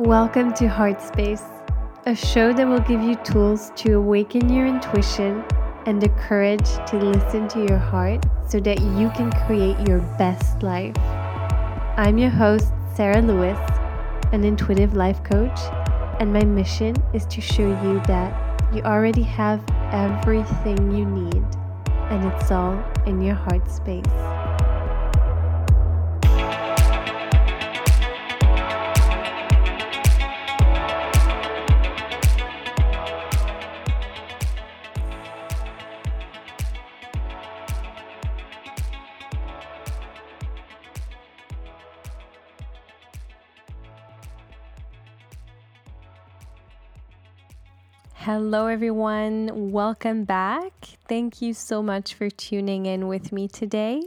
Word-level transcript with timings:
Welcome 0.00 0.54
to 0.54 0.66
Heart 0.66 1.02
Space, 1.02 1.42
a 2.06 2.14
show 2.14 2.54
that 2.54 2.66
will 2.66 2.80
give 2.80 3.02
you 3.02 3.16
tools 3.16 3.70
to 3.76 3.98
awaken 3.98 4.48
your 4.50 4.66
intuition 4.66 5.44
and 5.84 6.00
the 6.00 6.08
courage 6.08 6.64
to 6.86 6.96
listen 6.96 7.48
to 7.48 7.66
your 7.68 7.76
heart 7.76 8.24
so 8.48 8.60
that 8.60 8.80
you 8.80 9.10
can 9.10 9.30
create 9.46 9.76
your 9.86 9.98
best 10.16 10.62
life. 10.62 10.96
I'm 11.98 12.16
your 12.16 12.30
host, 12.30 12.68
Sarah 12.94 13.20
Lewis, 13.20 13.58
an 14.32 14.42
intuitive 14.42 14.94
life 14.96 15.22
coach, 15.22 15.60
and 16.18 16.32
my 16.32 16.44
mission 16.44 16.96
is 17.12 17.26
to 17.26 17.42
show 17.42 17.68
you 17.68 18.00
that 18.06 18.74
you 18.74 18.80
already 18.80 19.22
have 19.24 19.62
everything 19.92 20.92
you 20.92 21.04
need, 21.04 21.44
and 22.08 22.24
it's 22.32 22.50
all 22.50 22.82
in 23.04 23.20
your 23.20 23.34
heart 23.34 23.70
space. 23.70 24.39
Hello, 48.32 48.68
everyone. 48.68 49.72
Welcome 49.72 50.22
back. 50.22 50.72
Thank 51.08 51.42
you 51.42 51.52
so 51.52 51.82
much 51.82 52.14
for 52.14 52.30
tuning 52.30 52.86
in 52.86 53.08
with 53.08 53.32
me 53.32 53.48
today. 53.48 54.04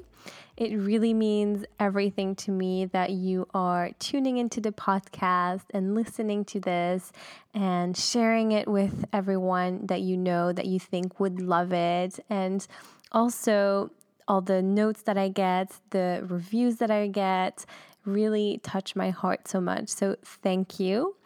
It 0.56 0.78
really 0.78 1.14
means 1.14 1.66
everything 1.78 2.34
to 2.36 2.52
me 2.52 2.86
that 2.86 3.10
you 3.10 3.50
are 3.54 3.90
tuning 4.00 4.38
into 4.38 4.62
the 4.62 4.72
podcast 4.72 5.64
and 5.74 5.94
listening 5.94 6.46
to 6.46 6.62
this 6.62 7.12
and 7.54 7.98
sharing 7.98 8.54
it 8.54 8.70
with 8.70 9.04
everyone 9.12 9.88
that 9.88 10.00
you 10.00 10.16
know 10.16 10.54
that 10.54 10.68
you 10.68 10.80
think 10.80 11.20
would 11.20 11.42
love 11.42 11.74
it. 11.74 12.18
And 12.30 12.66
also, 13.12 13.92
all 14.26 14.40
the 14.40 14.62
notes 14.62 15.02
that 15.02 15.18
I 15.18 15.28
get, 15.28 15.70
the 15.90 16.24
reviews 16.26 16.78
that 16.78 16.90
I 16.90 17.08
get 17.08 17.66
really 18.06 18.62
touch 18.64 18.96
my 18.96 19.10
heart 19.10 19.50
so 19.50 19.60
much. 19.60 19.90
So, 19.90 20.16
thank 20.24 20.80
you. 20.80 21.18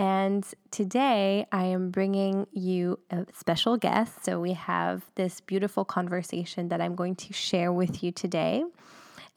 And 0.00 0.46
today 0.70 1.44
I 1.52 1.64
am 1.64 1.90
bringing 1.90 2.46
you 2.52 3.00
a 3.10 3.26
special 3.34 3.76
guest. 3.76 4.24
So 4.24 4.40
we 4.40 4.54
have 4.54 5.04
this 5.14 5.42
beautiful 5.42 5.84
conversation 5.84 6.70
that 6.70 6.80
I'm 6.80 6.94
going 6.94 7.16
to 7.16 7.34
share 7.34 7.70
with 7.70 8.02
you 8.02 8.10
today. 8.10 8.64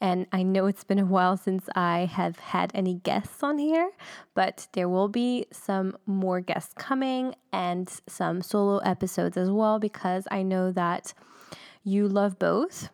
And 0.00 0.26
I 0.32 0.42
know 0.42 0.64
it's 0.64 0.82
been 0.82 0.98
a 0.98 1.04
while 1.04 1.36
since 1.36 1.68
I 1.74 2.06
have 2.10 2.38
had 2.38 2.70
any 2.72 2.94
guests 2.94 3.42
on 3.42 3.58
here, 3.58 3.90
but 4.32 4.66
there 4.72 4.88
will 4.88 5.08
be 5.08 5.44
some 5.52 5.98
more 6.06 6.40
guests 6.40 6.72
coming 6.78 7.34
and 7.52 7.86
some 8.06 8.40
solo 8.40 8.78
episodes 8.78 9.36
as 9.36 9.50
well 9.50 9.78
because 9.78 10.26
I 10.30 10.42
know 10.42 10.72
that 10.72 11.12
you 11.82 12.08
love 12.08 12.38
both. 12.38 12.88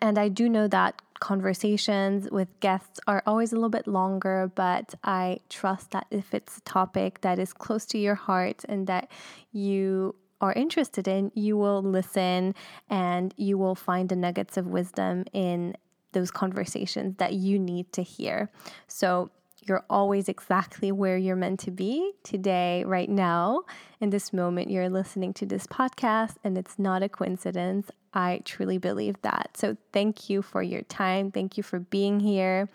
And 0.00 0.18
I 0.18 0.28
do 0.28 0.48
know 0.48 0.68
that 0.68 1.02
conversations 1.20 2.28
with 2.30 2.48
guests 2.60 3.00
are 3.06 3.22
always 3.26 3.52
a 3.52 3.56
little 3.56 3.70
bit 3.70 3.86
longer, 3.86 4.50
but 4.54 4.94
I 5.04 5.40
trust 5.48 5.90
that 5.92 6.06
if 6.10 6.34
it's 6.34 6.58
a 6.58 6.60
topic 6.62 7.20
that 7.22 7.38
is 7.38 7.52
close 7.52 7.84
to 7.86 7.98
your 7.98 8.14
heart 8.14 8.64
and 8.68 8.86
that 8.86 9.10
you 9.52 10.14
are 10.40 10.52
interested 10.52 11.08
in, 11.08 11.32
you 11.34 11.56
will 11.56 11.82
listen 11.82 12.54
and 12.90 13.34
you 13.36 13.58
will 13.58 13.74
find 13.74 14.08
the 14.08 14.16
nuggets 14.16 14.56
of 14.56 14.66
wisdom 14.66 15.24
in 15.32 15.76
those 16.12 16.30
conversations 16.30 17.16
that 17.18 17.34
you 17.34 17.58
need 17.58 17.92
to 17.92 18.02
hear. 18.02 18.50
So, 18.86 19.30
you're 19.66 19.84
always 19.90 20.28
exactly 20.28 20.92
where 20.92 21.16
you're 21.16 21.36
meant 21.36 21.60
to 21.60 21.70
be 21.70 22.12
today, 22.22 22.84
right 22.86 23.08
now, 23.08 23.64
in 24.00 24.10
this 24.10 24.32
moment. 24.32 24.70
You're 24.70 24.88
listening 24.88 25.34
to 25.34 25.46
this 25.46 25.66
podcast, 25.66 26.36
and 26.44 26.56
it's 26.56 26.78
not 26.78 27.02
a 27.02 27.08
coincidence. 27.08 27.90
I 28.14 28.42
truly 28.44 28.78
believe 28.78 29.20
that. 29.22 29.50
So, 29.56 29.76
thank 29.92 30.30
you 30.30 30.42
for 30.42 30.62
your 30.62 30.82
time. 30.82 31.30
Thank 31.30 31.56
you 31.56 31.62
for 31.62 31.80
being 31.80 32.20
here. 32.20 32.68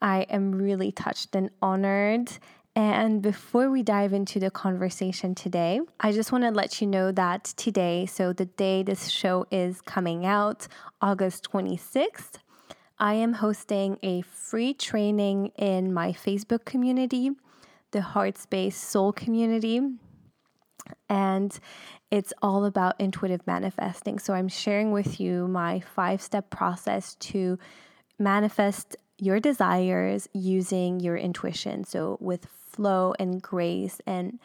I 0.00 0.22
am 0.30 0.52
really 0.52 0.92
touched 0.92 1.34
and 1.34 1.50
honored. 1.60 2.30
And 2.76 3.22
before 3.22 3.70
we 3.70 3.82
dive 3.82 4.12
into 4.12 4.38
the 4.38 4.50
conversation 4.50 5.34
today, 5.34 5.80
I 5.98 6.12
just 6.12 6.30
want 6.30 6.44
to 6.44 6.50
let 6.50 6.82
you 6.82 6.86
know 6.86 7.10
that 7.10 7.44
today, 7.56 8.04
so 8.04 8.34
the 8.34 8.44
day 8.44 8.82
this 8.82 9.08
show 9.08 9.46
is 9.50 9.80
coming 9.80 10.26
out, 10.26 10.68
August 11.00 11.48
26th, 11.50 12.34
I 12.98 13.14
am 13.14 13.34
hosting 13.34 13.98
a 14.02 14.22
free 14.22 14.72
training 14.72 15.52
in 15.56 15.92
my 15.92 16.12
Facebook 16.12 16.64
community, 16.64 17.30
the 17.90 18.00
Heart 18.00 18.38
Space 18.38 18.76
Soul 18.76 19.12
Community. 19.12 19.80
And 21.08 21.58
it's 22.10 22.32
all 22.40 22.64
about 22.64 22.98
intuitive 22.98 23.46
manifesting. 23.46 24.18
So 24.18 24.32
I'm 24.32 24.48
sharing 24.48 24.92
with 24.92 25.20
you 25.20 25.46
my 25.46 25.80
five 25.80 26.22
step 26.22 26.48
process 26.48 27.16
to 27.16 27.58
manifest 28.18 28.96
your 29.18 29.40
desires 29.40 30.28
using 30.32 31.00
your 31.00 31.16
intuition. 31.16 31.84
So 31.84 32.16
with 32.20 32.46
flow 32.46 33.14
and 33.18 33.42
grace 33.42 34.00
and 34.06 34.38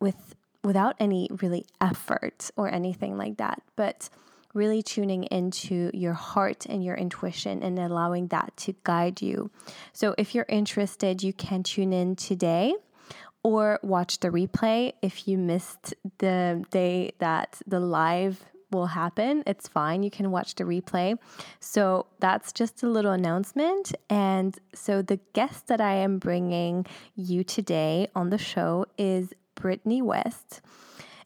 with 0.00 0.34
without 0.62 0.96
any 0.98 1.28
really 1.40 1.64
effort 1.80 2.50
or 2.56 2.72
anything 2.72 3.16
like 3.16 3.36
that. 3.36 3.62
But 3.76 4.08
really 4.56 4.82
tuning 4.82 5.24
into 5.24 5.90
your 5.92 6.14
heart 6.14 6.66
and 6.66 6.82
your 6.82 6.96
intuition 6.96 7.62
and 7.62 7.78
allowing 7.78 8.28
that 8.28 8.56
to 8.56 8.74
guide 8.82 9.22
you. 9.22 9.50
So, 9.92 10.14
if 10.18 10.34
you're 10.34 10.46
interested, 10.48 11.22
you 11.22 11.32
can 11.32 11.62
tune 11.62 11.92
in 11.92 12.16
today 12.16 12.74
or 13.42 13.78
watch 13.82 14.18
the 14.18 14.30
replay 14.30 14.94
if 15.02 15.28
you 15.28 15.38
missed 15.38 15.94
the 16.18 16.64
day 16.70 17.12
that 17.20 17.60
the 17.66 17.78
live 17.78 18.44
will 18.72 18.86
happen. 18.86 19.42
It's 19.46 19.68
fine. 19.68 20.02
You 20.02 20.10
can 20.10 20.30
watch 20.30 20.54
the 20.56 20.64
replay. 20.64 21.16
So 21.60 22.06
that's 22.18 22.52
just 22.52 22.82
a 22.82 22.88
little 22.88 23.12
announcement. 23.12 23.94
And 24.10 24.58
so 24.74 25.02
the 25.02 25.20
guest 25.32 25.68
that 25.68 25.80
I 25.80 25.94
am 25.94 26.18
bringing 26.18 26.86
you 27.14 27.44
today 27.44 28.08
on 28.14 28.30
the 28.30 28.38
show 28.38 28.86
is 28.98 29.32
Britny 29.54 30.02
West. 30.02 30.60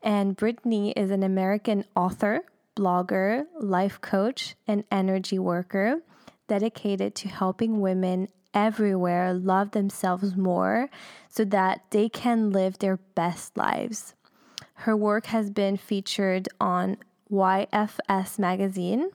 And 0.02 0.36
Britny 0.36 0.92
is 0.92 1.10
an 1.10 1.22
American 1.22 1.84
author, 1.94 2.42
blogger, 2.80 3.44
life 3.60 4.00
coach, 4.00 4.56
and 4.66 4.84
energy 4.90 5.38
worker 5.38 6.00
dedicated 6.48 7.14
to 7.14 7.28
helping 7.28 7.80
women 7.80 8.28
everywhere 8.54 9.34
love 9.34 9.72
themselves 9.72 10.34
more 10.34 10.88
so 11.28 11.44
that 11.44 11.82
they 11.90 12.08
can 12.08 12.50
live 12.50 12.78
their 12.78 12.96
best 13.14 13.56
lives. 13.56 14.14
Her 14.74 14.96
work 14.96 15.26
has 15.26 15.50
been 15.50 15.76
featured 15.76 16.48
on 16.58 16.96
YFS 17.30 18.38
Magazine, 18.38 19.10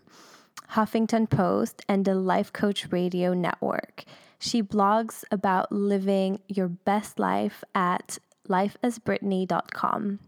Huffington 0.71 1.29
Post, 1.29 1.83
and 1.89 2.05
the 2.05 2.15
Life 2.15 2.53
Coach 2.53 2.91
Radio 2.91 3.33
Network. 3.33 4.03
She 4.37 4.61
blogs 4.61 5.23
about 5.31 5.71
living 5.71 6.39
your 6.47 6.67
best 6.67 7.19
life 7.19 7.63
at 7.73 8.19
lifeasbritny.com. 8.47 10.19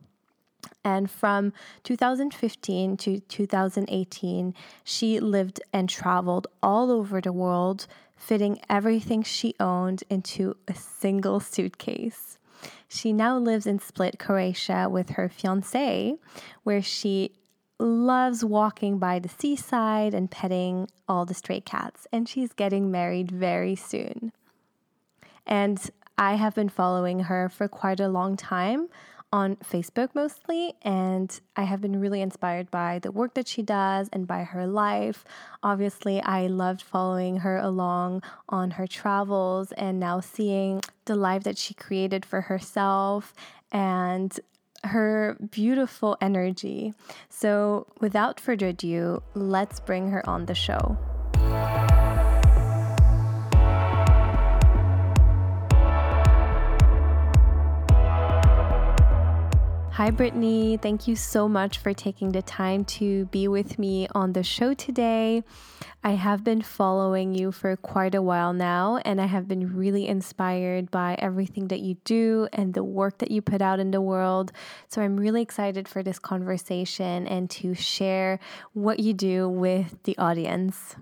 And 0.87 1.11
from 1.11 1.51
2015 1.83 2.95
to 2.95 3.19
2018, 3.19 4.53
she 4.85 5.19
lived 5.19 5.59
and 5.73 5.89
traveled 5.89 6.47
all 6.63 6.91
over 6.91 7.19
the 7.19 7.33
world, 7.33 7.87
fitting 8.15 8.61
everything 8.69 9.21
she 9.21 9.53
owned 9.59 10.05
into 10.09 10.55
a 10.65 10.73
single 10.73 11.41
suitcase. 11.41 12.37
She 12.87 13.11
now 13.11 13.37
lives 13.37 13.67
in 13.67 13.79
Split, 13.79 14.17
Croatia 14.17 14.87
with 14.89 15.09
her 15.09 15.27
fiance, 15.27 16.15
where 16.63 16.81
she 16.81 17.33
loves 17.79 18.45
walking 18.45 18.97
by 18.97 19.19
the 19.19 19.27
seaside 19.27 20.13
and 20.13 20.31
petting 20.31 20.87
all 21.05 21.25
the 21.25 21.33
stray 21.33 21.59
cats. 21.59 22.07
And 22.13 22.29
she's 22.29 22.53
getting 22.53 22.89
married 22.89 23.29
very 23.29 23.75
soon. 23.75 24.31
And 25.45 25.77
I 26.17 26.35
have 26.35 26.55
been 26.55 26.69
following 26.69 27.19
her 27.23 27.49
for 27.49 27.67
quite 27.67 27.99
a 27.99 28.07
long 28.07 28.37
time 28.37 28.87
on 29.31 29.57
Facebook 29.57 30.09
mostly, 30.13 30.73
and 30.81 31.39
I 31.55 31.63
have 31.63 31.81
been 31.81 31.99
really 31.99 32.21
inspired 32.21 32.71
by 32.71 32.99
the 32.99 33.11
work 33.11 33.33
that 33.33 33.47
she 33.47 33.61
does 33.61 34.09
and 34.13 34.25
by 34.25 34.43
her 34.43 34.65
life. 34.65 35.25
Obviously, 35.61 36.21
I 36.21 36.47
loved 36.47 36.81
following 36.81 37.37
her 37.37 37.57
along 37.57 38.23
on 38.47 38.71
her 38.71 38.87
travels 38.87 39.71
and 39.73 39.99
now 39.99 40.21
seeing 40.21 40.81
the 41.05 41.15
life 41.15 41.43
that 41.43 41.57
she 41.57 41.73
created 41.73 42.25
for 42.25 42.41
herself 42.41 43.33
and 43.71 44.39
her 44.83 45.35
beautiful 45.51 46.17
energy. 46.21 46.93
So, 47.29 47.87
without 47.99 48.39
further 48.39 48.67
ado, 48.67 49.23
let's 49.33 49.79
bring 49.79 50.11
her 50.11 50.27
on 50.29 50.45
the 50.45 50.55
show. 50.55 50.97
Hi, 59.97 60.11
Britny. 60.11 60.77
Thank 60.77 61.07
you 61.07 61.15
so 61.15 61.49
much 61.49 61.79
for 61.79 61.91
taking 61.91 62.31
the 62.31 62.43
time 62.43 62.85
to 62.85 63.25
be 63.25 63.47
with 63.47 63.79
me 63.79 64.07
on 64.13 64.33
the 64.33 64.43
show 64.43 64.75
today. 64.75 65.43
I 66.03 66.11
have 66.11 66.43
been 66.43 66.61
following 66.61 67.33
you 67.33 67.51
for 67.51 67.75
quite 67.75 68.13
a 68.13 68.21
while 68.21 68.53
now, 68.53 68.97
and 68.97 69.19
I 69.19 69.25
have 69.25 69.47
been 69.47 69.75
really 69.75 70.07
inspired 70.07 70.91
by 70.91 71.15
everything 71.17 71.69
that 71.69 71.79
you 71.79 71.95
do 72.05 72.47
and 72.53 72.75
the 72.75 72.83
work 72.83 73.17
that 73.17 73.31
you 73.31 73.41
put 73.41 73.59
out 73.59 73.79
in 73.79 73.89
the 73.89 73.99
world. 73.99 74.51
So 74.87 75.01
I'm 75.01 75.17
really 75.17 75.41
excited 75.41 75.87
for 75.87 76.03
this 76.03 76.19
conversation 76.19 77.25
and 77.25 77.49
to 77.49 77.73
share 77.73 78.39
what 78.73 78.99
you 78.99 79.15
do 79.15 79.49
with 79.49 80.03
the 80.03 80.15
audience. 80.19 80.95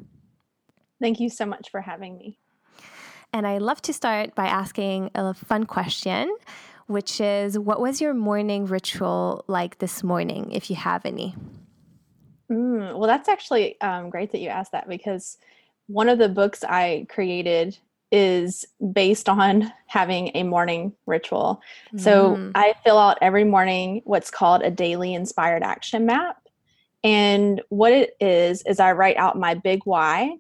Thank 1.02 1.20
you 1.20 1.30
so 1.30 1.46
much 1.46 1.70
for 1.70 1.82
having 1.82 2.18
me. 2.18 2.40
And 3.34 3.46
I 3.46 3.58
love 3.58 3.82
to 3.82 3.92
start 3.92 4.36
by 4.36 4.46
asking 4.46 5.12
a 5.14 5.34
fun 5.34 5.66
question 5.66 6.34
which 6.88 7.20
is 7.20 7.58
what 7.58 7.82
was 7.82 8.00
your 8.02 8.14
morning 8.14 8.66
ritual 8.66 9.44
like 9.48 9.80
this 9.80 10.04
morning, 10.04 10.52
if 10.52 10.70
you 10.70 10.76
have 10.76 11.06
any? 11.06 11.36
Mm, 12.52 12.98
well, 12.98 13.08
that's 13.08 13.28
actually 13.28 13.80
um, 13.82 14.10
great 14.10 14.32
that 14.32 14.40
you 14.40 14.50
asked 14.50 14.72
that 14.74 14.88
because 14.88 15.38
one 15.88 16.10
of 16.10 16.20
the 16.20 16.30
books 16.30 16.64
I 16.64 17.08
created 17.10 17.78
is 18.12 18.66
based 18.94 19.28
on 19.28 19.72
having 19.88 20.32
a 20.36 20.44
morning 20.44 20.94
ritual. 21.06 21.62
Mm. 21.94 22.00
So 22.00 22.52
I 22.54 22.76
fill 22.84 22.98
out 22.98 23.18
every 23.22 23.44
morning 23.44 24.02
what's 24.06 24.32
called 24.32 24.62
a 24.62 24.72
daily 24.72 25.14
inspired 25.14 25.64
action 25.64 26.06
map. 26.06 26.38
And 27.04 27.62
what 27.70 27.94
it 27.94 28.16
is, 28.20 28.64
is 28.64 28.80
I 28.80 28.94
write 28.94 29.18
out 29.18 29.38
my 29.38 29.54
big 29.54 29.82
why. 29.86 30.38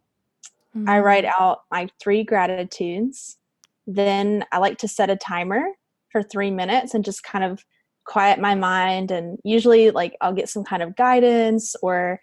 Mm. 0.76 0.90
I 0.90 1.00
write 1.00 1.26
out 1.26 1.62
my 1.72 1.90
three 2.00 2.24
gratitudes. 2.24 3.38
Then 3.88 4.46
I 4.52 4.58
like 4.58 4.80
to 4.80 4.88
set 4.88 5.12
a 5.12 5.16
timer 5.16 5.68
for 6.16 6.24
three 6.24 6.50
minutes 6.50 6.94
and 6.94 7.04
just 7.04 7.24
kind 7.24 7.44
of 7.44 7.62
quiet 8.06 8.40
my 8.40 8.56
mind. 8.56 9.12
And 9.12 9.38
usually, 9.44 9.92
like, 9.92 10.16
I'll 10.22 10.32
get 10.32 10.48
some 10.48 10.64
kind 10.64 10.82
of 10.82 10.96
guidance 10.96 11.76
or 11.82 12.22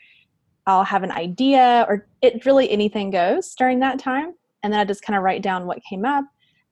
I'll 0.66 0.82
have 0.82 1.02
an 1.02 1.10
idea, 1.10 1.84
or 1.86 2.06
it 2.22 2.46
really 2.46 2.70
anything 2.70 3.10
goes 3.10 3.54
during 3.54 3.80
that 3.80 3.98
time. 3.98 4.32
And 4.62 4.72
then 4.72 4.80
I 4.80 4.86
just 4.86 5.02
kind 5.02 5.14
of 5.14 5.22
write 5.22 5.42
down 5.42 5.66
what 5.66 5.84
came 5.86 6.06
up. 6.06 6.24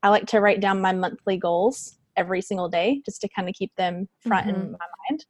I 0.03 0.09
like 0.09 0.25
to 0.29 0.41
write 0.41 0.61
down 0.61 0.81
my 0.81 0.95
monthly 0.95 1.37
goals 1.37 1.99
every 2.17 2.41
single 2.41 2.71
day 2.71 3.03
just 3.05 3.21
to 3.21 3.29
kind 3.29 3.51
of 3.51 3.55
keep 3.55 3.77
them 3.77 4.09
front 4.27 4.47
mm-hmm. 4.47 4.63
in 4.63 4.73
my 4.73 4.79
mind. 5.11 5.27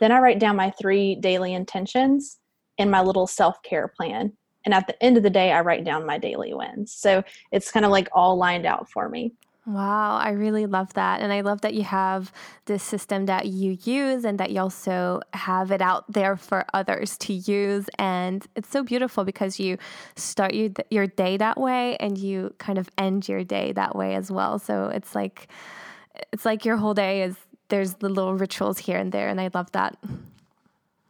Then 0.00 0.10
I 0.10 0.18
write 0.18 0.40
down 0.40 0.56
my 0.56 0.72
three 0.80 1.14
daily 1.14 1.54
intentions 1.54 2.40
in 2.76 2.90
my 2.90 3.02
little 3.02 3.28
self 3.28 3.62
care 3.62 3.86
plan. 3.86 4.32
And 4.64 4.74
at 4.74 4.88
the 4.88 5.00
end 5.00 5.16
of 5.16 5.22
the 5.22 5.30
day, 5.30 5.52
I 5.52 5.60
write 5.60 5.84
down 5.84 6.04
my 6.04 6.18
daily 6.18 6.54
wins. 6.54 6.92
So 6.92 7.22
it's 7.52 7.70
kind 7.70 7.86
of 7.86 7.92
like 7.92 8.08
all 8.12 8.36
lined 8.36 8.66
out 8.66 8.90
for 8.90 9.08
me. 9.08 9.32
Wow, 9.66 10.16
I 10.16 10.30
really 10.30 10.64
love 10.64 10.94
that. 10.94 11.20
And 11.20 11.32
I 11.32 11.42
love 11.42 11.60
that 11.60 11.74
you 11.74 11.82
have 11.82 12.32
this 12.64 12.82
system 12.82 13.26
that 13.26 13.46
you 13.46 13.76
use 13.84 14.24
and 14.24 14.40
that 14.40 14.50
you 14.50 14.60
also 14.60 15.20
have 15.34 15.70
it 15.70 15.82
out 15.82 16.10
there 16.10 16.36
for 16.36 16.64
others 16.72 17.18
to 17.18 17.34
use. 17.34 17.88
And 17.98 18.46
it's 18.56 18.70
so 18.70 18.82
beautiful 18.82 19.24
because 19.24 19.60
you 19.60 19.76
start 20.16 20.54
your, 20.54 20.70
your 20.90 21.06
day 21.06 21.36
that 21.36 21.60
way 21.60 21.96
and 21.98 22.16
you 22.16 22.54
kind 22.58 22.78
of 22.78 22.88
end 22.96 23.28
your 23.28 23.44
day 23.44 23.72
that 23.72 23.94
way 23.94 24.14
as 24.14 24.30
well. 24.30 24.58
So 24.58 24.86
it's 24.86 25.14
like, 25.14 25.48
it's 26.32 26.46
like 26.46 26.64
your 26.64 26.78
whole 26.78 26.94
day 26.94 27.22
is 27.22 27.36
there's 27.68 27.94
the 27.94 28.08
little 28.08 28.34
rituals 28.34 28.78
here 28.78 28.96
and 28.96 29.12
there. 29.12 29.28
And 29.28 29.40
I 29.40 29.50
love 29.52 29.70
that. 29.72 29.96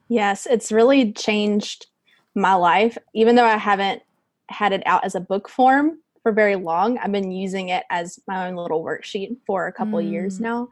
Yes, 0.08 0.46
it's 0.46 0.72
really 0.72 1.12
changed 1.12 1.86
my 2.34 2.54
life. 2.54 2.98
Even 3.14 3.36
though 3.36 3.44
I 3.44 3.56
haven't 3.56 4.02
had 4.48 4.72
it 4.72 4.82
out 4.86 5.04
as 5.04 5.14
a 5.14 5.20
book 5.20 5.48
form, 5.48 6.00
for 6.22 6.32
very 6.32 6.56
long. 6.56 6.98
I've 6.98 7.12
been 7.12 7.30
using 7.30 7.70
it 7.70 7.84
as 7.90 8.18
my 8.26 8.48
own 8.48 8.56
little 8.56 8.84
worksheet 8.84 9.36
for 9.46 9.66
a 9.66 9.72
couple 9.72 9.98
mm. 9.98 10.10
years 10.10 10.40
now. 10.40 10.68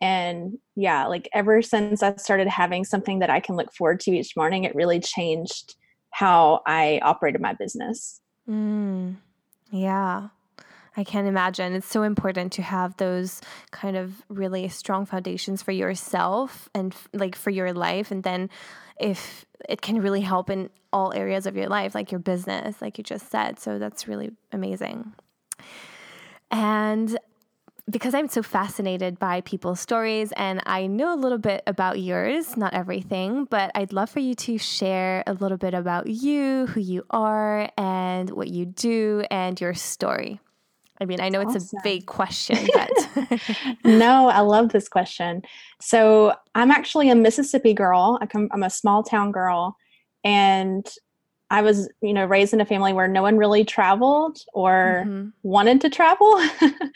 And 0.00 0.58
yeah, 0.76 1.06
like 1.06 1.28
ever 1.32 1.62
since 1.62 2.02
I 2.02 2.16
started 2.16 2.48
having 2.48 2.84
something 2.84 3.18
that 3.18 3.30
I 3.30 3.40
can 3.40 3.56
look 3.56 3.72
forward 3.74 4.00
to 4.00 4.12
each 4.12 4.36
morning, 4.36 4.64
it 4.64 4.74
really 4.74 5.00
changed 5.00 5.76
how 6.10 6.62
I 6.66 7.00
operated 7.02 7.40
my 7.40 7.52
business. 7.52 8.20
Mm. 8.48 9.16
Yeah. 9.70 10.28
I 10.96 11.04
can 11.04 11.26
imagine. 11.26 11.74
It's 11.74 11.86
so 11.86 12.02
important 12.02 12.52
to 12.54 12.62
have 12.62 12.96
those 12.96 13.40
kind 13.70 13.96
of 13.96 14.22
really 14.28 14.68
strong 14.68 15.06
foundations 15.06 15.62
for 15.62 15.72
yourself 15.72 16.68
and 16.74 16.94
like 17.12 17.36
for 17.36 17.50
your 17.50 17.72
life. 17.72 18.10
And 18.10 18.22
then 18.22 18.50
if 19.00 19.44
it 19.68 19.82
can 19.82 20.00
really 20.00 20.20
help 20.20 20.50
in 20.50 20.70
all 20.92 21.12
areas 21.12 21.46
of 21.46 21.56
your 21.56 21.68
life, 21.68 21.94
like 21.94 22.12
your 22.12 22.18
business, 22.18 22.80
like 22.80 22.98
you 22.98 23.04
just 23.04 23.30
said. 23.30 23.58
So 23.58 23.78
that's 23.78 24.08
really 24.08 24.32
amazing. 24.52 25.14
And 26.50 27.18
because 27.88 28.14
I'm 28.14 28.28
so 28.28 28.42
fascinated 28.42 29.18
by 29.18 29.40
people's 29.40 29.80
stories 29.80 30.32
and 30.36 30.60
I 30.66 30.86
know 30.86 31.14
a 31.14 31.16
little 31.16 31.38
bit 31.38 31.62
about 31.66 31.98
yours, 31.98 32.56
not 32.56 32.74
everything, 32.74 33.46
but 33.46 33.70
I'd 33.74 33.92
love 33.92 34.10
for 34.10 34.20
you 34.20 34.34
to 34.34 34.58
share 34.58 35.24
a 35.26 35.32
little 35.32 35.58
bit 35.58 35.74
about 35.74 36.06
you, 36.06 36.66
who 36.66 36.80
you 36.80 37.04
are, 37.10 37.68
and 37.76 38.30
what 38.30 38.48
you 38.48 38.66
do, 38.66 39.24
and 39.30 39.60
your 39.60 39.74
story. 39.74 40.40
I 41.00 41.06
mean, 41.06 41.20
I 41.20 41.30
know 41.30 41.40
awesome. 41.40 41.56
it's 41.56 41.72
a 41.72 41.78
big 41.82 42.06
question, 42.06 42.58
but 42.74 43.40
no, 43.84 44.28
I 44.28 44.40
love 44.40 44.70
this 44.70 44.88
question. 44.88 45.42
So, 45.80 46.34
I'm 46.54 46.70
actually 46.70 47.08
a 47.10 47.14
Mississippi 47.14 47.72
girl. 47.72 48.18
I 48.20 48.26
come, 48.26 48.48
I'm 48.52 48.62
a 48.62 48.70
small 48.70 49.02
town 49.02 49.32
girl, 49.32 49.76
and 50.24 50.86
I 51.52 51.62
was, 51.62 51.90
you 52.00 52.12
know, 52.12 52.24
raised 52.26 52.54
in 52.54 52.60
a 52.60 52.64
family 52.64 52.92
where 52.92 53.08
no 53.08 53.22
one 53.22 53.36
really 53.36 53.64
traveled 53.64 54.44
or 54.52 55.04
mm-hmm. 55.04 55.30
wanted 55.42 55.80
to 55.80 55.90
travel. 55.90 56.40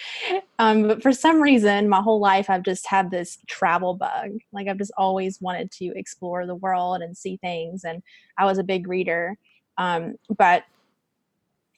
um, 0.60 0.86
but 0.86 1.02
for 1.02 1.12
some 1.12 1.42
reason, 1.42 1.88
my 1.88 2.00
whole 2.00 2.20
life, 2.20 2.48
I've 2.48 2.62
just 2.62 2.86
had 2.86 3.10
this 3.10 3.38
travel 3.48 3.94
bug. 3.94 4.38
Like, 4.52 4.68
I've 4.68 4.78
just 4.78 4.92
always 4.96 5.40
wanted 5.40 5.72
to 5.72 5.86
explore 5.96 6.46
the 6.46 6.54
world 6.54 7.02
and 7.02 7.16
see 7.16 7.36
things. 7.38 7.82
And 7.82 8.00
I 8.38 8.44
was 8.44 8.58
a 8.58 8.62
big 8.62 8.86
reader. 8.86 9.36
Um, 9.76 10.14
but 10.36 10.62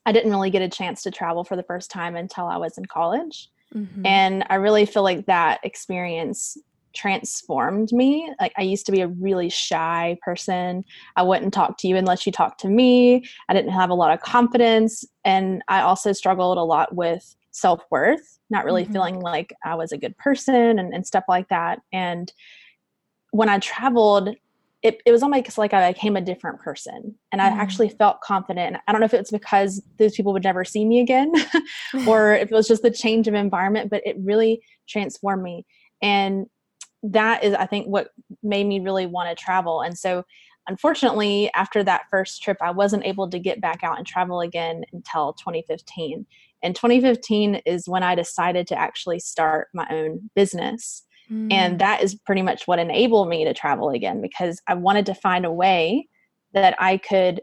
I 0.06 0.12
didn't 0.12 0.30
really 0.30 0.50
get 0.50 0.62
a 0.62 0.68
chance 0.68 1.02
to 1.02 1.10
travel 1.10 1.44
for 1.44 1.56
the 1.56 1.62
first 1.64 1.90
time 1.90 2.16
until 2.16 2.46
I 2.46 2.56
was 2.56 2.78
in 2.78 2.86
college. 2.86 3.50
Mm-hmm. 3.74 4.06
And 4.06 4.44
I 4.48 4.54
really 4.54 4.86
feel 4.86 5.02
like 5.02 5.26
that 5.26 5.60
experience 5.64 6.56
transformed 6.94 7.92
me. 7.92 8.32
Like 8.40 8.52
I 8.56 8.62
used 8.62 8.86
to 8.86 8.92
be 8.92 9.02
a 9.02 9.08
really 9.08 9.50
shy 9.50 10.16
person. 10.22 10.84
I 11.16 11.22
wouldn't 11.22 11.52
talk 11.52 11.76
to 11.78 11.88
you 11.88 11.96
unless 11.96 12.24
you 12.24 12.32
talked 12.32 12.60
to 12.60 12.68
me. 12.68 13.24
I 13.48 13.54
didn't 13.54 13.72
have 13.72 13.90
a 13.90 13.94
lot 13.94 14.14
of 14.14 14.22
confidence 14.22 15.04
and 15.24 15.62
I 15.68 15.82
also 15.82 16.12
struggled 16.12 16.56
a 16.56 16.62
lot 16.62 16.94
with 16.94 17.36
self-worth, 17.50 18.38
not 18.48 18.64
really 18.64 18.84
mm-hmm. 18.84 18.92
feeling 18.92 19.20
like 19.20 19.52
I 19.64 19.74
was 19.74 19.92
a 19.92 19.98
good 19.98 20.16
person 20.16 20.78
and, 20.78 20.94
and 20.94 21.06
stuff 21.06 21.24
like 21.28 21.48
that. 21.48 21.80
And 21.92 22.32
when 23.32 23.48
I 23.50 23.58
traveled, 23.58 24.34
it, 24.82 25.00
it 25.06 25.10
was 25.10 25.22
almost 25.22 25.58
like 25.58 25.72
I 25.72 25.92
became 25.92 26.16
a 26.16 26.20
different 26.20 26.60
person 26.60 27.14
and 27.32 27.40
I 27.40 27.50
mm. 27.50 27.56
actually 27.56 27.88
felt 27.88 28.20
confident. 28.20 28.74
And 28.74 28.82
I 28.86 28.92
don't 28.92 29.00
know 29.00 29.06
if 29.06 29.14
it's 29.14 29.30
because 29.30 29.82
those 29.98 30.14
people 30.14 30.32
would 30.32 30.44
never 30.44 30.64
see 30.64 30.84
me 30.84 31.00
again 31.00 31.32
or 32.06 32.34
if 32.34 32.50
it 32.50 32.54
was 32.54 32.68
just 32.68 32.82
the 32.82 32.90
change 32.90 33.26
of 33.26 33.34
environment, 33.34 33.90
but 33.90 34.02
it 34.04 34.16
really 34.20 34.60
transformed 34.88 35.42
me. 35.42 35.66
And 36.02 36.46
that 37.02 37.42
is, 37.42 37.54
I 37.54 37.66
think, 37.66 37.86
what 37.86 38.10
made 38.42 38.66
me 38.66 38.80
really 38.80 39.06
want 39.06 39.28
to 39.28 39.42
travel. 39.42 39.80
And 39.80 39.96
so, 39.96 40.24
unfortunately, 40.68 41.50
after 41.54 41.82
that 41.84 42.02
first 42.10 42.42
trip, 42.42 42.56
I 42.60 42.70
wasn't 42.70 43.06
able 43.06 43.30
to 43.30 43.38
get 43.38 43.60
back 43.60 43.82
out 43.82 43.98
and 43.98 44.06
travel 44.06 44.40
again 44.40 44.84
until 44.92 45.32
2015. 45.34 46.26
And 46.62 46.74
2015 46.74 47.56
is 47.66 47.88
when 47.88 48.02
I 48.02 48.14
decided 48.14 48.66
to 48.68 48.78
actually 48.78 49.20
start 49.20 49.68
my 49.72 49.86
own 49.90 50.30
business. 50.34 51.02
Mm. 51.30 51.52
And 51.52 51.78
that 51.80 52.02
is 52.02 52.14
pretty 52.14 52.42
much 52.42 52.66
what 52.66 52.78
enabled 52.78 53.28
me 53.28 53.44
to 53.44 53.54
travel 53.54 53.90
again 53.90 54.20
because 54.20 54.60
I 54.66 54.74
wanted 54.74 55.06
to 55.06 55.14
find 55.14 55.44
a 55.44 55.52
way 55.52 56.08
that 56.52 56.74
I 56.78 56.98
could 56.98 57.40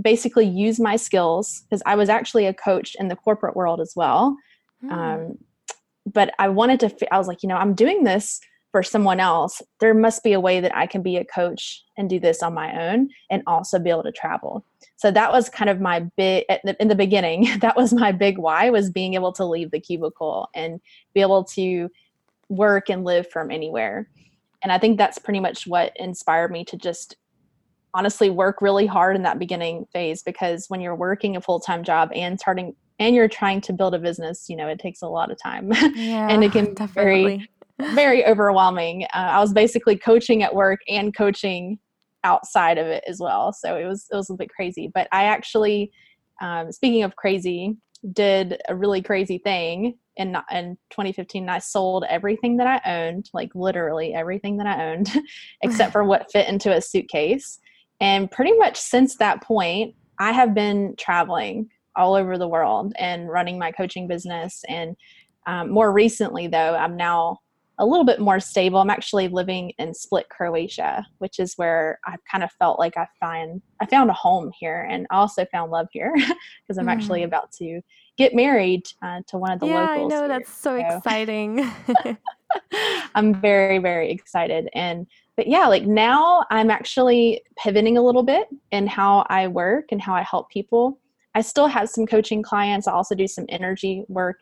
basically 0.00 0.46
use 0.46 0.80
my 0.80 0.96
skills 0.96 1.62
because 1.62 1.82
I 1.86 1.94
was 1.94 2.08
actually 2.08 2.46
a 2.46 2.54
coach 2.54 2.96
in 2.98 3.08
the 3.08 3.16
corporate 3.16 3.56
world 3.56 3.80
as 3.80 3.92
well. 3.94 4.36
Mm. 4.84 4.92
Um, 4.92 5.38
but 6.06 6.34
I 6.38 6.48
wanted 6.48 6.80
to, 6.80 7.14
I 7.14 7.18
was 7.18 7.28
like, 7.28 7.42
you 7.42 7.48
know, 7.48 7.56
I'm 7.56 7.74
doing 7.74 8.04
this 8.04 8.40
for 8.74 8.82
someone 8.82 9.20
else. 9.20 9.62
There 9.78 9.94
must 9.94 10.24
be 10.24 10.32
a 10.32 10.40
way 10.40 10.60
that 10.60 10.76
I 10.76 10.86
can 10.86 11.00
be 11.00 11.16
a 11.16 11.24
coach 11.24 11.82
and 11.96 12.10
do 12.10 12.18
this 12.18 12.42
on 12.42 12.54
my 12.54 12.90
own 12.90 13.08
and 13.30 13.42
also 13.46 13.78
be 13.78 13.88
able 13.88 14.02
to 14.02 14.12
travel. 14.12 14.66
So 14.96 15.12
that 15.12 15.30
was 15.30 15.48
kind 15.48 15.70
of 15.70 15.80
my 15.80 16.00
big, 16.16 16.44
in 16.80 16.88
the 16.88 16.96
beginning, 16.96 17.48
that 17.60 17.76
was 17.76 17.92
my 17.92 18.10
big 18.10 18.36
why 18.36 18.70
was 18.70 18.90
being 18.90 19.14
able 19.14 19.32
to 19.34 19.44
leave 19.44 19.70
the 19.70 19.78
cubicle 19.78 20.48
and 20.54 20.80
be 21.14 21.20
able 21.20 21.44
to 21.44 21.88
work 22.48 22.90
and 22.90 23.04
live 23.04 23.30
from 23.30 23.50
anywhere. 23.50 24.08
And 24.62 24.72
I 24.72 24.78
think 24.78 24.98
that's 24.98 25.18
pretty 25.18 25.40
much 25.40 25.66
what 25.66 25.92
inspired 25.96 26.50
me 26.50 26.64
to 26.66 26.76
just 26.76 27.16
honestly 27.92 28.30
work 28.30 28.60
really 28.60 28.86
hard 28.86 29.14
in 29.14 29.22
that 29.22 29.38
beginning 29.38 29.86
phase 29.92 30.22
because 30.22 30.66
when 30.68 30.80
you're 30.80 30.96
working 30.96 31.36
a 31.36 31.40
full-time 31.40 31.84
job 31.84 32.10
and 32.14 32.38
starting 32.38 32.74
and 32.98 33.14
you're 33.14 33.28
trying 33.28 33.60
to 33.60 33.72
build 33.72 33.94
a 33.94 33.98
business, 33.98 34.46
you 34.48 34.56
know, 34.56 34.68
it 34.68 34.78
takes 34.78 35.02
a 35.02 35.06
lot 35.06 35.30
of 35.30 35.38
time. 35.40 35.70
Yeah, 35.94 36.28
and 36.30 36.42
it 36.42 36.52
can 36.52 36.74
be 36.78 36.86
very 36.86 37.48
very 37.80 38.24
overwhelming. 38.24 39.04
Uh, 39.14 39.30
I 39.32 39.40
was 39.40 39.52
basically 39.52 39.96
coaching 39.96 40.42
at 40.42 40.54
work 40.54 40.80
and 40.88 41.14
coaching 41.14 41.78
outside 42.22 42.78
of 42.78 42.86
it 42.86 43.02
as 43.06 43.18
well. 43.20 43.52
So 43.52 43.76
it 43.76 43.84
was 43.84 44.06
it 44.10 44.16
was 44.16 44.30
a 44.30 44.34
bit 44.34 44.48
crazy. 44.48 44.90
But 44.92 45.08
I 45.12 45.24
actually 45.24 45.90
um, 46.40 46.72
speaking 46.72 47.02
of 47.02 47.16
crazy, 47.16 47.76
did 48.12 48.60
a 48.68 48.74
really 48.74 49.02
crazy 49.02 49.38
thing 49.38 49.98
in 50.16 50.36
in 50.50 50.76
2015 50.90 51.48
I 51.48 51.58
sold 51.58 52.04
everything 52.08 52.56
that 52.58 52.66
I 52.66 52.90
owned, 52.90 53.30
like 53.32 53.50
literally 53.54 54.14
everything 54.14 54.56
that 54.58 54.66
I 54.66 54.92
owned, 54.92 55.12
except 55.62 55.92
for 55.92 56.04
what 56.04 56.30
fit 56.32 56.48
into 56.48 56.74
a 56.74 56.80
suitcase. 56.80 57.58
And 58.00 58.30
pretty 58.30 58.52
much 58.52 58.78
since 58.78 59.16
that 59.16 59.42
point, 59.42 59.94
I 60.18 60.32
have 60.32 60.54
been 60.54 60.94
traveling 60.98 61.68
all 61.96 62.14
over 62.14 62.38
the 62.38 62.48
world 62.48 62.92
and 62.98 63.28
running 63.28 63.58
my 63.58 63.70
coaching 63.72 64.08
business. 64.08 64.62
And 64.68 64.96
um, 65.46 65.70
more 65.70 65.92
recently, 65.92 66.46
though, 66.46 66.74
I'm 66.74 66.96
now 66.96 67.38
a 67.78 67.86
little 67.86 68.04
bit 68.04 68.20
more 68.20 68.40
stable. 68.40 68.78
I'm 68.78 68.90
actually 68.90 69.28
living 69.28 69.72
in 69.78 69.94
Split, 69.94 70.28
Croatia, 70.28 71.04
which 71.18 71.38
is 71.38 71.54
where 71.56 71.98
I've 72.06 72.20
kind 72.30 72.44
of 72.44 72.50
felt 72.52 72.78
like 72.78 72.96
I 72.96 73.06
find 73.18 73.60
I 73.80 73.86
found 73.86 74.10
a 74.10 74.14
home 74.14 74.52
here, 74.58 74.86
and 74.88 75.06
I 75.10 75.16
also 75.16 75.44
found 75.46 75.72
love 75.72 75.88
here 75.92 76.12
because 76.16 76.78
I'm 76.78 76.86
mm. 76.86 76.92
actually 76.92 77.24
about 77.24 77.50
to 77.58 77.80
get 78.16 78.34
married 78.34 78.86
uh, 79.02 79.20
to 79.28 79.38
one 79.38 79.52
of 79.52 79.60
the 79.60 79.66
yeah, 79.66 79.86
locals. 79.86 80.12
I 80.12 80.16
know 80.16 80.20
here. 80.22 80.28
that's 80.28 80.52
so, 80.52 80.78
so. 80.78 80.96
exciting. 80.96 81.70
I'm 83.14 83.40
very 83.40 83.78
very 83.78 84.10
excited, 84.10 84.68
and 84.74 85.06
but 85.36 85.46
yeah, 85.48 85.66
like 85.66 85.84
now 85.84 86.44
I'm 86.50 86.70
actually 86.70 87.42
pivoting 87.56 87.98
a 87.98 88.02
little 88.02 88.22
bit 88.22 88.48
in 88.70 88.86
how 88.86 89.26
I 89.28 89.48
work 89.48 89.86
and 89.90 90.00
how 90.00 90.14
I 90.14 90.22
help 90.22 90.50
people. 90.50 91.00
I 91.34 91.40
still 91.40 91.66
have 91.66 91.88
some 91.88 92.06
coaching 92.06 92.42
clients. 92.42 92.86
I 92.86 92.92
also 92.92 93.14
do 93.14 93.26
some 93.26 93.46
energy 93.48 94.04
work 94.08 94.38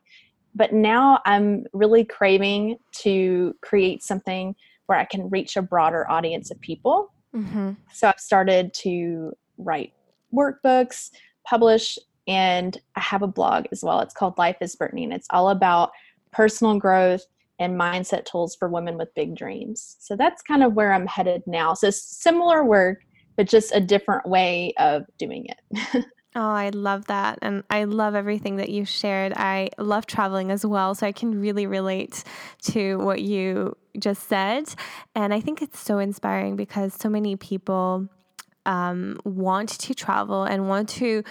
but 0.55 0.73
now 0.73 1.21
I'm 1.25 1.65
really 1.73 2.05
craving 2.05 2.77
to 3.01 3.55
create 3.63 4.03
something 4.03 4.55
where 4.87 4.99
I 4.99 5.05
can 5.05 5.31
reach 5.31 5.57
a 5.57 5.63
broader 5.63 6.11
audience 6.11 6.51
of 6.51 6.61
people. 6.61 7.13
Mm-hmm. 7.35 7.73
So 7.93 8.09
I've 8.09 8.21
started 8.21 8.75
to 8.75 9.33
write 9.57 9.93
workbooks, 10.35 11.11
publish, 11.47 11.99
and 12.27 12.79
I 12.97 13.01
have 13.01 13.23
a 13.23 13.27
blog 13.27 13.67
as 13.73 13.83
well. 13.83 14.01
It's 14.01 14.15
called 14.15 14.39
Life 14.39 14.57
is 14.61 14.77
and 14.81 15.13
it's 15.13 15.27
all 15.31 15.51
about 15.51 15.91
personal 16.33 16.79
growth 16.79 17.25
and 17.59 17.79
mindset 17.79 18.25
tools 18.25 18.57
for 18.57 18.69
women 18.69 18.97
with 18.97 19.15
big 19.15 19.37
dreams. 19.37 19.97
So 20.01 20.17
that's 20.17 20.43
kind 20.43 20.63
of 20.63 20.75
where 20.75 20.93
I'm 20.93 21.07
headed 21.07 21.43
now. 21.47 21.75
So 21.75 21.91
similar 21.91 22.65
work, 22.65 22.99
but 23.37 23.47
just 23.47 23.75
a 23.75 23.81
different 23.81 24.27
way 24.27 24.73
of 24.79 25.05
doing 25.19 25.47
it. 25.47 26.05
Oh, 26.35 26.41
I 26.41 26.71
love 26.71 27.07
that. 27.09 27.39
And 27.43 27.63
I 27.69 27.85
love 27.85 28.15
everything 28.15 28.57
that 28.57 28.71
you 28.71 28.87
shared. 28.87 29.35
I 29.37 29.69
love 29.77 30.07
traveling 30.07 30.51
as 30.51 30.65
well. 30.65 30.95
So 30.95 31.07
I 31.07 31.13
can 31.13 31.39
really 31.39 31.67
relate 31.67 32.25
to 32.71 32.97
what 32.99 33.21
you 33.21 33.77
just 33.99 34.29
said. 34.29 34.75
And 35.15 35.35
I 35.35 35.41
think 35.41 35.61
it's 35.61 35.79
so 35.79 35.99
inspiring 35.99 36.57
because 36.57 36.95
so 36.95 37.11
many 37.11 37.37
people 37.37 38.09
um, 38.65 39.19
want 39.25 39.69
to 39.71 39.95
travel 39.95 40.45
and 40.45 40.69
want 40.69 40.89
to 40.91 41.23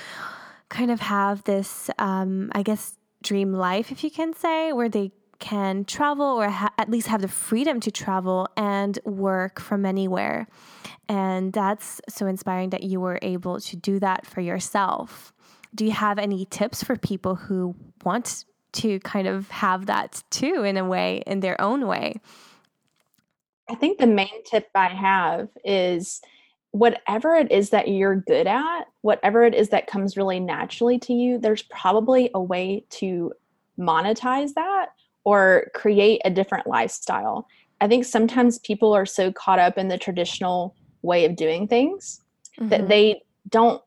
kind 0.72 0.90
of 0.90 1.02
have 1.02 1.44
this, 1.44 1.92
um, 2.00 2.50
I 2.54 2.64
guess, 2.64 2.98
dream 3.22 3.54
life, 3.54 3.92
if 3.92 4.04
you 4.04 4.10
can 4.10 4.34
say, 4.34 4.74
where 4.74 4.90
they 4.90 5.12
can 5.38 5.86
travel 5.86 6.26
or 6.26 6.50
ha- 6.50 6.74
at 6.78 6.90
least 6.90 7.08
have 7.08 7.22
the 7.22 7.28
freedom 7.28 7.80
to 7.82 7.92
travel 7.92 8.48
and 8.56 8.98
work 9.06 9.60
from 9.60 9.86
anywhere. 9.86 10.48
And 11.10 11.52
that's 11.52 12.00
so 12.08 12.26
inspiring 12.26 12.70
that 12.70 12.84
you 12.84 13.02
were 13.02 13.20
able 13.22 13.60
to 13.60 13.76
do 13.76 14.00
that 14.00 14.26
for 14.26 14.40
yourself. 14.40 15.34
Do 15.76 15.84
you 15.86 15.92
have 15.92 16.18
any 16.18 16.46
tips 16.46 16.84
for 16.84 16.96
people 16.96 17.36
who 17.36 17.76
want 18.06 18.46
to 18.74 19.00
kind 19.02 19.28
of 19.28 19.50
have 19.50 19.88
that 19.88 20.24
too, 20.32 20.64
in 20.64 20.78
a 20.78 20.86
way, 20.86 21.22
in 21.28 21.42
their 21.42 21.60
own 21.60 21.86
way? 21.86 22.22
I 23.70 23.76
think 23.76 24.00
the 24.00 24.08
main 24.08 24.44
tip 24.46 24.70
I 24.74 24.88
have 24.88 25.50
is 25.66 26.22
whatever 26.72 27.36
it 27.36 27.52
is 27.52 27.70
that 27.70 27.90
you're 27.90 28.16
good 28.16 28.48
at, 28.48 28.84
whatever 29.02 29.44
it 29.44 29.54
is 29.54 29.70
that 29.70 29.88
comes 29.88 30.16
really 30.16 30.40
naturally 30.40 30.98
to 31.00 31.14
you, 31.14 31.38
there's 31.38 31.64
probably 31.64 32.30
a 32.34 32.42
way 32.42 32.86
to 32.90 33.34
monetize 33.78 34.54
that 34.54 34.88
or 35.24 35.70
create 35.74 36.22
a 36.24 36.30
different 36.30 36.68
lifestyle. 36.68 37.48
I 37.82 37.88
think 37.88 38.06
sometimes 38.06 38.60
people 38.60 38.94
are 38.94 39.06
so 39.06 39.32
caught 39.32 39.60
up 39.60 39.78
in 39.78 39.88
the 39.88 39.98
traditional 39.98 40.76
way 41.02 41.26
of 41.26 41.36
doing 41.36 41.68
things 41.68 42.22
mm-hmm. 42.60 42.70
that 42.70 42.88
they 42.88 43.22
don't 43.50 43.82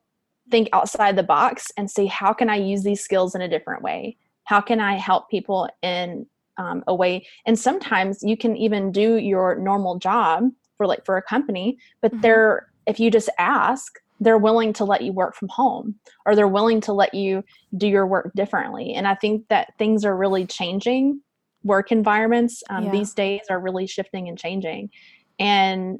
think 0.50 0.68
outside 0.72 1.16
the 1.16 1.22
box 1.22 1.70
and 1.76 1.90
say 1.90 2.06
how 2.06 2.32
can 2.32 2.50
i 2.50 2.56
use 2.56 2.82
these 2.82 3.00
skills 3.00 3.34
in 3.34 3.40
a 3.40 3.48
different 3.48 3.82
way 3.82 4.16
how 4.44 4.60
can 4.60 4.80
i 4.80 4.94
help 4.94 5.30
people 5.30 5.68
in 5.82 6.26
um, 6.56 6.84
a 6.86 6.94
way 6.94 7.26
and 7.46 7.58
sometimes 7.58 8.22
you 8.22 8.36
can 8.36 8.56
even 8.56 8.92
do 8.92 9.16
your 9.16 9.56
normal 9.56 9.98
job 9.98 10.50
for 10.76 10.86
like 10.86 11.04
for 11.04 11.16
a 11.16 11.22
company 11.22 11.78
but 12.02 12.12
mm-hmm. 12.12 12.20
they're 12.20 12.68
if 12.86 12.98
you 13.00 13.10
just 13.10 13.28
ask 13.38 13.98
they're 14.20 14.38
willing 14.38 14.72
to 14.72 14.84
let 14.84 15.02
you 15.02 15.12
work 15.12 15.34
from 15.34 15.48
home 15.48 15.96
or 16.24 16.36
they're 16.36 16.46
willing 16.46 16.80
to 16.80 16.92
let 16.92 17.12
you 17.14 17.42
do 17.76 17.88
your 17.88 18.06
work 18.06 18.30
differently 18.34 18.94
and 18.94 19.06
i 19.06 19.14
think 19.14 19.46
that 19.48 19.74
things 19.78 20.04
are 20.04 20.16
really 20.16 20.46
changing 20.46 21.20
work 21.64 21.90
environments 21.90 22.62
um, 22.70 22.84
yeah. 22.84 22.92
these 22.92 23.12
days 23.12 23.40
are 23.50 23.58
really 23.58 23.86
shifting 23.86 24.28
and 24.28 24.38
changing 24.38 24.90
and 25.38 25.98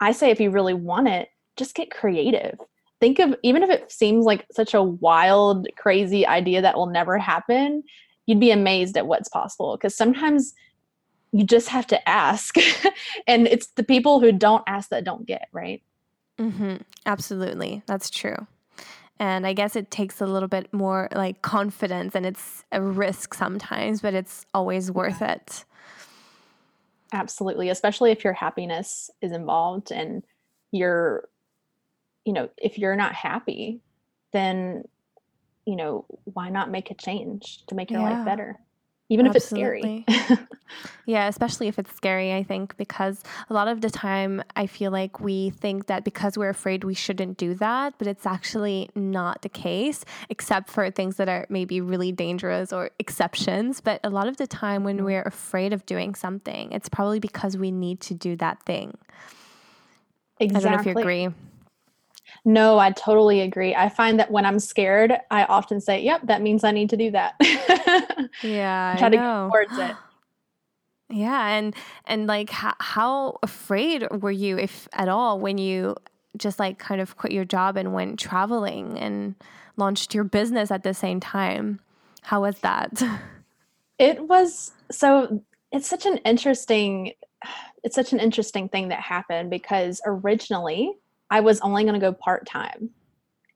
I 0.00 0.12
say 0.12 0.30
if 0.30 0.40
you 0.40 0.50
really 0.50 0.74
want 0.74 1.08
it, 1.08 1.28
just 1.56 1.74
get 1.74 1.90
creative. 1.90 2.58
Think 3.00 3.18
of 3.18 3.34
even 3.42 3.62
if 3.62 3.70
it 3.70 3.90
seems 3.90 4.24
like 4.24 4.46
such 4.52 4.74
a 4.74 4.82
wild, 4.82 5.66
crazy 5.76 6.26
idea 6.26 6.62
that 6.62 6.76
will 6.76 6.86
never 6.86 7.18
happen, 7.18 7.82
you'd 8.26 8.40
be 8.40 8.50
amazed 8.50 8.96
at 8.96 9.06
what's 9.06 9.28
possible 9.28 9.76
because 9.76 9.96
sometimes 9.96 10.54
you 11.32 11.44
just 11.44 11.68
have 11.68 11.86
to 11.88 12.08
ask 12.08 12.56
and 13.26 13.46
it's 13.46 13.66
the 13.68 13.82
people 13.82 14.20
who 14.20 14.30
don't 14.30 14.62
ask 14.66 14.90
that 14.90 15.04
don't 15.04 15.26
get 15.26 15.48
right 15.52 15.82
mm-hmm. 16.38 16.76
absolutely 17.06 17.82
that's 17.86 18.10
true 18.10 18.46
and 19.18 19.46
i 19.46 19.52
guess 19.52 19.76
it 19.76 19.90
takes 19.90 20.20
a 20.20 20.26
little 20.26 20.48
bit 20.48 20.72
more 20.72 21.08
like 21.12 21.42
confidence 21.42 22.14
and 22.14 22.26
it's 22.26 22.64
a 22.72 22.82
risk 22.82 23.34
sometimes 23.34 24.00
but 24.00 24.14
it's 24.14 24.44
always 24.52 24.90
worth 24.90 25.22
it 25.22 25.64
Absolutely, 27.14 27.68
especially 27.68 28.10
if 28.10 28.24
your 28.24 28.32
happiness 28.32 29.08
is 29.22 29.30
involved 29.30 29.92
and 29.92 30.24
you're 30.72 31.28
you 32.24 32.32
know, 32.32 32.48
if 32.56 32.78
you're 32.78 32.96
not 32.96 33.14
happy, 33.14 33.80
then 34.32 34.82
you 35.64 35.76
know, 35.76 36.06
why 36.24 36.48
not 36.48 36.70
make 36.70 36.90
a 36.90 36.94
change 36.94 37.64
to 37.68 37.74
make 37.74 37.90
your 37.90 38.00
yeah. 38.00 38.16
life 38.16 38.24
better? 38.24 38.58
Even 39.10 39.26
Absolutely. 39.26 40.04
if 40.06 40.16
it's 40.16 40.24
scary. 40.24 40.48
yeah, 41.06 41.28
especially 41.28 41.68
if 41.68 41.78
it's 41.78 41.94
scary, 41.94 42.32
I 42.32 42.42
think, 42.42 42.76
because 42.76 43.22
a 43.50 43.54
lot 43.54 43.68
of 43.68 43.82
the 43.82 43.90
time 43.90 44.42
I 44.56 44.66
feel 44.66 44.90
like 44.90 45.20
we 45.20 45.50
think 45.50 45.86
that 45.86 46.04
because 46.04 46.38
we're 46.38 46.48
afraid 46.48 46.84
we 46.84 46.94
shouldn't 46.94 47.36
do 47.36 47.54
that, 47.54 47.94
but 47.98 48.06
it's 48.06 48.24
actually 48.24 48.88
not 48.94 49.42
the 49.42 49.50
case, 49.50 50.04
except 50.30 50.70
for 50.70 50.90
things 50.90 51.16
that 51.16 51.28
are 51.28 51.46
maybe 51.50 51.82
really 51.82 52.12
dangerous 52.12 52.72
or 52.72 52.90
exceptions. 52.98 53.82
But 53.82 54.00
a 54.04 54.10
lot 54.10 54.26
of 54.26 54.38
the 54.38 54.46
time 54.46 54.84
when 54.84 54.96
mm-hmm. 54.96 55.06
we're 55.06 55.22
afraid 55.22 55.74
of 55.74 55.84
doing 55.84 56.14
something, 56.14 56.72
it's 56.72 56.88
probably 56.88 57.20
because 57.20 57.58
we 57.58 57.70
need 57.70 58.00
to 58.02 58.14
do 58.14 58.36
that 58.36 58.62
thing. 58.62 58.96
Exactly. 60.40 60.56
I 60.56 60.72
don't 60.72 60.72
know 60.72 60.90
if 60.90 60.96
you 60.96 61.00
agree. 61.02 61.28
No, 62.44 62.78
I 62.78 62.90
totally 62.92 63.40
agree. 63.40 63.74
I 63.74 63.88
find 63.88 64.18
that 64.18 64.30
when 64.30 64.44
I'm 64.44 64.58
scared, 64.58 65.14
I 65.30 65.44
often 65.44 65.80
say, 65.80 66.02
"Yep, 66.02 66.22
that 66.26 66.42
means 66.42 66.64
I 66.64 66.70
need 66.70 66.90
to 66.90 66.96
do 66.96 67.10
that." 67.12 67.34
yeah, 68.42 68.96
try 68.98 69.08
to 69.08 69.16
get 69.16 69.48
towards 69.50 69.78
it. 69.78 69.96
Yeah, 71.10 71.48
and 71.48 71.76
and 72.06 72.26
like 72.26 72.48
how, 72.48 72.72
how 72.80 73.38
afraid 73.42 74.06
were 74.10 74.30
you, 74.30 74.58
if 74.58 74.88
at 74.94 75.08
all, 75.08 75.38
when 75.38 75.58
you 75.58 75.96
just 76.38 76.58
like 76.58 76.78
kind 76.78 77.00
of 77.00 77.16
quit 77.18 77.30
your 77.30 77.44
job 77.44 77.76
and 77.76 77.92
went 77.92 78.18
traveling 78.18 78.98
and 78.98 79.34
launched 79.76 80.14
your 80.14 80.24
business 80.24 80.70
at 80.70 80.82
the 80.82 80.94
same 80.94 81.20
time? 81.20 81.78
How 82.22 82.40
was 82.40 82.58
that? 82.60 83.02
It 83.98 84.26
was 84.28 84.72
so. 84.90 85.42
It's 85.70 85.88
such 85.88 86.06
an 86.06 86.16
interesting. 86.18 87.12
It's 87.84 87.94
such 87.94 88.14
an 88.14 88.18
interesting 88.18 88.70
thing 88.70 88.88
that 88.88 89.00
happened 89.00 89.50
because 89.50 90.00
originally 90.06 90.94
I 91.34 91.40
was 91.40 91.60
only 91.62 91.82
going 91.82 91.94
to 91.94 92.00
go 92.00 92.12
part 92.12 92.46
time. 92.46 92.90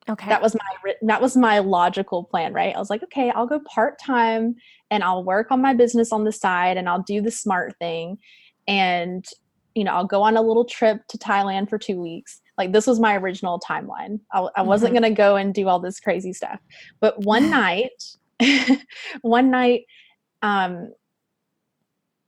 Okay. 0.08 0.28
That 0.28 0.42
was 0.42 0.56
my 0.56 0.94
that 1.02 1.22
was 1.22 1.36
my 1.36 1.60
logical 1.60 2.24
plan, 2.24 2.52
right? 2.52 2.74
I 2.74 2.78
was 2.78 2.90
like, 2.90 3.04
okay, 3.04 3.30
I'll 3.30 3.46
go 3.46 3.60
part 3.60 4.00
time 4.00 4.56
and 4.90 5.04
I'll 5.04 5.22
work 5.22 5.52
on 5.52 5.62
my 5.62 5.74
business 5.74 6.10
on 6.10 6.24
the 6.24 6.32
side 6.32 6.76
and 6.76 6.88
I'll 6.88 7.04
do 7.04 7.20
the 7.22 7.30
smart 7.30 7.76
thing 7.78 8.18
and 8.66 9.24
you 9.76 9.84
know, 9.84 9.92
I'll 9.92 10.06
go 10.06 10.22
on 10.22 10.36
a 10.36 10.42
little 10.42 10.64
trip 10.64 11.06
to 11.06 11.18
Thailand 11.18 11.70
for 11.70 11.78
2 11.78 12.00
weeks. 12.00 12.40
Like 12.56 12.72
this 12.72 12.84
was 12.84 12.98
my 12.98 13.14
original 13.16 13.60
timeline. 13.60 14.18
I, 14.32 14.48
I 14.56 14.62
wasn't 14.62 14.92
mm-hmm. 14.92 15.02
going 15.02 15.14
to 15.14 15.16
go 15.16 15.36
and 15.36 15.54
do 15.54 15.68
all 15.68 15.78
this 15.78 16.00
crazy 16.00 16.32
stuff. 16.32 16.58
But 16.98 17.24
one 17.24 17.48
night 17.62 18.02
one 19.20 19.52
night 19.52 19.82
um 20.42 20.92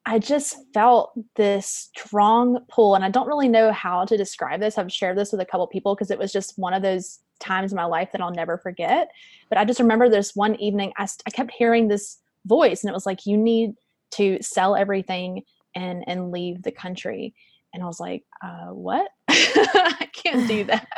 I 0.06 0.18
just 0.18 0.56
felt 0.72 1.12
this 1.36 1.90
strong 1.94 2.60
pull, 2.68 2.94
and 2.94 3.04
I 3.04 3.10
don't 3.10 3.26
really 3.26 3.48
know 3.48 3.70
how 3.72 4.04
to 4.04 4.16
describe 4.16 4.60
this. 4.60 4.78
I've 4.78 4.92
shared 4.92 5.18
this 5.18 5.30
with 5.30 5.40
a 5.40 5.44
couple 5.44 5.66
people 5.66 5.94
because 5.94 6.10
it 6.10 6.18
was 6.18 6.32
just 6.32 6.58
one 6.58 6.74
of 6.74 6.82
those 6.82 7.20
times 7.38 7.72
in 7.72 7.76
my 7.76 7.84
life 7.84 8.12
that 8.12 8.20
I'll 8.20 8.30
never 8.30 8.58
forget. 8.58 9.10
But 9.48 9.58
I 9.58 9.64
just 9.64 9.80
remember 9.80 10.08
this 10.08 10.34
one 10.34 10.54
evening, 10.56 10.92
I, 10.96 11.06
I 11.26 11.30
kept 11.30 11.50
hearing 11.50 11.88
this 11.88 12.18
voice, 12.46 12.82
and 12.82 12.90
it 12.90 12.94
was 12.94 13.06
like, 13.06 13.26
"You 13.26 13.36
need 13.36 13.74
to 14.12 14.38
sell 14.40 14.74
everything 14.74 15.42
and 15.74 16.04
and 16.06 16.30
leave 16.30 16.62
the 16.62 16.72
country." 16.72 17.34
And 17.72 17.82
I 17.82 17.86
was 17.86 18.00
like, 18.00 18.24
uh, 18.42 18.68
"What? 18.68 19.08
I 19.28 20.08
can't 20.12 20.48
do 20.48 20.64
that. 20.64 20.88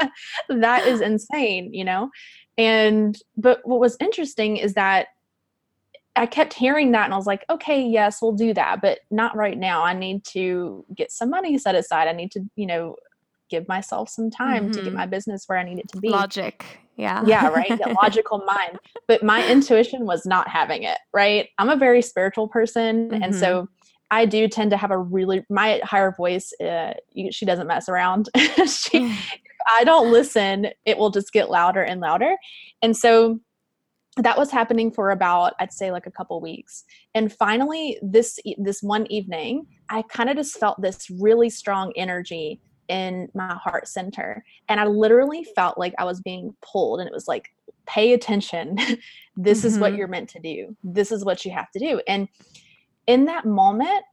that 0.48 0.86
is 0.86 1.00
insane," 1.00 1.74
you 1.74 1.84
know. 1.84 2.10
And 2.56 3.18
but 3.36 3.60
what 3.64 3.80
was 3.80 3.96
interesting 4.00 4.58
is 4.58 4.74
that 4.74 5.08
I 6.14 6.26
kept 6.26 6.52
hearing 6.52 6.92
that 6.92 7.04
and 7.04 7.14
I 7.14 7.16
was 7.16 7.26
like, 7.26 7.44
okay, 7.48 7.82
yes, 7.82 8.20
we'll 8.20 8.32
do 8.32 8.52
that, 8.54 8.82
but 8.82 9.00
not 9.10 9.34
right 9.34 9.58
now. 9.58 9.82
I 9.82 9.94
need 9.94 10.24
to 10.26 10.84
get 10.94 11.10
some 11.10 11.30
money 11.30 11.56
set 11.56 11.74
aside. 11.74 12.06
I 12.06 12.12
need 12.12 12.30
to, 12.32 12.40
you 12.54 12.66
know, 12.66 12.96
give 13.48 13.66
myself 13.68 14.08
some 14.08 14.30
time 14.30 14.64
mm-hmm. 14.64 14.72
to 14.72 14.78
get 14.78 14.86
mm-hmm. 14.88 14.96
my 14.96 15.06
business 15.06 15.44
where 15.46 15.58
I 15.58 15.62
need 15.62 15.78
it 15.78 15.88
to 15.92 16.00
be. 16.00 16.08
Logic. 16.08 16.64
Yeah. 16.96 17.22
Yeah, 17.26 17.48
right. 17.48 17.68
The 17.84 17.96
logical 18.02 18.38
mind. 18.44 18.78
But 19.08 19.22
my 19.22 19.46
intuition 19.48 20.06
was 20.06 20.26
not 20.26 20.48
having 20.48 20.82
it, 20.82 20.98
right? 21.12 21.48
I'm 21.58 21.68
a 21.68 21.76
very 21.76 22.02
spiritual 22.02 22.48
person. 22.48 23.10
Mm-hmm. 23.10 23.22
And 23.22 23.34
so 23.34 23.62
mm-hmm. 23.62 23.72
I 24.10 24.26
do 24.26 24.48
tend 24.48 24.70
to 24.72 24.76
have 24.76 24.90
a 24.90 24.98
really, 24.98 25.44
my 25.48 25.80
higher 25.84 26.12
voice, 26.12 26.52
uh, 26.60 26.92
she 27.30 27.46
doesn't 27.46 27.66
mess 27.66 27.88
around. 27.88 28.28
she, 28.66 29.18
I 29.78 29.84
don't 29.84 30.12
listen, 30.12 30.68
it 30.84 30.98
will 30.98 31.10
just 31.10 31.32
get 31.32 31.50
louder 31.50 31.82
and 31.82 32.00
louder. 32.00 32.36
And 32.82 32.96
so 32.96 33.40
that 34.16 34.36
was 34.36 34.50
happening 34.50 34.90
for 34.90 35.10
about 35.10 35.54
i'd 35.60 35.72
say 35.72 35.90
like 35.90 36.06
a 36.06 36.10
couple 36.10 36.40
weeks 36.40 36.84
and 37.14 37.32
finally 37.32 37.98
this 38.02 38.38
this 38.58 38.82
one 38.82 39.06
evening 39.10 39.66
i 39.88 40.02
kind 40.02 40.28
of 40.28 40.36
just 40.36 40.58
felt 40.58 40.80
this 40.80 41.08
really 41.10 41.48
strong 41.48 41.92
energy 41.96 42.60
in 42.88 43.28
my 43.34 43.54
heart 43.54 43.88
center 43.88 44.44
and 44.68 44.80
i 44.80 44.84
literally 44.84 45.44
felt 45.54 45.78
like 45.78 45.94
i 45.98 46.04
was 46.04 46.20
being 46.20 46.54
pulled 46.60 47.00
and 47.00 47.08
it 47.08 47.14
was 47.14 47.28
like 47.28 47.54
pay 47.86 48.12
attention 48.12 48.76
this 49.36 49.58
mm-hmm. 49.58 49.66
is 49.66 49.78
what 49.78 49.90
mm-hmm. 49.90 49.98
you're 49.98 50.08
meant 50.08 50.28
to 50.28 50.40
do 50.40 50.76
this 50.84 51.10
is 51.10 51.24
what 51.24 51.44
you 51.44 51.50
have 51.50 51.70
to 51.70 51.78
do 51.78 52.00
and 52.06 52.28
in 53.06 53.24
that 53.24 53.46
moment 53.46 54.04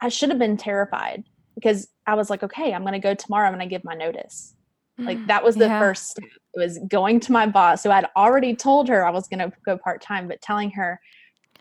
i 0.00 0.08
should 0.08 0.28
have 0.28 0.38
been 0.38 0.56
terrified 0.56 1.24
because 1.56 1.88
i 2.06 2.14
was 2.14 2.30
like 2.30 2.42
okay 2.42 2.72
i'm 2.72 2.82
going 2.82 2.92
to 2.92 2.98
go 2.98 3.14
tomorrow 3.14 3.48
i'm 3.48 3.54
going 3.54 3.68
to 3.68 3.74
give 3.74 3.84
my 3.84 3.94
notice 3.94 4.54
like 4.98 5.26
that 5.26 5.42
was 5.42 5.56
the 5.56 5.66
yeah. 5.66 5.80
first 5.80 6.10
step. 6.10 6.28
It 6.54 6.60
was 6.60 6.78
going 6.88 7.20
to 7.20 7.32
my 7.32 7.46
boss. 7.46 7.82
So 7.82 7.90
I'd 7.90 8.06
already 8.16 8.54
told 8.54 8.88
her 8.88 9.06
I 9.06 9.10
was 9.10 9.28
going 9.28 9.38
to 9.38 9.52
go 9.64 9.78
part 9.78 10.02
time, 10.02 10.28
but 10.28 10.42
telling 10.42 10.70
her, 10.72 11.00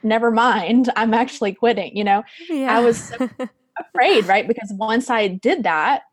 never 0.03 0.31
mind, 0.31 0.89
I'm 0.95 1.13
actually 1.13 1.53
quitting. 1.53 1.95
You 1.95 2.03
know, 2.03 2.23
yeah. 2.49 2.77
I 2.77 2.81
was 2.81 3.09
so 3.09 3.29
afraid, 3.79 4.25
right? 4.25 4.47
Because 4.47 4.71
once 4.75 5.09
I 5.09 5.27
did 5.27 5.63
that, 5.63 6.03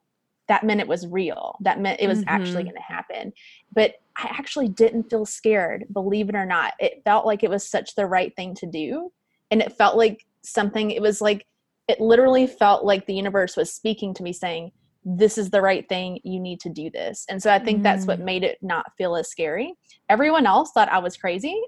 that 0.48 0.64
meant 0.64 0.80
it 0.80 0.88
was 0.88 1.06
real. 1.06 1.56
That 1.60 1.80
meant 1.80 2.00
it 2.00 2.08
was 2.08 2.20
mm-hmm. 2.20 2.28
actually 2.28 2.62
going 2.64 2.74
to 2.74 2.82
happen. 2.82 3.32
But 3.72 3.94
I 4.16 4.34
actually 4.38 4.68
didn't 4.68 5.10
feel 5.10 5.26
scared, 5.26 5.84
believe 5.92 6.28
it 6.28 6.34
or 6.34 6.46
not. 6.46 6.72
It 6.80 7.02
felt 7.04 7.26
like 7.26 7.44
it 7.44 7.50
was 7.50 7.68
such 7.68 7.94
the 7.94 8.06
right 8.06 8.34
thing 8.34 8.54
to 8.56 8.66
do. 8.66 9.12
And 9.50 9.60
it 9.60 9.76
felt 9.76 9.96
like 9.96 10.24
something, 10.42 10.90
it 10.90 11.02
was 11.02 11.20
like, 11.20 11.46
it 11.86 12.00
literally 12.00 12.46
felt 12.46 12.84
like 12.84 13.06
the 13.06 13.14
universe 13.14 13.56
was 13.56 13.72
speaking 13.72 14.14
to 14.14 14.22
me 14.22 14.32
saying, 14.32 14.72
this 15.16 15.38
is 15.38 15.48
the 15.48 15.62
right 15.62 15.88
thing 15.88 16.20
you 16.22 16.38
need 16.38 16.60
to 16.60 16.68
do 16.68 16.90
this 16.90 17.24
and 17.30 17.42
so 17.42 17.50
i 17.50 17.58
think 17.58 17.80
mm. 17.80 17.82
that's 17.82 18.04
what 18.04 18.20
mm. 18.20 18.24
made 18.24 18.44
it 18.44 18.58
not 18.60 18.84
feel 18.98 19.16
as 19.16 19.30
scary 19.30 19.72
everyone 20.10 20.44
else 20.44 20.70
thought 20.72 20.88
i 20.90 20.98
was 20.98 21.16
crazy 21.16 21.58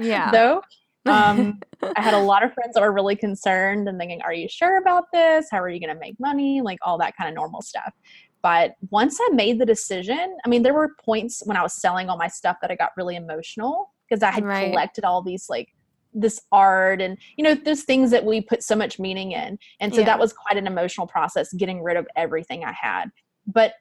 yeah 0.00 0.30
though 0.32 0.60
um, 1.06 1.60
i 1.96 2.00
had 2.00 2.14
a 2.14 2.18
lot 2.32 2.42
of 2.42 2.52
friends 2.52 2.74
that 2.74 2.80
were 2.80 2.92
really 2.92 3.14
concerned 3.14 3.88
and 3.88 3.98
thinking 3.98 4.20
are 4.22 4.34
you 4.34 4.48
sure 4.48 4.78
about 4.78 5.04
this 5.12 5.46
how 5.50 5.60
are 5.60 5.68
you 5.68 5.78
going 5.78 5.94
to 5.94 6.00
make 6.00 6.18
money 6.18 6.60
like 6.60 6.78
all 6.82 6.98
that 6.98 7.16
kind 7.16 7.28
of 7.28 7.36
normal 7.36 7.62
stuff 7.62 7.92
but 8.42 8.74
once 8.90 9.16
i 9.20 9.28
made 9.32 9.60
the 9.60 9.66
decision 9.66 10.36
i 10.44 10.48
mean 10.48 10.62
there 10.64 10.74
were 10.74 10.90
points 11.04 11.42
when 11.46 11.56
i 11.56 11.62
was 11.62 11.80
selling 11.80 12.08
all 12.08 12.16
my 12.16 12.28
stuff 12.28 12.56
that 12.60 12.72
i 12.72 12.74
got 12.74 12.90
really 12.96 13.14
emotional 13.14 13.94
because 14.08 14.24
i 14.24 14.30
had 14.32 14.44
right. 14.44 14.70
collected 14.70 15.04
all 15.04 15.22
these 15.22 15.48
like 15.48 15.68
this 16.16 16.40
art 16.50 17.00
and 17.00 17.18
you 17.36 17.44
know 17.44 17.54
those 17.54 17.82
things 17.82 18.10
that 18.10 18.24
we 18.24 18.40
put 18.40 18.62
so 18.62 18.74
much 18.74 18.98
meaning 18.98 19.32
in 19.32 19.58
and 19.80 19.94
so 19.94 20.00
yeah. 20.00 20.06
that 20.06 20.18
was 20.18 20.32
quite 20.32 20.56
an 20.56 20.66
emotional 20.66 21.06
process 21.06 21.52
getting 21.52 21.82
rid 21.82 21.96
of 21.96 22.06
everything 22.16 22.64
i 22.64 22.72
had 22.72 23.10
but 23.46 23.74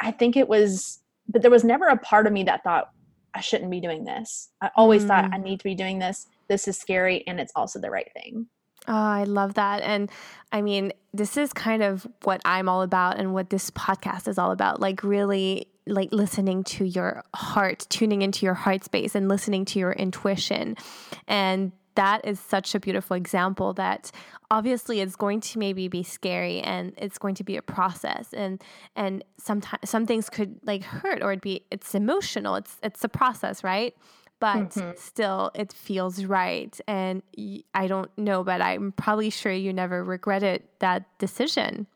i 0.00 0.10
think 0.10 0.36
it 0.36 0.48
was 0.48 1.00
but 1.28 1.42
there 1.42 1.50
was 1.50 1.64
never 1.64 1.86
a 1.86 1.96
part 1.96 2.26
of 2.26 2.32
me 2.32 2.42
that 2.44 2.62
thought 2.62 2.90
i 3.34 3.40
shouldn't 3.40 3.70
be 3.70 3.80
doing 3.80 4.04
this 4.04 4.50
i 4.60 4.70
always 4.76 5.04
mm. 5.04 5.08
thought 5.08 5.24
i 5.24 5.38
mm. 5.38 5.42
need 5.42 5.58
to 5.58 5.64
be 5.64 5.74
doing 5.74 5.98
this 5.98 6.26
this 6.48 6.68
is 6.68 6.78
scary 6.78 7.26
and 7.26 7.40
it's 7.40 7.52
also 7.56 7.80
the 7.80 7.90
right 7.90 8.10
thing 8.12 8.46
Oh, 8.86 8.94
I 8.94 9.24
love 9.24 9.54
that. 9.54 9.82
And 9.82 10.10
I 10.50 10.62
mean, 10.62 10.94
this 11.12 11.36
is 11.36 11.52
kind 11.52 11.82
of 11.82 12.06
what 12.22 12.40
I'm 12.46 12.70
all 12.70 12.80
about 12.80 13.18
and 13.18 13.34
what 13.34 13.50
this 13.50 13.70
podcast 13.72 14.26
is 14.28 14.38
all 14.38 14.50
about. 14.50 14.80
Like, 14.80 15.04
really, 15.04 15.68
like 15.88 16.12
listening 16.12 16.64
to 16.64 16.84
your 16.84 17.24
heart, 17.34 17.86
tuning 17.88 18.22
into 18.22 18.44
your 18.46 18.54
heart 18.54 18.84
space 18.84 19.14
and 19.14 19.28
listening 19.28 19.64
to 19.66 19.78
your 19.78 19.92
intuition. 19.92 20.76
And 21.26 21.72
that 21.98 22.24
is 22.24 22.38
such 22.38 22.76
a 22.76 22.80
beautiful 22.80 23.16
example 23.16 23.72
that 23.72 24.12
obviously 24.52 25.00
it's 25.00 25.16
going 25.16 25.40
to 25.40 25.58
maybe 25.58 25.88
be 25.88 26.04
scary 26.04 26.60
and 26.60 26.92
it's 26.96 27.18
going 27.18 27.34
to 27.34 27.42
be 27.42 27.56
a 27.56 27.62
process 27.62 28.32
and 28.32 28.62
and 28.94 29.24
sometimes 29.36 29.90
some 29.90 30.06
things 30.06 30.30
could 30.30 30.60
like 30.64 30.84
hurt 30.84 31.24
or 31.24 31.32
it'd 31.32 31.40
be 31.40 31.64
it's 31.72 31.96
emotional 31.96 32.54
it's 32.54 32.76
it's 32.84 33.02
a 33.02 33.08
process 33.08 33.64
right 33.64 33.96
but 34.38 34.70
mm-hmm. 34.70 34.92
still 34.96 35.50
it 35.56 35.72
feels 35.72 36.24
right 36.24 36.80
and 36.86 37.20
i 37.74 37.88
don't 37.88 38.16
know 38.16 38.44
but 38.44 38.62
i'm 38.62 38.92
probably 38.92 39.28
sure 39.28 39.52
you 39.52 39.72
never 39.72 40.04
regretted 40.04 40.62
that 40.78 41.02
decision 41.18 41.88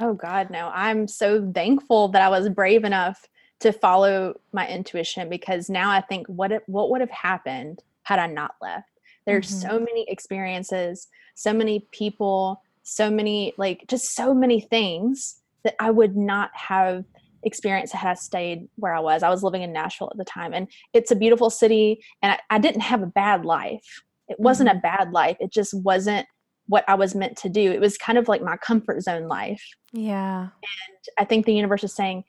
oh 0.00 0.14
god 0.14 0.50
no 0.50 0.70
i'm 0.74 1.06
so 1.06 1.50
thankful 1.54 2.08
that 2.08 2.22
i 2.22 2.28
was 2.28 2.48
brave 2.48 2.84
enough 2.84 3.26
to 3.60 3.72
follow 3.72 4.38
my 4.52 4.66
intuition 4.68 5.28
because 5.28 5.68
now 5.68 5.90
i 5.90 6.00
think 6.00 6.26
what 6.26 6.50
it, 6.50 6.62
what 6.66 6.90
would 6.90 7.00
have 7.00 7.10
happened 7.10 7.82
had 8.02 8.18
i 8.18 8.26
not 8.26 8.54
left 8.60 8.90
there's 9.26 9.48
mm-hmm. 9.48 9.70
so 9.70 9.78
many 9.78 10.06
experiences, 10.08 11.08
so 11.34 11.52
many 11.52 11.86
people, 11.92 12.62
so 12.82 13.10
many, 13.10 13.52
like, 13.56 13.84
just 13.88 14.14
so 14.14 14.34
many 14.34 14.60
things 14.60 15.36
that 15.64 15.74
I 15.78 15.90
would 15.90 16.16
not 16.16 16.50
have 16.54 17.04
experienced 17.42 17.94
had 17.94 18.10
I 18.10 18.14
stayed 18.14 18.68
where 18.76 18.94
I 18.94 19.00
was. 19.00 19.22
I 19.22 19.30
was 19.30 19.42
living 19.42 19.62
in 19.62 19.72
Nashville 19.72 20.10
at 20.10 20.18
the 20.18 20.24
time, 20.24 20.52
and 20.52 20.68
it's 20.92 21.10
a 21.10 21.16
beautiful 21.16 21.50
city, 21.50 22.02
and 22.22 22.32
I, 22.32 22.56
I 22.56 22.58
didn't 22.58 22.82
have 22.82 23.02
a 23.02 23.06
bad 23.06 23.44
life. 23.44 24.02
It 24.28 24.40
wasn't 24.40 24.68
mm-hmm. 24.68 24.78
a 24.78 24.82
bad 24.82 25.12
life. 25.12 25.36
It 25.40 25.52
just 25.52 25.74
wasn't 25.74 26.26
what 26.70 26.84
I 26.88 26.94
was 26.94 27.16
meant 27.16 27.36
to 27.38 27.48
do. 27.48 27.72
It 27.72 27.80
was 27.80 27.98
kind 27.98 28.16
of 28.16 28.28
like 28.28 28.42
my 28.42 28.56
comfort 28.56 29.02
zone 29.02 29.26
life. 29.26 29.62
Yeah. 29.92 30.42
And 30.42 31.04
I 31.18 31.24
think 31.24 31.44
the 31.44 31.52
universe 31.52 31.82
is 31.82 31.92
saying, 31.92 32.24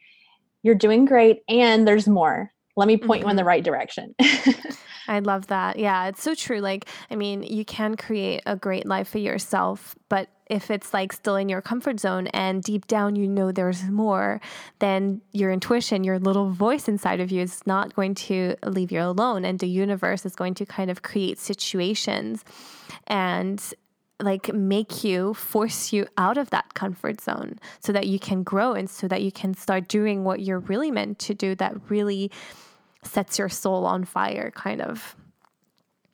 You're 0.63 0.75
doing 0.75 1.05
great, 1.05 1.43
and 1.47 1.87
there's 1.87 2.07
more. 2.07 2.51
Let 2.75 2.87
me 2.87 2.97
point 2.97 3.21
mm-hmm. 3.21 3.27
you 3.27 3.29
in 3.29 3.35
the 3.35 3.41
mm-hmm. 3.41 3.47
right 3.47 3.63
direction. 3.63 4.15
I 5.07 5.19
love 5.19 5.47
that. 5.47 5.77
Yeah, 5.77 6.07
it's 6.07 6.23
so 6.23 6.33
true. 6.33 6.59
Like, 6.59 6.87
I 7.09 7.15
mean, 7.15 7.43
you 7.43 7.65
can 7.65 7.97
create 7.97 8.41
a 8.45 8.55
great 8.55 8.85
life 8.85 9.09
for 9.09 9.17
yourself, 9.17 9.95
but 10.09 10.29
if 10.47 10.71
it's 10.71 10.93
like 10.93 11.13
still 11.13 11.35
in 11.35 11.49
your 11.49 11.61
comfort 11.61 11.99
zone 11.99 12.27
and 12.27 12.63
deep 12.63 12.87
down 12.87 13.15
you 13.15 13.27
know 13.27 13.51
there's 13.51 13.83
more, 13.83 14.41
then 14.79 15.21
your 15.33 15.51
intuition, 15.51 16.03
your 16.03 16.19
little 16.19 16.49
voice 16.49 16.87
inside 16.87 17.19
of 17.19 17.31
you 17.31 17.41
is 17.41 17.61
not 17.65 17.95
going 17.95 18.15
to 18.15 18.55
leave 18.65 18.91
you 18.91 19.01
alone. 19.01 19.45
And 19.45 19.59
the 19.59 19.67
universe 19.67 20.25
is 20.25 20.35
going 20.35 20.55
to 20.55 20.65
kind 20.65 20.89
of 20.89 21.03
create 21.03 21.39
situations 21.39 22.43
and 23.07 23.73
like 24.23 24.53
make 24.53 25.03
you 25.03 25.33
force 25.33 25.91
you 25.91 26.07
out 26.17 26.37
of 26.37 26.49
that 26.51 26.73
comfort 26.73 27.21
zone 27.21 27.59
so 27.79 27.91
that 27.91 28.07
you 28.07 28.19
can 28.19 28.43
grow 28.43 28.73
and 28.73 28.89
so 28.89 29.07
that 29.07 29.21
you 29.21 29.31
can 29.31 29.53
start 29.53 29.87
doing 29.87 30.23
what 30.23 30.41
you're 30.41 30.59
really 30.59 30.91
meant 30.91 31.19
to 31.19 31.33
do 31.33 31.55
that 31.55 31.75
really 31.89 32.31
sets 33.03 33.39
your 33.39 33.49
soul 33.49 33.85
on 33.85 34.05
fire, 34.05 34.51
kind 34.51 34.81
of. 34.81 35.15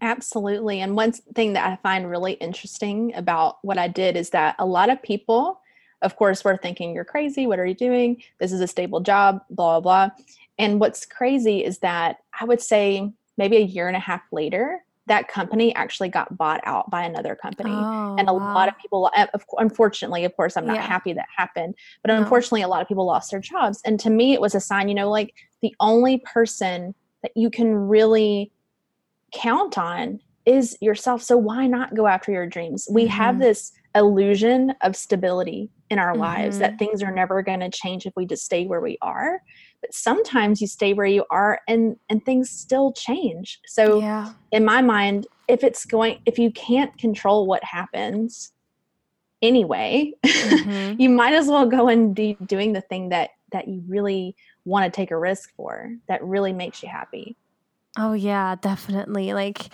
Absolutely. 0.02 0.80
And 0.82 0.96
one 0.96 1.12
thing 1.12 1.54
that 1.54 1.68
I 1.68 1.76
find 1.78 2.10
really 2.10 2.34
interesting 2.34 3.14
about 3.16 3.58
what 3.64 3.78
I 3.78 3.88
did 3.88 4.16
is 4.16 4.30
that 4.30 4.56
a 4.60 4.66
lot 4.66 4.90
of 4.90 5.02
people, 5.02 5.60
of 6.02 6.16
course, 6.16 6.44
were 6.44 6.58
thinking, 6.58 6.94
You're 6.94 7.04
crazy. 7.04 7.48
What 7.48 7.60
are 7.60 7.66
you 7.66 7.74
doing? 7.74 8.22
This 8.40 8.52
is 8.52 8.62
a 8.62 8.68
stable 8.68 9.00
job, 9.00 9.42
blah, 9.50 9.80
blah, 9.80 10.08
blah. 10.08 10.24
And 10.60 10.80
what's 10.80 11.06
crazy 11.06 11.64
is 11.64 11.80
that 11.80 12.18
I 12.40 12.46
would 12.46 12.62
say 12.62 13.12
maybe 13.38 13.58
a 13.58 13.62
year 13.62 13.88
and 13.88 13.98
a 13.98 14.00
half 14.00 14.22
later, 14.32 14.84
that 15.08 15.28
company 15.28 15.74
actually 15.76 16.10
got 16.10 16.38
bought 16.38 16.62
out 16.64 16.90
by 16.90 17.04
another 17.04 17.36
company. 17.36 17.72
Oh, 17.72 18.16
and 18.20 18.30
a 18.30 18.34
wow. 18.34 18.54
lot 18.54 18.68
of 18.68 18.78
people, 18.78 19.10
unfortunately, 19.58 20.26
of 20.26 20.36
course, 20.36 20.56
I'm 20.56 20.68
not 20.68 20.76
yeah. 20.76 20.88
happy 20.88 21.14
that 21.14 21.28
happened, 21.36 21.76
but 22.04 22.10
no. 22.10 22.18
unfortunately, 22.18 22.62
a 22.62 22.68
lot 22.68 22.82
of 22.82 22.88
people 22.88 23.06
lost 23.06 23.32
their 23.32 23.40
jobs. 23.40 23.82
And 23.86 24.00
to 24.02 24.10
me, 24.10 24.34
it 24.34 24.42
was 24.42 24.54
a 24.54 24.60
sign, 24.60 24.90
you 24.90 24.96
know, 24.96 25.10
like 25.10 25.34
the 25.62 25.74
only 25.80 26.20
person 26.20 26.94
that 27.24 27.32
you 27.36 27.50
can 27.50 27.74
really 27.74 28.52
count 29.34 29.78
on 29.78 30.20
is 30.46 30.78
yourself. 30.82 31.22
So 31.22 31.38
why 31.38 31.68
not 31.68 31.96
go 31.96 32.08
after 32.08 32.32
your 32.32 32.48
dreams? 32.48 32.88
We 32.92 33.04
mm-hmm. 33.04 33.12
have 33.12 33.40
this 33.40 33.72
illusion 33.96 34.74
of 34.82 34.96
stability 34.96 35.70
in 35.90 36.00
our 36.00 36.12
mm-hmm. 36.12 36.22
lives 36.22 36.60
that 36.60 36.72
mm-hmm. 36.72 36.78
things 36.78 37.04
are 37.04 37.12
never 37.12 37.42
going 37.42 37.62
to 37.62 37.70
change 37.70 38.06
if 38.06 38.14
we 38.16 38.26
just 38.26 38.46
stay 38.46 38.66
where 38.66 38.82
we 38.82 38.98
are 39.02 39.42
but 39.82 39.94
sometimes 39.94 40.62
you 40.62 40.68
stay 40.68 40.94
where 40.94 41.06
you 41.06 41.26
are 41.30 41.60
and 41.68 41.98
and 42.10 42.26
things 42.26 42.50
still 42.50 42.92
change 42.92 43.60
so 43.66 44.00
yeah. 44.00 44.34
in 44.52 44.66
my 44.66 44.82
mind 44.82 45.28
if 45.48 45.64
it's 45.64 45.86
going 45.86 46.20
if 46.26 46.38
you 46.38 46.52
can't 46.52 46.98
control 46.98 47.46
what 47.46 47.64
happens 47.64 48.52
anyway 49.42 50.12
mm-hmm. 50.26 50.96
you 51.02 51.10
might 51.10 51.34
as 51.34 51.48
well 51.48 51.66
go 51.66 51.88
and 51.88 52.16
be 52.16 52.38
doing 52.46 52.74
the 52.74 52.82
thing 52.82 53.10
that 53.10 53.32
that 53.52 53.68
you 53.68 53.84
really 53.88 54.36
want 54.66 54.84
to 54.84 54.96
take 54.96 55.12
a 55.12 55.18
risk 55.18 55.54
for 55.56 55.92
that 56.08 56.24
really 56.24 56.54
makes 56.54 56.82
you 56.82 56.90
happy 56.90 57.36
oh 57.98 58.14
yeah 58.14 58.56
definitely 58.56 59.34
like 59.34 59.70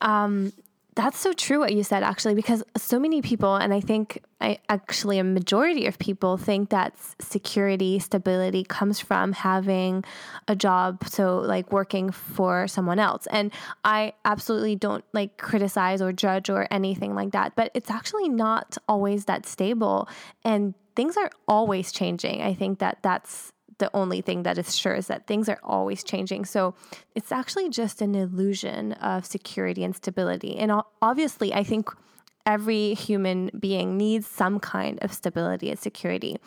um 0.00 0.52
that's 0.98 1.16
so 1.16 1.32
true 1.32 1.60
what 1.60 1.72
you 1.72 1.84
said 1.84 2.02
actually 2.02 2.34
because 2.34 2.64
so 2.76 2.98
many 2.98 3.22
people 3.22 3.54
and 3.54 3.72
I 3.72 3.78
think 3.78 4.20
I 4.40 4.58
actually 4.68 5.20
a 5.20 5.24
majority 5.24 5.86
of 5.86 5.96
people 5.96 6.36
think 6.36 6.70
that 6.70 6.96
security 7.20 8.00
stability 8.00 8.64
comes 8.64 8.98
from 8.98 9.32
having 9.32 10.04
a 10.48 10.56
job 10.56 11.04
so 11.06 11.38
like 11.38 11.70
working 11.70 12.10
for 12.10 12.66
someone 12.66 12.98
else. 12.98 13.28
And 13.30 13.52
I 13.84 14.14
absolutely 14.24 14.74
don't 14.74 15.04
like 15.12 15.38
criticize 15.38 16.02
or 16.02 16.12
judge 16.12 16.50
or 16.50 16.66
anything 16.72 17.14
like 17.14 17.30
that 17.30 17.54
but 17.54 17.70
it's 17.74 17.92
actually 17.92 18.28
not 18.28 18.76
always 18.88 19.26
that 19.26 19.46
stable 19.46 20.08
and 20.44 20.74
things 20.96 21.16
are 21.16 21.30
always 21.46 21.92
changing. 21.92 22.42
I 22.42 22.54
think 22.54 22.80
that 22.80 22.98
that's 23.02 23.52
the 23.78 23.90
only 23.94 24.20
thing 24.20 24.42
that 24.42 24.58
is 24.58 24.76
sure 24.76 24.94
is 24.94 25.06
that 25.06 25.26
things 25.26 25.48
are 25.48 25.60
always 25.62 26.04
changing. 26.04 26.44
So 26.44 26.74
it's 27.14 27.32
actually 27.32 27.70
just 27.70 28.02
an 28.02 28.14
illusion 28.14 28.92
of 28.94 29.24
security 29.24 29.84
and 29.84 29.94
stability. 29.94 30.56
And 30.56 30.72
obviously, 31.00 31.54
I 31.54 31.64
think 31.64 31.90
every 32.44 32.94
human 32.94 33.50
being 33.58 33.96
needs 33.96 34.26
some 34.26 34.58
kind 34.58 34.98
of 35.02 35.12
stability 35.12 35.70
and 35.70 35.78
security, 35.78 36.38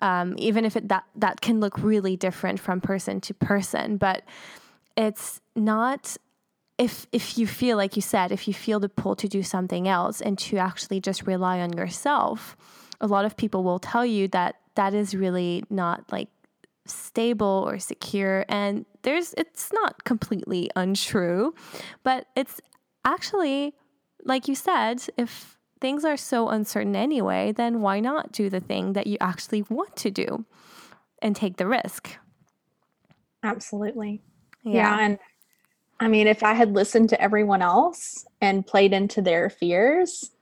um, 0.00 0.34
even 0.38 0.64
if 0.64 0.76
it, 0.76 0.88
that 0.88 1.04
that 1.16 1.40
can 1.40 1.60
look 1.60 1.78
really 1.78 2.16
different 2.16 2.60
from 2.60 2.80
person 2.80 3.20
to 3.22 3.34
person. 3.34 3.96
But 3.96 4.22
it's 4.96 5.40
not 5.54 6.16
if 6.78 7.06
if 7.12 7.38
you 7.38 7.46
feel 7.46 7.76
like 7.76 7.96
you 7.96 8.02
said 8.02 8.32
if 8.32 8.46
you 8.46 8.54
feel 8.54 8.80
the 8.80 8.88
pull 8.88 9.16
to 9.16 9.28
do 9.28 9.42
something 9.42 9.88
else 9.88 10.20
and 10.20 10.38
to 10.38 10.58
actually 10.58 11.00
just 11.00 11.26
rely 11.26 11.60
on 11.60 11.72
yourself 11.72 12.56
a 13.00 13.06
lot 13.06 13.24
of 13.24 13.36
people 13.36 13.62
will 13.62 13.78
tell 13.78 14.04
you 14.04 14.28
that 14.28 14.56
that 14.74 14.94
is 14.94 15.14
really 15.14 15.64
not 15.70 16.04
like 16.12 16.28
stable 16.86 17.64
or 17.66 17.78
secure 17.78 18.44
and 18.48 18.86
there's 19.02 19.34
it's 19.34 19.72
not 19.72 20.04
completely 20.04 20.70
untrue 20.76 21.54
but 22.02 22.26
it's 22.36 22.60
actually 23.04 23.74
like 24.24 24.48
you 24.48 24.54
said 24.54 25.02
if 25.16 25.58
things 25.80 26.04
are 26.04 26.16
so 26.16 26.48
uncertain 26.48 26.96
anyway 26.96 27.52
then 27.52 27.80
why 27.80 28.00
not 28.00 28.32
do 28.32 28.48
the 28.48 28.60
thing 28.60 28.92
that 28.94 29.06
you 29.06 29.16
actually 29.20 29.62
want 29.68 29.94
to 29.96 30.10
do 30.10 30.44
and 31.22 31.34
take 31.34 31.56
the 31.56 31.66
risk? 31.66 32.16
Absolutely. 33.42 34.22
Yeah, 34.62 34.72
yeah. 34.72 35.04
and 35.04 35.18
i 36.00 36.08
mean 36.08 36.26
if 36.26 36.42
i 36.42 36.52
had 36.52 36.72
listened 36.72 37.08
to 37.10 37.20
everyone 37.20 37.62
else 37.62 38.26
and 38.40 38.66
played 38.66 38.92
into 38.92 39.22
their 39.22 39.48
fears 39.48 40.32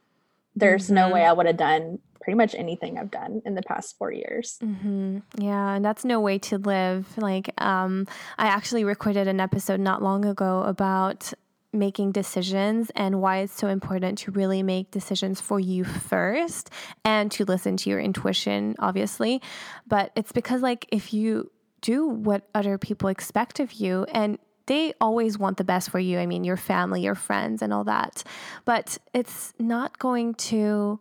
there's 0.56 0.86
mm-hmm. 0.86 0.94
no 0.94 1.10
way 1.10 1.26
i 1.26 1.32
would 1.32 1.44
have 1.44 1.58
done 1.58 1.98
pretty 2.24 2.36
much 2.36 2.54
anything 2.54 2.98
I've 2.98 3.10
done 3.10 3.42
in 3.44 3.54
the 3.54 3.62
past 3.62 3.98
four 3.98 4.10
years. 4.10 4.58
Mm-hmm. 4.62 5.18
Yeah, 5.38 5.74
and 5.74 5.84
that's 5.84 6.06
no 6.06 6.20
way 6.20 6.38
to 6.38 6.56
live. 6.56 7.06
Like, 7.18 7.52
um, 7.60 8.06
I 8.38 8.46
actually 8.46 8.82
recorded 8.84 9.28
an 9.28 9.40
episode 9.40 9.78
not 9.78 10.02
long 10.02 10.24
ago 10.24 10.62
about 10.62 11.34
making 11.74 12.12
decisions 12.12 12.90
and 12.96 13.20
why 13.20 13.38
it's 13.38 13.52
so 13.52 13.68
important 13.68 14.16
to 14.18 14.30
really 14.30 14.62
make 14.62 14.90
decisions 14.90 15.40
for 15.40 15.60
you 15.60 15.84
first 15.84 16.70
and 17.04 17.30
to 17.32 17.44
listen 17.44 17.76
to 17.76 17.90
your 17.90 18.00
intuition, 18.00 18.74
obviously. 18.78 19.42
But 19.86 20.10
it's 20.16 20.32
because, 20.32 20.62
like, 20.62 20.86
if 20.90 21.12
you 21.12 21.50
do 21.82 22.06
what 22.06 22.48
other 22.54 22.78
people 22.78 23.10
expect 23.10 23.60
of 23.60 23.74
you 23.74 24.06
and 24.12 24.38
they 24.66 24.94
always 24.98 25.38
want 25.38 25.58
the 25.58 25.64
best 25.64 25.90
for 25.90 25.98
you. 25.98 26.18
I 26.18 26.24
mean, 26.24 26.42
your 26.42 26.56
family, 26.56 27.02
your 27.02 27.14
friends, 27.14 27.60
and 27.60 27.70
all 27.70 27.84
that. 27.84 28.24
But 28.64 28.96
it's 29.12 29.52
not 29.58 29.98
going 29.98 30.32
to 30.34 30.98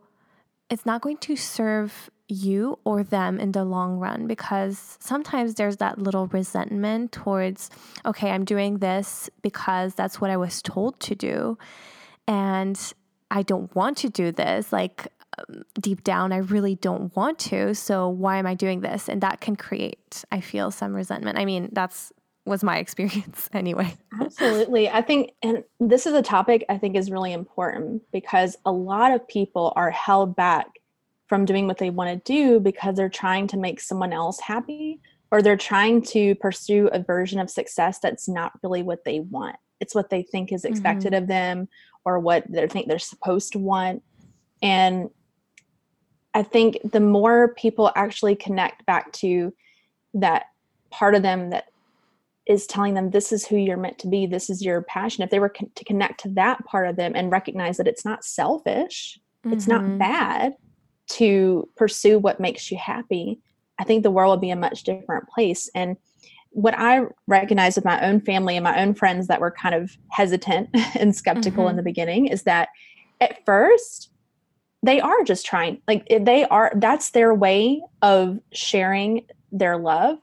it's 0.70 0.86
not 0.86 1.02
going 1.02 1.18
to 1.18 1.36
serve 1.36 2.10
you 2.28 2.80
or 2.84 3.04
them 3.04 3.40
in 3.40 3.52
the 3.52 3.64
long 3.64 4.00
run 4.00 4.28
because 4.28 4.98
sometimes 5.00 5.56
there's 5.56 5.78
that 5.78 6.00
little 6.00 6.28
resentment 6.28 7.12
towards, 7.12 7.70
okay, 8.06 8.32
I'm 8.32 8.46
doing 8.46 8.80
this 8.80 9.30
because 9.42 9.94
that's 9.94 10.20
what 10.20 10.32
I 10.32 10.38
was 10.38 10.62
told 10.62 11.00
to 11.02 11.16
do. 11.16 11.58
And 12.28 12.80
I 13.30 13.44
don't 13.44 13.74
want 13.76 13.98
to 14.00 14.10
do 14.10 14.32
this. 14.32 14.72
Like, 14.72 15.08
um, 15.38 15.64
deep 15.80 16.04
down, 16.04 16.32
I 16.32 16.38
really 16.38 16.76
don't 16.76 17.14
want 17.16 17.40
to. 17.40 17.74
So, 17.74 18.08
why 18.08 18.38
am 18.38 18.46
I 18.46 18.54
doing 18.54 18.82
this? 18.82 19.10
And 19.10 19.22
that 19.22 19.42
can 19.42 19.56
create, 19.56 20.24
I 20.32 20.40
feel, 20.40 20.70
some 20.72 20.94
resentment. 20.94 21.38
I 21.40 21.46
mean, 21.46 21.70
that's 21.72 22.14
was 22.46 22.64
my 22.64 22.78
experience 22.80 23.50
anyway. 23.54 23.96
Absolutely. 24.20 24.90
I 24.90 25.02
think, 25.02 25.32
and 25.42 25.64
this 25.80 26.06
is 26.06 26.14
a 26.14 26.22
topic 26.22 26.66
I 26.70 26.78
think 26.78 26.96
is 26.96 27.12
really 27.12 27.34
important 27.34 28.02
because 28.12 28.58
a 28.66 28.72
lot 28.72 29.12
of 29.12 29.28
people 29.28 29.74
are 29.76 29.92
held 29.92 30.36
back 30.36 30.68
from 31.28 31.46
doing 31.46 31.68
what 31.68 31.78
they 31.78 31.90
want 31.90 32.10
to 32.10 32.32
do 32.32 32.60
because 32.60 32.96
they're 32.96 33.10
trying 33.10 33.48
to 33.48 33.58
make 33.58 33.80
someone 33.80 34.14
else 34.14 34.40
happy 34.40 35.00
or 35.32 35.42
they're 35.42 35.58
trying 35.58 36.02
to 36.02 36.36
pursue 36.36 36.90
a 36.94 37.00
version 37.00 37.40
of 37.40 37.50
success 37.50 37.98
that's 38.00 38.28
not 38.28 38.52
really 38.62 38.84
what 38.84 39.04
they 39.04 39.22
want. 39.22 39.56
It's 39.80 39.96
what 39.96 40.10
they 40.10 40.22
think 40.22 40.52
is 40.52 40.64
expected 40.64 41.14
mm-hmm. 41.14 41.24
of 41.24 41.28
them 41.28 41.68
or 42.06 42.20
what 42.20 42.44
they 42.50 42.68
think 42.68 42.88
they're 42.88 43.00
supposed 43.00 43.54
to 43.54 43.60
want. 43.60 44.04
And 44.62 45.10
I 46.34 46.44
think 46.44 46.78
the 46.92 47.00
more 47.00 47.54
people 47.56 47.92
actually 47.96 48.36
connect 48.36 48.86
back 48.86 49.12
to 49.14 49.54
that 50.14 50.46
part 50.90 51.16
of 51.16 51.24
them 51.24 51.50
that 51.50 51.66
is 52.46 52.68
telling 52.68 52.94
them 52.94 53.10
this 53.10 53.32
is 53.32 53.46
who 53.46 53.56
you're 53.56 53.78
meant 53.78 53.98
to 54.00 54.08
be 54.08 54.26
this 54.26 54.50
is 54.50 54.64
your 54.64 54.82
passion 54.84 55.24
if 55.24 55.30
they 55.30 55.40
were 55.40 55.50
con- 55.50 55.72
to 55.76 55.86
connect 55.86 56.20
to 56.20 56.30
that 56.30 56.64
part 56.66 56.88
of 56.88 56.96
them 56.96 57.14
and 57.16 57.32
recognize 57.32 57.78
that 57.78 57.88
it's 57.88 58.06
not 58.06 58.24
selfish 58.24 59.20
mm-hmm. 59.46 59.54
it's 59.54 59.68
not 59.68 59.82
mm-hmm. 59.82 59.98
bad 59.98 60.54
to 61.08 61.68
pursue 61.76 62.20
what 62.20 62.40
makes 62.40 62.72
you 62.72 62.78
happy 62.78 63.40
i 63.80 63.84
think 63.84 64.04
the 64.04 64.12
world 64.12 64.32
would 64.32 64.42
be 64.42 64.52
a 64.52 64.56
much 64.56 64.84
different 64.84 65.28
place 65.30 65.70
and 65.74 65.96
what 66.50 66.78
i 66.78 67.02
recognize 67.28 67.76
with 67.76 67.86
my 67.86 68.02
own 68.06 68.20
family 68.20 68.58
and 68.58 68.64
my 68.64 68.82
own 68.82 68.94
friends 68.94 69.28
that 69.28 69.40
were 69.40 69.52
kind 69.52 69.76
of 69.76 69.96
hesitant 70.10 70.70
and 71.00 71.16
skeptical 71.16 71.64
mm-hmm. 71.64 71.72
in 71.72 71.76
the 71.78 71.84
beginning 71.84 72.28
is 72.28 72.44
that 72.44 72.70
at 73.22 73.44
first 73.46 74.10
they 74.84 75.00
are 75.00 75.24
just 75.24 75.46
trying 75.46 75.82
like 75.88 76.06
they 76.22 76.44
are 76.46 76.74
that's 76.76 77.12
their 77.12 77.34
way 77.34 77.82
of 78.02 78.38
sharing 78.52 79.26
their 79.52 79.78
love 79.78 80.18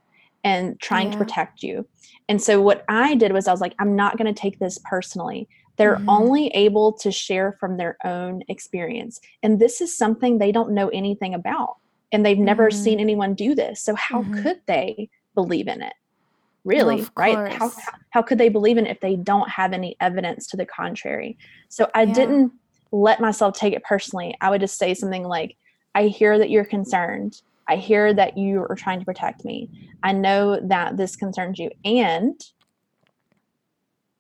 and 0.45 0.81
trying 0.81 1.07
yeah. 1.07 1.13
to 1.13 1.19
protect 1.19 1.63
you 1.63 1.87
and 2.31 2.41
so 2.41 2.61
what 2.61 2.85
I 2.89 3.17
did 3.17 3.33
was 3.33 3.49
I 3.49 3.53
was 3.53 3.61
like, 3.61 3.75
I'm 3.81 3.97
not 3.97 4.17
going 4.17 4.33
to 4.33 4.41
take 4.41 4.61
this 4.61 4.79
personally. 4.85 5.49
They're 5.79 5.97
mm-hmm. 5.97 6.09
only 6.09 6.47
able 6.51 6.93
to 6.99 7.11
share 7.11 7.57
from 7.59 7.77
their 7.77 7.97
own 8.05 8.45
experience. 8.47 9.21
And 9.43 9.59
this 9.59 9.81
is 9.81 9.97
something 9.97 10.39
they 10.39 10.53
don't 10.53 10.71
know 10.71 10.91
anything 10.91 11.35
about. 11.35 11.79
And 12.13 12.25
they've 12.25 12.39
never 12.39 12.69
mm-hmm. 12.69 12.85
seen 12.85 13.01
anyone 13.01 13.35
do 13.35 13.57
this. 13.57 13.83
So 13.83 13.97
how 13.97 14.23
mm-hmm. 14.23 14.45
could 14.45 14.61
they 14.67 15.11
believe 15.35 15.67
in 15.67 15.83
it? 15.83 15.95
Really, 16.65 17.05
right? 17.17 17.53
How, 17.53 17.71
how, 17.71 17.93
how 18.11 18.23
could 18.23 18.39
they 18.39 18.49
believe 18.49 18.79
in 18.79 18.87
it 18.87 18.91
if 18.93 19.01
they 19.01 19.17
don't 19.17 19.51
have 19.51 19.73
any 19.73 19.97
evidence 19.99 20.47
to 20.49 20.57
the 20.57 20.67
contrary? 20.67 21.37
So 21.69 21.91
I 21.97 22.03
yeah. 22.03 22.15
didn't 22.15 22.53
let 22.93 23.19
myself 23.19 23.59
take 23.59 23.75
it 23.75 23.83
personally. 23.83 24.37
I 24.41 24.51
would 24.51 24.61
just 24.61 24.79
say 24.79 24.95
something 24.95 25.25
like, 25.25 25.57
I 25.97 26.05
hear 26.05 26.39
that 26.39 26.51
you're 26.51 26.65
concerned. 26.65 27.43
I 27.71 27.77
hear 27.77 28.13
that 28.13 28.37
you 28.37 28.67
are 28.69 28.75
trying 28.75 28.99
to 28.99 29.05
protect 29.05 29.45
me. 29.45 29.71
I 30.03 30.13
know 30.13 30.59
that 30.61 30.97
this 30.97 31.15
concerns 31.15 31.59
you. 31.59 31.71
And 31.85 32.35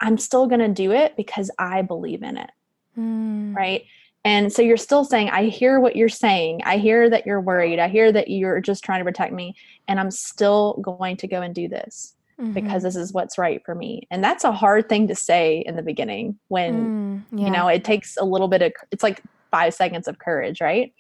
I'm 0.01 0.19
still 0.19 0.47
going 0.47 0.61
to 0.61 0.69
do 0.69 0.93
it 0.93 1.17
because 1.17 1.51
I 1.59 1.83
believe 1.83 2.23
in 2.23 2.37
it. 2.37 2.51
Mm. 2.97 3.57
Right. 3.57 3.87
And 4.25 4.53
so 4.53 4.63
you're 4.63 4.77
still 4.77 5.05
saying, 5.05 5.31
I 5.31 5.47
hear 5.47 5.81
what 5.81 5.97
you're 5.97 6.09
saying. 6.09 6.61
I 6.65 6.77
hear 6.77 7.11
that 7.11 7.27
you're 7.27 7.41
worried. 7.41 7.81
I 7.81 7.89
hear 7.89 8.13
that 8.13 8.29
you're 8.29 8.61
just 8.61 8.85
trying 8.85 9.01
to 9.01 9.05
protect 9.05 9.33
me. 9.33 9.57
And 9.89 9.99
I'm 9.99 10.11
still 10.13 10.75
going 10.75 11.17
to 11.17 11.27
go 11.27 11.43
and 11.43 11.53
do 11.53 11.67
this 11.67 12.15
mm-hmm. 12.41 12.53
because 12.53 12.85
this 12.85 12.95
is 12.95 13.13
what's 13.13 13.37
right 13.37 13.61
for 13.65 13.75
me. 13.75 14.07
And 14.13 14.23
that's 14.23 14.45
a 14.45 14.53
hard 14.53 14.89
thing 14.89 15.09
to 15.09 15.17
say 15.17 15.65
in 15.67 15.75
the 15.75 15.83
beginning 15.83 16.39
when, 16.49 17.25
mm, 17.33 17.39
yeah. 17.39 17.47
you 17.47 17.51
know, 17.51 17.67
it 17.67 17.83
takes 17.83 18.17
a 18.17 18.25
little 18.25 18.49
bit 18.49 18.63
of, 18.63 18.73
it's 18.93 19.03
like 19.03 19.23
five 19.51 19.75
seconds 19.75 20.07
of 20.07 20.19
courage, 20.19 20.61
right? 20.61 20.93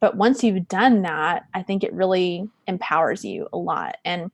But 0.00 0.16
once 0.16 0.44
you've 0.44 0.68
done 0.68 1.02
that, 1.02 1.46
I 1.54 1.62
think 1.62 1.82
it 1.82 1.92
really 1.92 2.48
empowers 2.66 3.24
you 3.24 3.48
a 3.52 3.58
lot. 3.58 3.96
And 4.04 4.30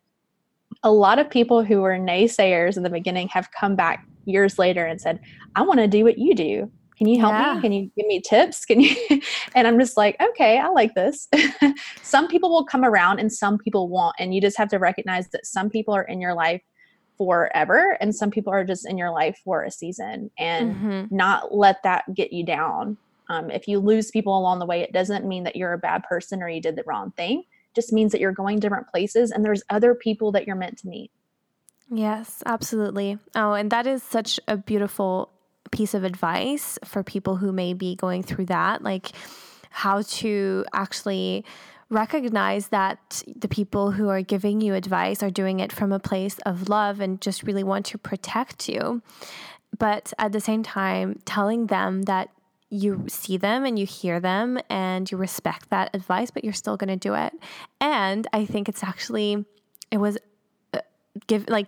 a 0.83 0.91
lot 0.91 1.19
of 1.19 1.31
people 1.31 1.65
who 1.65 1.81
were 1.83 1.97
naysayers 1.97 2.77
in 2.77 2.83
the 2.83 2.91
beginning 2.91 3.29
have 3.29 3.51
come 3.53 3.77
back 3.77 4.07
years 4.25 4.59
later 4.59 4.85
and 4.85 5.01
said, 5.01 5.21
I 5.55 5.63
want 5.63 5.81
to 5.81 5.87
do 5.87 6.05
what 6.05 6.19
you 6.19 6.35
do. 6.35 6.71
Can 6.97 7.09
you 7.09 7.21
help 7.21 7.33
yeah. 7.33 7.55
me? 7.55 7.61
Can 7.61 7.73
you 7.73 7.91
give 7.97 8.07
me 8.07 8.21
tips? 8.21 8.65
Can 8.65 8.81
you? 8.81 8.95
and 9.55 9.67
I'm 9.67 9.79
just 9.79 9.97
like, 9.97 10.21
okay, 10.21 10.59
I 10.59 10.69
like 10.69 10.95
this. 10.95 11.29
some 12.03 12.29
people 12.29 12.51
will 12.51 12.65
come 12.65 12.85
around 12.85 13.19
and 13.19 13.33
some 13.33 13.59
people 13.59 13.89
won't. 13.89 14.15
And 14.19 14.35
you 14.35 14.41
just 14.41 14.59
have 14.59 14.69
to 14.69 14.79
recognize 14.79 15.29
that 15.31 15.47
some 15.47 15.71
people 15.71 15.95
are 15.95 16.05
in 16.05 16.21
your 16.21 16.35
life 16.35 16.63
forever 17.19 17.97
and 18.01 18.15
some 18.15 18.31
people 18.31 18.53
are 18.53 18.65
just 18.65 18.89
in 18.89 18.99
your 18.99 19.11
life 19.11 19.39
for 19.45 19.63
a 19.63 19.71
season 19.71 20.31
and 20.39 20.75
mm-hmm. 20.75 21.17
not 21.17 21.55
let 21.55 21.83
that 21.83 22.05
get 22.15 22.33
you 22.33 22.45
down 22.45 22.97
um, 23.33 23.51
if 23.51 23.67
you 23.67 23.79
lose 23.79 24.11
people 24.11 24.39
along 24.39 24.59
the 24.59 24.67
way, 24.67 24.83
it 24.83 24.93
doesn't 24.93 25.27
mean 25.27 25.45
that 25.45 25.57
you're 25.57 25.73
a 25.73 25.79
bad 25.79 26.03
person 26.05 26.43
or 26.43 26.49
you 26.49 26.61
did 26.61 26.77
the 26.77 26.85
wrong 26.87 27.13
thing. 27.17 27.41
It 27.41 27.75
just 27.75 27.93
means 27.93 28.13
that 28.13 28.21
you're 28.21 28.33
going 28.33 28.59
different 28.59 28.89
places 28.89 29.31
and 29.31 29.45
there's 29.45 29.63
other 29.71 29.95
people 29.95 30.33
that 30.33 30.47
you're 30.47 30.57
meant 30.57 30.79
to 30.79 30.89
meet. 30.89 31.11
Yes, 31.91 32.43
absolutely. 32.47 33.19
Oh, 33.35 33.53
and 33.53 33.71
that 33.71 33.87
is 33.87 34.03
such 34.03 34.39
a 34.49 34.57
beautiful 34.57 35.31
piece 35.71 35.95
of 35.95 36.05
advice 36.05 36.79
for 36.85 37.03
people 37.03 37.37
who 37.37 37.53
may 37.53 37.73
be 37.73 37.97
going 37.97 38.23
through 38.23 38.47
that, 38.47 38.83
like 38.83 39.13
how 39.71 40.03
to 40.03 40.65
actually 40.73 41.45
recognize 41.89 42.69
that 42.69 43.23
the 43.37 43.49
people 43.49 43.91
who 43.91 44.09
are 44.09 44.23
giving 44.23 44.61
you 44.63 44.75
advice 44.75 45.23
are 45.23 45.31
doing 45.31 45.61
it 45.61 45.73
from 45.73 45.93
a 45.93 45.99
place 45.99 46.39
of 46.47 46.69
love 46.71 47.01
and 47.01 47.21
just 47.21 47.43
really 47.43 47.65
want 47.65 47.85
to 47.87 47.99
protect 47.99 48.69
you. 48.69 49.03
but 49.79 50.13
at 50.19 50.33
the 50.33 50.41
same 50.41 50.63
time, 50.63 51.19
telling 51.25 51.67
them 51.67 52.03
that 52.03 52.29
you 52.73 53.05
see 53.07 53.37
them 53.37 53.67
and 53.67 53.79
you 53.79 53.85
hear 53.85 54.19
them 54.19 54.59
and 54.71 55.11
you 55.11 55.19
respect 55.19 55.69
that 55.69 55.91
advice, 55.95 56.31
but 56.31 56.43
you're 56.43 56.55
still 56.55 56.79
going 56.79 56.89
to 56.89 56.97
do 56.97 57.15
it. 57.15 57.35
And 57.81 58.27
I 58.33 58.47
think 58.47 58.69
it's 58.69 58.83
actually, 58.83 59.45
it 59.91 59.99
was 59.99 60.17
uh, 60.73 60.81
give 61.27 61.49
like 61.51 61.67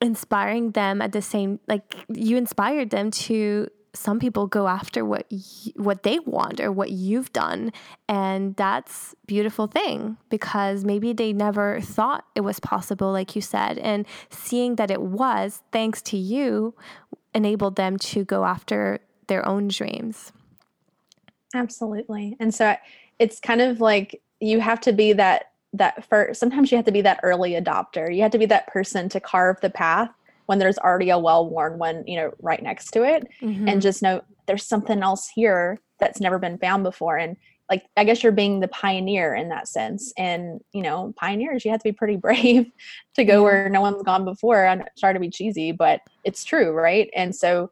inspiring 0.00 0.70
them 0.70 1.02
at 1.02 1.10
the 1.10 1.20
same, 1.20 1.58
like 1.66 1.96
you 2.08 2.36
inspired 2.36 2.90
them 2.90 3.10
to 3.10 3.68
some 3.92 4.20
people 4.20 4.46
go 4.46 4.68
after 4.68 5.04
what 5.04 5.26
what 5.74 6.04
they 6.04 6.20
want 6.20 6.60
or 6.60 6.70
what 6.70 6.92
you've 6.92 7.32
done 7.32 7.72
and 8.08 8.54
that's 8.54 9.16
beautiful 9.26 9.66
thing 9.66 10.16
because 10.28 10.84
maybe 10.84 11.12
they 11.12 11.32
never 11.32 11.80
thought 11.80 12.24
it 12.36 12.42
was 12.42 12.60
possible 12.60 13.10
like 13.10 13.34
you 13.34 13.42
said 13.42 13.78
and 13.78 14.06
seeing 14.30 14.76
that 14.76 14.92
it 14.92 15.02
was 15.02 15.64
thanks 15.72 16.00
to 16.00 16.16
you 16.16 16.72
enabled 17.34 17.74
them 17.74 17.96
to 17.96 18.24
go 18.24 18.44
after 18.44 19.00
their 19.30 19.46
own 19.48 19.68
dreams 19.68 20.32
absolutely 21.54 22.36
and 22.38 22.54
so 22.54 22.76
it's 23.18 23.40
kind 23.40 23.62
of 23.62 23.80
like 23.80 24.20
you 24.40 24.60
have 24.60 24.80
to 24.80 24.92
be 24.92 25.12
that 25.12 25.52
that 25.72 26.04
first 26.04 26.38
sometimes 26.38 26.70
you 26.70 26.76
have 26.76 26.84
to 26.84 26.92
be 26.92 27.00
that 27.00 27.20
early 27.22 27.52
adopter 27.52 28.14
you 28.14 28.20
have 28.20 28.30
to 28.30 28.38
be 28.38 28.46
that 28.46 28.66
person 28.66 29.08
to 29.08 29.18
carve 29.18 29.58
the 29.62 29.70
path 29.70 30.10
when 30.50 30.58
there's 30.58 30.78
already 30.78 31.10
a 31.10 31.18
well-worn 31.18 31.78
one, 31.78 32.02
you 32.08 32.16
know, 32.16 32.32
right 32.42 32.60
next 32.60 32.90
to 32.90 33.04
it. 33.04 33.24
Mm-hmm. 33.40 33.68
And 33.68 33.80
just 33.80 34.02
know 34.02 34.20
there's 34.46 34.66
something 34.66 35.00
else 35.00 35.28
here 35.32 35.78
that's 36.00 36.20
never 36.20 36.40
been 36.40 36.58
found 36.58 36.82
before. 36.82 37.16
And 37.18 37.36
like 37.68 37.84
I 37.96 38.02
guess 38.02 38.24
you're 38.24 38.32
being 38.32 38.58
the 38.58 38.66
pioneer 38.66 39.32
in 39.32 39.48
that 39.50 39.68
sense. 39.68 40.12
And 40.18 40.60
you 40.72 40.82
know, 40.82 41.14
pioneers, 41.16 41.64
you 41.64 41.70
have 41.70 41.78
to 41.78 41.88
be 41.88 41.92
pretty 41.92 42.16
brave 42.26 42.68
to 43.14 43.24
go 43.24 43.34
yeah. 43.34 43.40
where 43.42 43.68
no 43.68 43.80
one's 43.80 44.02
gone 44.02 44.24
before. 44.24 44.66
I'm 44.66 44.82
sorry 44.96 45.14
to 45.14 45.20
be 45.20 45.30
cheesy, 45.30 45.70
but 45.70 46.00
it's 46.24 46.42
true, 46.42 46.72
right? 46.72 47.08
And 47.14 47.32
so 47.32 47.70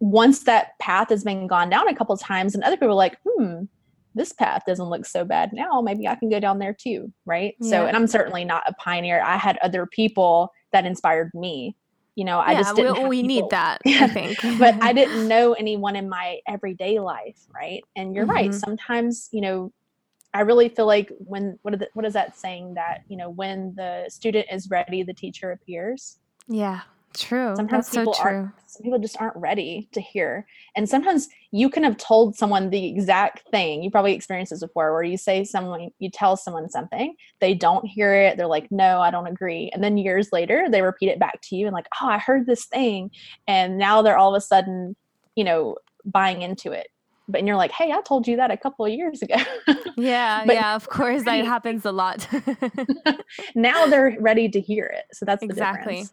once 0.00 0.44
that 0.44 0.78
path 0.78 1.08
has 1.08 1.24
been 1.24 1.46
gone 1.46 1.70
down 1.70 1.88
a 1.88 1.94
couple 1.94 2.16
times 2.16 2.54
and 2.54 2.62
other 2.64 2.76
people 2.76 2.90
are 2.90 2.94
like, 2.94 3.18
hmm, 3.26 3.64
this 4.14 4.32
path 4.32 4.62
doesn't 4.66 4.88
look 4.88 5.04
so 5.04 5.24
bad 5.24 5.52
now. 5.52 5.80
Maybe 5.80 6.08
I 6.08 6.14
can 6.14 6.28
go 6.28 6.40
down 6.40 6.58
there 6.58 6.74
too. 6.74 7.12
Right. 7.24 7.54
Yeah. 7.60 7.70
So, 7.70 7.86
and 7.86 7.96
I'm 7.96 8.06
certainly 8.06 8.44
not 8.44 8.62
a 8.66 8.72
pioneer. 8.74 9.22
I 9.22 9.36
had 9.36 9.58
other 9.62 9.86
people 9.86 10.52
that 10.72 10.86
inspired 10.86 11.30
me 11.34 11.76
you 12.16 12.24
know 12.24 12.40
i 12.40 12.54
just 12.54 12.74
didn't 12.74 13.02
we, 13.02 13.20
we 13.20 13.22
need 13.22 13.44
that 13.50 13.80
i 13.86 14.08
think 14.08 14.38
but 14.58 14.74
i 14.82 14.92
didn't 14.92 15.28
know 15.28 15.52
anyone 15.52 15.94
in 15.94 16.08
my 16.08 16.40
everyday 16.48 16.98
life 16.98 17.38
right 17.54 17.84
and 17.94 18.14
you're 18.14 18.24
mm-hmm. 18.24 18.32
right 18.32 18.54
sometimes 18.54 19.28
you 19.30 19.40
know 19.40 19.70
i 20.34 20.40
really 20.40 20.68
feel 20.68 20.86
like 20.86 21.12
when 21.18 21.58
what 21.62 21.74
it, 21.74 21.90
what 21.92 22.04
is 22.04 22.14
that 22.14 22.36
saying 22.36 22.74
that 22.74 23.02
you 23.08 23.16
know 23.16 23.30
when 23.30 23.72
the 23.76 24.06
student 24.08 24.46
is 24.50 24.68
ready 24.70 25.02
the 25.02 25.14
teacher 25.14 25.52
appears 25.52 26.18
yeah 26.48 26.80
True. 27.16 27.54
Sometimes 27.56 27.86
That's 27.86 27.96
people 27.96 28.14
so 28.14 28.22
true. 28.22 28.30
are 28.30 28.54
some 28.66 28.82
people 28.82 28.98
just 28.98 29.20
aren't 29.20 29.36
ready 29.36 29.88
to 29.92 30.00
hear. 30.00 30.46
And 30.74 30.88
sometimes 30.88 31.28
you 31.50 31.70
can 31.70 31.82
have 31.82 31.96
told 31.96 32.36
someone 32.36 32.70
the 32.70 32.86
exact 32.86 33.48
thing. 33.50 33.82
You 33.82 33.90
probably 33.90 34.12
experienced 34.12 34.50
this 34.50 34.60
before 34.60 34.92
where 34.92 35.02
you 35.02 35.16
say 35.16 35.44
someone 35.44 35.90
you 35.98 36.10
tell 36.10 36.36
someone 36.36 36.68
something, 36.68 37.14
they 37.40 37.54
don't 37.54 37.86
hear 37.86 38.14
it, 38.14 38.36
they're 38.36 38.46
like, 38.46 38.70
no, 38.70 39.00
I 39.00 39.10
don't 39.10 39.26
agree. 39.26 39.70
And 39.72 39.82
then 39.82 39.96
years 39.96 40.28
later 40.32 40.66
they 40.70 40.82
repeat 40.82 41.08
it 41.08 41.18
back 41.18 41.40
to 41.44 41.56
you 41.56 41.66
and 41.66 41.74
like, 41.74 41.88
oh, 42.02 42.06
I 42.06 42.18
heard 42.18 42.46
this 42.46 42.66
thing. 42.66 43.10
And 43.48 43.78
now 43.78 44.02
they're 44.02 44.18
all 44.18 44.34
of 44.34 44.38
a 44.38 44.44
sudden, 44.44 44.94
you 45.34 45.44
know, 45.44 45.76
buying 46.04 46.42
into 46.42 46.72
it 46.72 46.88
but 47.28 47.38
and 47.38 47.48
you're 47.48 47.56
like, 47.56 47.72
hey, 47.72 47.92
I 47.92 48.00
told 48.02 48.28
you 48.28 48.36
that 48.36 48.50
a 48.50 48.56
couple 48.56 48.86
of 48.86 48.92
years 48.92 49.22
ago. 49.22 49.34
yeah, 49.96 50.44
yeah, 50.44 50.76
of 50.76 50.88
course 50.88 51.24
that 51.24 51.44
happens 51.44 51.84
a 51.84 51.92
lot. 51.92 52.26
now 53.54 53.86
they're 53.86 54.16
ready 54.20 54.48
to 54.48 54.60
hear 54.60 54.84
it. 54.84 55.04
So 55.12 55.24
that's 55.24 55.42
exactly. 55.42 56.06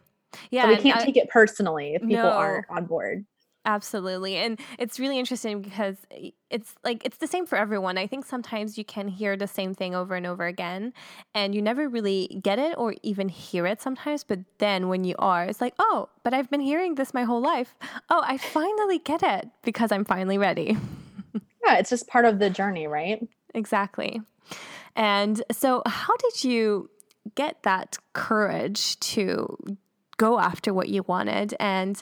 Yeah. 0.50 0.64
So 0.64 0.68
we 0.68 0.76
can't 0.76 1.00
I, 1.00 1.04
take 1.04 1.16
it 1.16 1.28
personally 1.28 1.94
if 1.94 2.02
people 2.02 2.16
no, 2.16 2.30
aren't 2.30 2.66
on 2.70 2.86
board. 2.86 3.24
Absolutely. 3.66 4.36
And 4.36 4.60
it's 4.78 5.00
really 5.00 5.18
interesting 5.18 5.62
because 5.62 5.96
it's 6.50 6.74
like 6.84 7.04
it's 7.04 7.16
the 7.16 7.26
same 7.26 7.46
for 7.46 7.56
everyone. 7.56 7.96
I 7.96 8.06
think 8.06 8.26
sometimes 8.26 8.76
you 8.76 8.84
can 8.84 9.08
hear 9.08 9.38
the 9.38 9.46
same 9.46 9.74
thing 9.74 9.94
over 9.94 10.14
and 10.14 10.26
over 10.26 10.44
again 10.44 10.92
and 11.34 11.54
you 11.54 11.62
never 11.62 11.88
really 11.88 12.40
get 12.42 12.58
it 12.58 12.76
or 12.76 12.94
even 13.02 13.30
hear 13.30 13.66
it 13.66 13.80
sometimes. 13.80 14.22
But 14.22 14.40
then 14.58 14.88
when 14.88 15.04
you 15.04 15.14
are, 15.18 15.44
it's 15.44 15.62
like, 15.62 15.74
oh, 15.78 16.10
but 16.22 16.34
I've 16.34 16.50
been 16.50 16.60
hearing 16.60 16.96
this 16.96 17.14
my 17.14 17.24
whole 17.24 17.40
life. 17.40 17.74
Oh, 18.10 18.22
I 18.22 18.36
finally 18.36 18.98
get 18.98 19.22
it 19.22 19.48
because 19.62 19.90
I'm 19.90 20.04
finally 20.04 20.36
ready. 20.36 20.76
yeah, 21.64 21.78
it's 21.78 21.88
just 21.88 22.06
part 22.06 22.26
of 22.26 22.38
the 22.40 22.50
journey, 22.50 22.86
right? 22.86 23.26
Exactly. 23.54 24.20
And 24.94 25.42
so, 25.50 25.82
how 25.86 26.16
did 26.16 26.44
you 26.44 26.90
get 27.34 27.62
that 27.62 27.96
courage 28.12 29.00
to 29.00 29.56
go 30.16 30.38
after 30.38 30.72
what 30.72 30.88
you 30.88 31.02
wanted. 31.04 31.54
And 31.60 32.00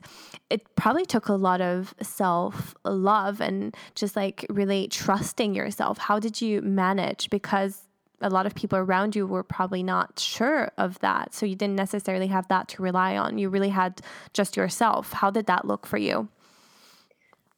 it 0.51 0.75
probably 0.77 1.07
took 1.07 1.29
a 1.29 1.35
lot 1.35 1.61
of 1.61 1.95
self 2.01 2.75
love 2.85 3.41
and 3.41 3.77
just 3.95 4.17
like 4.17 4.47
really 4.49 4.89
trusting 4.89 5.55
yourself. 5.55 5.99
How 5.99 6.19
did 6.19 6.41
you 6.41 6.63
manage? 6.63 7.31
Because 7.31 7.83
a 8.21 8.31
lot 8.31 8.47
of 8.47 8.55
people 8.55 8.79
around 8.79 9.17
you 9.17 9.27
were 9.27 9.43
probably 9.43 9.83
not 9.83 10.19
sure 10.19 10.71
of 10.79 10.99
that. 11.01 11.35
So 11.35 11.45
you 11.45 11.57
didn't 11.57 11.77
necessarily 11.77 12.29
have 12.29 12.49
that 12.49 12.69
to 12.69 12.83
rely 12.83 13.17
on. 13.17 13.39
You 13.39 13.49
really 13.49 13.71
had 13.71 14.01
just 14.33 14.57
yourself. 14.57 15.13
How 15.13 15.31
did 15.31 15.47
that 15.47 15.67
look 15.67 15.87
for 15.87 15.99
you? 15.99 16.29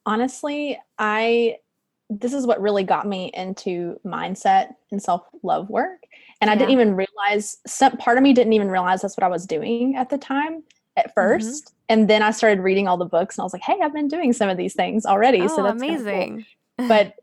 Honestly, 0.05 0.79
I 0.97 1.57
this 2.09 2.33
is 2.33 2.45
what 2.45 2.61
really 2.61 2.83
got 2.83 3.07
me 3.07 3.31
into 3.33 3.99
mindset 4.05 4.75
and 4.91 5.01
self-love 5.01 5.69
work 5.69 6.04
and 6.45 6.49
yeah. 6.49 6.53
i 6.53 6.55
didn't 6.55 6.71
even 6.71 6.95
realize 6.95 7.57
some 7.65 7.97
part 7.97 8.17
of 8.17 8.23
me 8.23 8.33
didn't 8.33 8.53
even 8.53 8.69
realize 8.69 9.01
that's 9.01 9.17
what 9.17 9.23
i 9.23 9.27
was 9.27 9.45
doing 9.45 9.95
at 9.95 10.09
the 10.09 10.17
time 10.17 10.63
at 10.97 11.13
1st 11.15 11.39
mm-hmm. 11.39 11.73
and 11.89 12.09
then 12.09 12.21
i 12.21 12.31
started 12.31 12.61
reading 12.61 12.87
all 12.87 12.97
the 12.97 13.05
books 13.05 13.37
and 13.37 13.41
i 13.41 13.45
was 13.45 13.53
like 13.53 13.63
hey 13.63 13.77
i've 13.83 13.93
been 13.93 14.07
doing 14.07 14.31
some 14.31 14.49
of 14.49 14.57
these 14.57 14.73
things 14.73 15.05
already 15.05 15.41
oh, 15.41 15.47
so 15.47 15.63
that's 15.63 15.81
amazing 15.81 16.45
cool. 16.77 16.87
but 16.87 17.13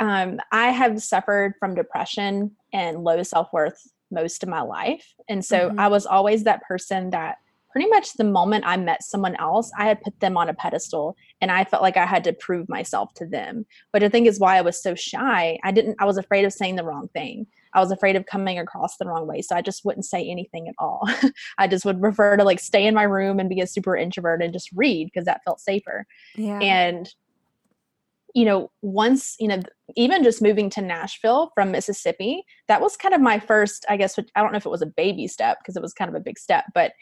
um, 0.00 0.38
i 0.52 0.68
have 0.68 1.02
suffered 1.02 1.54
from 1.58 1.74
depression 1.74 2.54
and 2.72 3.02
low 3.02 3.22
self-worth 3.22 3.90
most 4.10 4.42
of 4.42 4.48
my 4.48 4.60
life 4.60 5.14
and 5.28 5.44
so 5.44 5.68
mm-hmm. 5.68 5.80
i 5.80 5.88
was 5.88 6.06
always 6.06 6.44
that 6.44 6.62
person 6.62 7.10
that 7.10 7.38
pretty 7.76 7.90
much 7.90 8.14
the 8.14 8.24
moment 8.24 8.64
I 8.66 8.78
met 8.78 9.02
someone 9.02 9.36
else, 9.36 9.70
I 9.76 9.84
had 9.84 10.00
put 10.00 10.18
them 10.20 10.38
on 10.38 10.48
a 10.48 10.54
pedestal 10.54 11.14
and 11.42 11.50
I 11.50 11.64
felt 11.64 11.82
like 11.82 11.98
I 11.98 12.06
had 12.06 12.24
to 12.24 12.32
prove 12.32 12.70
myself 12.70 13.12
to 13.16 13.26
them. 13.26 13.66
But 13.92 14.02
I 14.02 14.08
think 14.08 14.26
is 14.26 14.40
why 14.40 14.56
I 14.56 14.62
was 14.62 14.82
so 14.82 14.94
shy. 14.94 15.58
I 15.62 15.72
didn't, 15.72 15.96
I 16.00 16.06
was 16.06 16.16
afraid 16.16 16.46
of 16.46 16.54
saying 16.54 16.76
the 16.76 16.84
wrong 16.84 17.08
thing. 17.08 17.46
I 17.74 17.80
was 17.80 17.90
afraid 17.90 18.16
of 18.16 18.26
coming 18.26 18.58
across 18.58 18.96
the 18.96 19.06
wrong 19.06 19.26
way. 19.26 19.42
So 19.42 19.56
I 19.56 19.62
just 19.62 19.84
wouldn't 19.84 20.04
say 20.04 20.28
anything 20.28 20.68
at 20.68 20.74
all. 20.78 21.08
I 21.58 21.68
just 21.68 21.84
would 21.84 22.00
prefer 22.00 22.36
to 22.36 22.44
like 22.44 22.60
stay 22.60 22.86
in 22.86 22.94
my 22.94 23.04
room 23.04 23.38
and 23.38 23.48
be 23.48 23.60
a 23.60 23.66
super 23.66 23.96
introvert 23.96 24.42
and 24.42 24.52
just 24.52 24.70
read 24.74 25.06
because 25.06 25.26
that 25.26 25.42
felt 25.44 25.60
safer. 25.60 26.06
Yeah. 26.36 26.58
And 26.60 27.12
you 28.34 28.44
know, 28.44 28.70
once, 28.82 29.34
you 29.40 29.48
know, 29.48 29.62
even 29.96 30.22
just 30.22 30.42
moving 30.42 30.68
to 30.68 30.82
Nashville 30.82 31.50
from 31.54 31.70
Mississippi, 31.70 32.44
that 32.68 32.82
was 32.82 32.94
kind 32.94 33.14
of 33.14 33.20
my 33.22 33.38
first, 33.38 33.86
I 33.88 33.96
guess, 33.96 34.18
I 34.18 34.42
don't 34.42 34.52
know 34.52 34.58
if 34.58 34.66
it 34.66 34.70
was 34.70 34.82
a 34.82 34.86
baby 34.86 35.26
step 35.26 35.58
because 35.58 35.74
it 35.74 35.80
was 35.80 35.94
kind 35.94 36.10
of 36.10 36.14
a 36.14 36.20
big 36.20 36.38
step, 36.38 36.66
but 36.74 36.92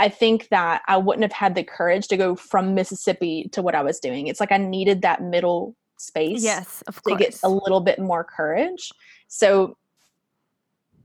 I 0.00 0.08
think 0.08 0.48
that 0.48 0.82
I 0.88 0.96
wouldn't 0.96 1.22
have 1.22 1.30
had 1.30 1.54
the 1.54 1.62
courage 1.62 2.08
to 2.08 2.16
go 2.16 2.34
from 2.34 2.74
Mississippi 2.74 3.48
to 3.52 3.62
what 3.62 3.76
I 3.76 3.82
was 3.82 4.00
doing. 4.00 4.26
It's 4.26 4.40
like 4.40 4.50
I 4.50 4.56
needed 4.56 5.02
that 5.02 5.22
middle 5.22 5.76
space. 5.98 6.42
Yes, 6.42 6.82
of 6.88 7.00
course. 7.04 7.18
To 7.18 7.24
get 7.24 7.38
a 7.44 7.48
little 7.48 7.80
bit 7.80 8.00
more 8.00 8.24
courage. 8.24 8.90
So 9.28 9.76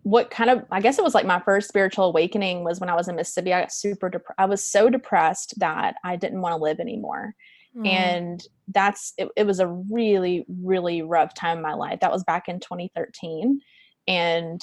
what 0.08 0.30
kind 0.30 0.50
of 0.50 0.64
I 0.72 0.80
guess 0.80 0.98
it 0.98 1.04
was 1.04 1.14
like 1.14 1.26
my 1.26 1.42
first 1.42 1.68
spiritual 1.68 2.06
awakening 2.06 2.64
was 2.64 2.80
when 2.80 2.90
I 2.90 2.96
was 2.96 3.10
in 3.10 3.18
Mississippi. 3.18 3.54
I 3.54 3.62
got 3.62 3.74
super 3.74 4.10
I 4.38 4.46
was 4.46 4.64
so 4.64 4.90
depressed 4.90 5.60
that 5.60 5.96
I 6.02 6.16
didn't 6.16 6.40
want 6.40 6.54
to 6.54 6.64
live 6.64 6.80
anymore. 6.80 7.36
Mm. 7.76 7.88
And 7.88 8.44
that's 8.70 9.14
it, 9.18 9.28
it 9.36 9.46
was 9.46 9.60
a 9.60 9.68
really 9.68 10.46
really 10.62 11.02
rough 11.02 11.34
time 11.34 11.58
in 11.58 11.64
my 11.64 11.74
life. 11.74 12.00
That 12.00 12.14
was 12.14 12.24
back 12.24 12.48
in 12.48 12.62
2013 12.62 13.60
and 14.08 14.62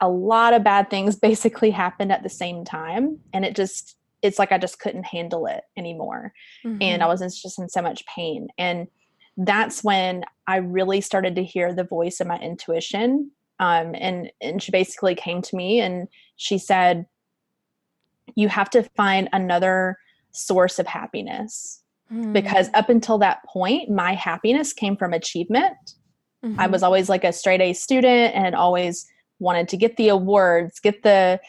a 0.00 0.08
lot 0.08 0.54
of 0.54 0.64
bad 0.64 0.88
things 0.88 1.16
basically 1.20 1.70
happened 1.70 2.10
at 2.10 2.22
the 2.22 2.30
same 2.30 2.64
time 2.64 3.18
and 3.34 3.44
it 3.44 3.54
just 3.54 3.96
it's 4.22 4.38
like 4.38 4.50
i 4.50 4.58
just 4.58 4.80
couldn't 4.80 5.04
handle 5.04 5.46
it 5.46 5.62
anymore 5.76 6.32
mm-hmm. 6.64 6.78
and 6.80 7.02
i 7.02 7.06
mm-hmm. 7.06 7.22
was 7.22 7.40
just 7.40 7.58
in 7.58 7.68
so 7.68 7.80
much 7.80 8.04
pain 8.06 8.48
and 8.58 8.88
that's 9.36 9.84
when 9.84 10.24
i 10.48 10.56
really 10.56 11.00
started 11.00 11.36
to 11.36 11.44
hear 11.44 11.72
the 11.72 11.84
voice 11.84 12.18
of 12.18 12.26
my 12.26 12.38
intuition 12.38 13.30
um, 13.60 13.94
and 13.94 14.30
and 14.40 14.62
she 14.62 14.70
basically 14.70 15.14
came 15.14 15.42
to 15.42 15.56
me 15.56 15.80
and 15.80 16.08
she 16.36 16.58
said 16.58 17.06
you 18.34 18.48
have 18.48 18.70
to 18.70 18.82
find 18.96 19.28
another 19.32 19.98
source 20.32 20.78
of 20.78 20.86
happiness. 20.86 21.82
Mm-hmm. 22.10 22.32
because 22.32 22.70
up 22.72 22.88
until 22.88 23.18
that 23.18 23.44
point 23.44 23.90
my 23.90 24.14
happiness 24.14 24.72
came 24.72 24.96
from 24.96 25.12
achievement. 25.12 25.76
Mm-hmm. 26.42 26.58
i 26.58 26.66
was 26.66 26.82
always 26.82 27.10
like 27.10 27.24
a 27.24 27.32
straight 27.32 27.60
a 27.60 27.74
student 27.74 28.34
and 28.34 28.54
always 28.54 29.06
wanted 29.38 29.68
to 29.68 29.76
get 29.76 29.96
the 29.96 30.08
awards, 30.08 30.80
get 30.80 31.02
the 31.02 31.40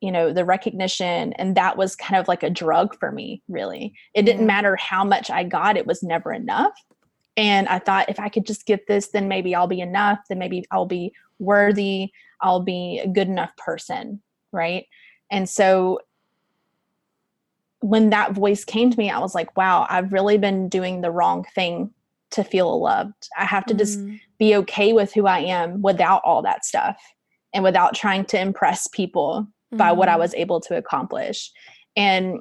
you 0.00 0.12
know 0.12 0.32
the 0.32 0.44
recognition 0.44 1.32
and 1.34 1.56
that 1.56 1.76
was 1.76 1.96
kind 1.96 2.20
of 2.20 2.28
like 2.28 2.42
a 2.42 2.50
drug 2.50 2.98
for 2.98 3.10
me 3.12 3.42
really. 3.48 3.94
It 4.14 4.22
didn't 4.22 4.46
matter 4.46 4.76
how 4.76 5.04
much 5.04 5.30
i 5.30 5.42
got 5.42 5.76
it 5.76 5.86
was 5.86 6.02
never 6.02 6.32
enough. 6.32 6.72
And 7.36 7.68
i 7.68 7.78
thought 7.78 8.08
if 8.08 8.18
i 8.18 8.28
could 8.28 8.46
just 8.46 8.66
get 8.66 8.86
this 8.86 9.08
then 9.08 9.28
maybe 9.28 9.54
i'll 9.54 9.66
be 9.66 9.80
enough 9.80 10.20
then 10.28 10.38
maybe 10.38 10.64
i'll 10.70 10.86
be 10.86 11.12
worthy 11.38 12.10
i'll 12.40 12.60
be 12.60 13.00
a 13.02 13.08
good 13.08 13.28
enough 13.28 13.54
person 13.56 14.20
right 14.52 14.86
and 15.30 15.48
so 15.48 16.00
when 17.80 18.10
that 18.10 18.32
voice 18.32 18.64
came 18.64 18.90
to 18.90 18.98
me, 18.98 19.10
I 19.10 19.18
was 19.18 19.34
like, 19.34 19.56
wow, 19.56 19.86
I've 19.88 20.12
really 20.12 20.38
been 20.38 20.68
doing 20.68 21.00
the 21.00 21.10
wrong 21.10 21.44
thing 21.54 21.90
to 22.32 22.42
feel 22.42 22.80
loved. 22.80 23.28
I 23.38 23.44
have 23.44 23.64
to 23.66 23.74
mm. 23.74 23.78
just 23.78 24.00
be 24.38 24.56
okay 24.56 24.92
with 24.92 25.12
who 25.12 25.26
I 25.26 25.40
am 25.40 25.82
without 25.82 26.22
all 26.24 26.42
that 26.42 26.64
stuff 26.64 27.00
and 27.54 27.62
without 27.62 27.94
trying 27.94 28.24
to 28.26 28.40
impress 28.40 28.88
people 28.88 29.46
mm. 29.72 29.78
by 29.78 29.92
what 29.92 30.08
I 30.08 30.12
mm-hmm. 30.12 30.20
was 30.20 30.34
able 30.34 30.60
to 30.62 30.76
accomplish. 30.76 31.52
And 31.96 32.40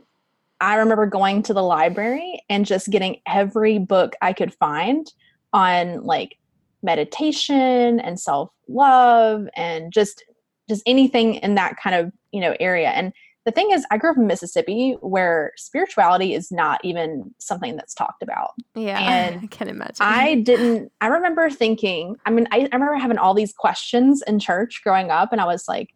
I 0.61 0.75
remember 0.75 1.05
going 1.05 1.43
to 1.43 1.53
the 1.53 1.63
library 1.63 2.41
and 2.49 2.65
just 2.65 2.89
getting 2.89 3.17
every 3.27 3.77
book 3.77 4.15
I 4.21 4.33
could 4.33 4.53
find 4.53 5.05
on 5.53 6.03
like 6.03 6.37
meditation 6.81 7.99
and 7.99 8.19
self-love 8.65 9.47
and 9.55 9.91
just 9.91 10.23
just 10.67 10.81
anything 10.87 11.35
in 11.35 11.55
that 11.55 11.77
kind 11.77 11.95
of, 11.95 12.11
you 12.31 12.41
know, 12.41 12.55
area. 12.59 12.89
And 12.89 13.13
the 13.45 13.51
thing 13.51 13.69
is, 13.69 13.85
I 13.91 13.99
grew 13.99 14.09
up 14.09 14.17
in 14.17 14.25
Mississippi 14.25 14.97
where 15.01 15.51
spirituality 15.57 16.33
is 16.33 16.51
not 16.51 16.83
even 16.83 17.35
something 17.37 17.75
that's 17.75 17.93
talked 17.93 18.23
about. 18.23 18.51
Yeah, 18.73 18.97
and 18.99 19.41
I 19.43 19.47
can 19.47 19.69
imagine. 19.69 19.97
I 19.99 20.35
didn't, 20.43 20.91
I 21.01 21.07
remember 21.07 21.51
thinking, 21.51 22.15
I 22.25 22.31
mean, 22.31 22.47
I, 22.51 22.61
I 22.71 22.75
remember 22.75 22.95
having 22.95 23.19
all 23.19 23.35
these 23.35 23.53
questions 23.53 24.23
in 24.25 24.39
church 24.39 24.81
growing 24.83 25.11
up, 25.11 25.31
and 25.31 25.39
I 25.39 25.45
was 25.45 25.67
like, 25.67 25.89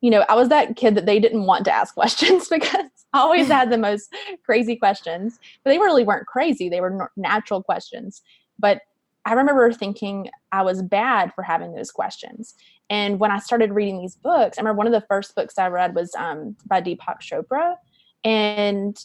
you 0.00 0.10
know, 0.10 0.24
I 0.28 0.34
was 0.34 0.48
that 0.48 0.74
kid 0.74 0.96
that 0.96 1.06
they 1.06 1.20
didn't 1.20 1.44
want 1.44 1.64
to 1.66 1.72
ask 1.72 1.94
questions 1.94 2.48
because 2.48 2.90
I 3.12 3.20
always 3.20 3.46
had 3.46 3.70
the 3.70 3.78
most 3.78 4.12
crazy 4.44 4.74
questions, 4.74 5.38
but 5.62 5.70
they 5.70 5.78
really 5.78 6.02
weren't 6.02 6.26
crazy. 6.26 6.68
They 6.68 6.80
were 6.80 7.12
natural 7.16 7.62
questions. 7.62 8.22
But 8.58 8.80
I 9.24 9.34
remember 9.34 9.72
thinking 9.72 10.30
I 10.50 10.62
was 10.62 10.82
bad 10.82 11.32
for 11.34 11.42
having 11.42 11.74
those 11.74 11.90
questions. 11.90 12.54
And 12.88 13.20
when 13.20 13.30
I 13.30 13.38
started 13.38 13.72
reading 13.72 13.98
these 14.00 14.16
books, 14.16 14.58
I 14.58 14.62
remember 14.62 14.78
one 14.78 14.86
of 14.86 14.92
the 14.92 15.06
first 15.06 15.34
books 15.34 15.58
I 15.58 15.68
read 15.68 15.94
was 15.94 16.14
um, 16.16 16.56
by 16.66 16.80
Deepak 16.80 17.20
Chopra, 17.20 17.76
and 18.24 18.96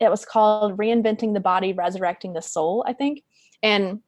it 0.00 0.10
was 0.10 0.24
called 0.24 0.76
Reinventing 0.76 1.32
the 1.32 1.40
Body, 1.40 1.72
Resurrecting 1.72 2.34
the 2.34 2.42
Soul, 2.42 2.84
I 2.86 2.92
think. 2.92 3.22
And 3.62 4.00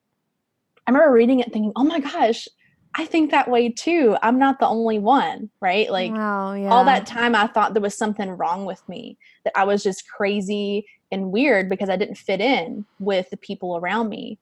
I 0.86 0.90
remember 0.90 1.12
reading 1.12 1.40
it 1.40 1.52
thinking, 1.52 1.72
oh 1.76 1.84
my 1.84 2.00
gosh, 2.00 2.48
I 2.94 3.06
think 3.06 3.30
that 3.30 3.50
way 3.50 3.68
too. 3.68 4.16
I'm 4.22 4.38
not 4.38 4.58
the 4.58 4.66
only 4.66 4.98
one, 4.98 5.50
right? 5.60 5.90
Like 5.90 6.12
wow, 6.12 6.54
yeah. 6.54 6.68
all 6.68 6.84
that 6.84 7.06
time 7.06 7.34
I 7.34 7.46
thought 7.46 7.74
there 7.74 7.82
was 7.82 7.96
something 7.96 8.30
wrong 8.30 8.64
with 8.64 8.86
me, 8.88 9.18
that 9.44 9.52
I 9.56 9.64
was 9.64 9.82
just 9.82 10.08
crazy 10.10 10.86
and 11.12 11.30
weird 11.30 11.68
because 11.68 11.88
I 11.88 11.96
didn't 11.96 12.16
fit 12.16 12.40
in 12.40 12.84
with 12.98 13.30
the 13.30 13.36
people 13.36 13.76
around 13.76 14.08
me 14.08 14.38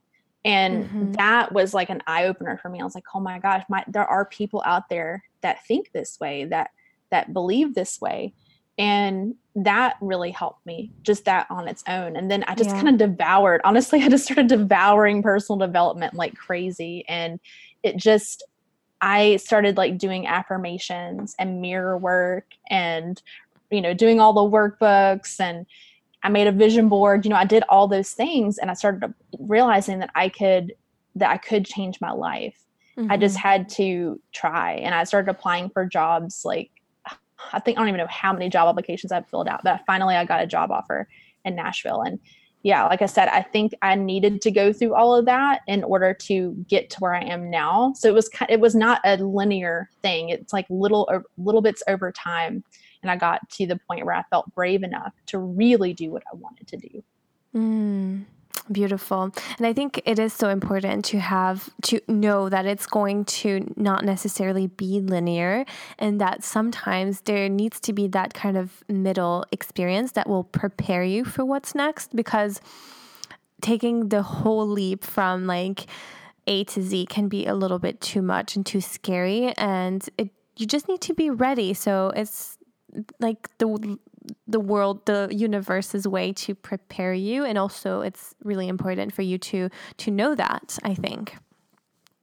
and 0.46 0.84
mm-hmm. 0.84 1.12
that 1.12 1.52
was 1.52 1.74
like 1.74 1.90
an 1.90 2.00
eye 2.06 2.24
opener 2.24 2.56
for 2.56 2.70
me 2.70 2.80
i 2.80 2.84
was 2.84 2.94
like 2.94 3.04
oh 3.14 3.20
my 3.20 3.38
gosh 3.38 3.62
my, 3.68 3.84
there 3.88 4.06
are 4.06 4.24
people 4.24 4.62
out 4.64 4.88
there 4.88 5.22
that 5.42 5.66
think 5.66 5.90
this 5.92 6.18
way 6.20 6.44
that 6.44 6.70
that 7.10 7.34
believe 7.34 7.74
this 7.74 8.00
way 8.00 8.32
and 8.78 9.34
that 9.54 9.96
really 10.00 10.30
helped 10.30 10.64
me 10.66 10.92
just 11.02 11.24
that 11.24 11.46
on 11.50 11.66
its 11.66 11.82
own 11.88 12.16
and 12.16 12.30
then 12.30 12.44
i 12.46 12.54
just 12.54 12.70
yeah. 12.70 12.76
kind 12.76 12.88
of 12.88 12.96
devoured 12.96 13.60
honestly 13.64 14.00
i 14.02 14.08
just 14.08 14.24
started 14.24 14.46
devouring 14.46 15.22
personal 15.22 15.58
development 15.58 16.14
like 16.14 16.34
crazy 16.34 17.04
and 17.08 17.40
it 17.82 17.96
just 17.96 18.44
i 19.00 19.36
started 19.36 19.76
like 19.76 19.98
doing 19.98 20.26
affirmations 20.26 21.34
and 21.38 21.60
mirror 21.60 21.98
work 21.98 22.46
and 22.70 23.20
you 23.70 23.80
know 23.80 23.92
doing 23.92 24.20
all 24.20 24.32
the 24.32 24.56
workbooks 24.56 25.40
and 25.40 25.66
I 26.26 26.28
made 26.28 26.48
a 26.48 26.52
vision 26.52 26.88
board, 26.88 27.24
you 27.24 27.28
know, 27.28 27.36
I 27.36 27.44
did 27.44 27.62
all 27.68 27.86
those 27.86 28.10
things 28.10 28.58
and 28.58 28.68
I 28.68 28.74
started 28.74 29.14
realizing 29.38 30.00
that 30.00 30.10
I 30.16 30.28
could 30.28 30.74
that 31.14 31.30
I 31.30 31.36
could 31.36 31.64
change 31.64 32.00
my 32.00 32.10
life. 32.10 32.58
Mm-hmm. 32.98 33.12
I 33.12 33.16
just 33.16 33.36
had 33.36 33.68
to 33.70 34.20
try 34.32 34.72
and 34.72 34.92
I 34.92 35.04
started 35.04 35.30
applying 35.30 35.70
for 35.70 35.86
jobs 35.86 36.42
like 36.44 36.72
I 37.52 37.60
think 37.60 37.78
I 37.78 37.80
don't 37.80 37.90
even 37.90 37.98
know 37.98 38.08
how 38.10 38.32
many 38.32 38.48
job 38.48 38.68
applications 38.68 39.12
I've 39.12 39.28
filled 39.28 39.46
out, 39.46 39.60
but 39.62 39.82
finally 39.86 40.16
I 40.16 40.24
got 40.24 40.42
a 40.42 40.48
job 40.48 40.72
offer 40.72 41.06
in 41.44 41.54
Nashville 41.54 42.02
and 42.02 42.18
yeah, 42.64 42.84
like 42.86 43.02
I 43.02 43.06
said, 43.06 43.28
I 43.28 43.42
think 43.42 43.74
I 43.82 43.94
needed 43.94 44.42
to 44.42 44.50
go 44.50 44.72
through 44.72 44.96
all 44.96 45.14
of 45.14 45.26
that 45.26 45.60
in 45.68 45.84
order 45.84 46.12
to 46.12 46.56
get 46.68 46.90
to 46.90 46.98
where 46.98 47.14
I 47.14 47.22
am 47.22 47.48
now. 47.48 47.92
So 47.94 48.08
it 48.08 48.14
was 48.14 48.28
it 48.48 48.58
was 48.58 48.74
not 48.74 49.00
a 49.04 49.16
linear 49.18 49.90
thing. 50.02 50.30
It's 50.30 50.52
like 50.52 50.66
little 50.70 51.08
little 51.38 51.62
bits 51.62 51.84
over 51.86 52.10
time 52.10 52.64
and 53.02 53.10
I 53.10 53.16
got 53.16 53.48
to 53.50 53.66
the 53.66 53.76
point 53.88 54.04
where 54.04 54.14
I 54.14 54.22
felt 54.30 54.52
brave 54.54 54.82
enough 54.82 55.12
to 55.26 55.38
really 55.38 55.92
do 55.92 56.10
what 56.10 56.22
I 56.32 56.36
wanted 56.36 56.66
to 56.68 56.76
do. 56.76 57.02
Mm, 57.54 58.24
beautiful. 58.70 59.30
And 59.58 59.66
I 59.66 59.72
think 59.72 60.00
it 60.04 60.18
is 60.18 60.32
so 60.32 60.48
important 60.48 61.04
to 61.06 61.20
have 61.20 61.70
to 61.82 62.00
know 62.08 62.48
that 62.48 62.66
it's 62.66 62.86
going 62.86 63.24
to 63.26 63.72
not 63.76 64.04
necessarily 64.04 64.66
be 64.66 65.00
linear 65.00 65.64
and 65.98 66.20
that 66.20 66.44
sometimes 66.44 67.22
there 67.22 67.48
needs 67.48 67.80
to 67.80 67.92
be 67.92 68.08
that 68.08 68.34
kind 68.34 68.56
of 68.56 68.84
middle 68.88 69.44
experience 69.52 70.12
that 70.12 70.28
will 70.28 70.44
prepare 70.44 71.04
you 71.04 71.24
for 71.24 71.44
what's 71.44 71.74
next 71.74 72.14
because 72.14 72.60
taking 73.60 74.08
the 74.08 74.22
whole 74.22 74.66
leap 74.66 75.04
from 75.04 75.46
like 75.46 75.86
a 76.46 76.64
to 76.64 76.82
Z 76.82 77.06
can 77.06 77.28
be 77.28 77.46
a 77.46 77.54
little 77.54 77.78
bit 77.78 78.00
too 78.00 78.22
much 78.22 78.54
and 78.54 78.64
too 78.64 78.80
scary 78.80 79.52
and 79.56 80.08
it 80.16 80.30
you 80.56 80.66
just 80.66 80.88
need 80.88 81.00
to 81.02 81.14
be 81.14 81.30
ready. 81.30 81.74
So 81.74 82.12
it's 82.16 82.55
like 83.20 83.48
the 83.58 83.98
the 84.46 84.60
world 84.60 85.04
the 85.06 85.28
universe's 85.30 86.06
way 86.06 86.32
to 86.32 86.54
prepare 86.54 87.14
you 87.14 87.44
and 87.44 87.58
also 87.58 88.00
it's 88.00 88.34
really 88.42 88.68
important 88.68 89.12
for 89.12 89.22
you 89.22 89.38
to 89.38 89.68
to 89.96 90.10
know 90.10 90.34
that 90.34 90.78
i 90.82 90.94
think 90.94 91.36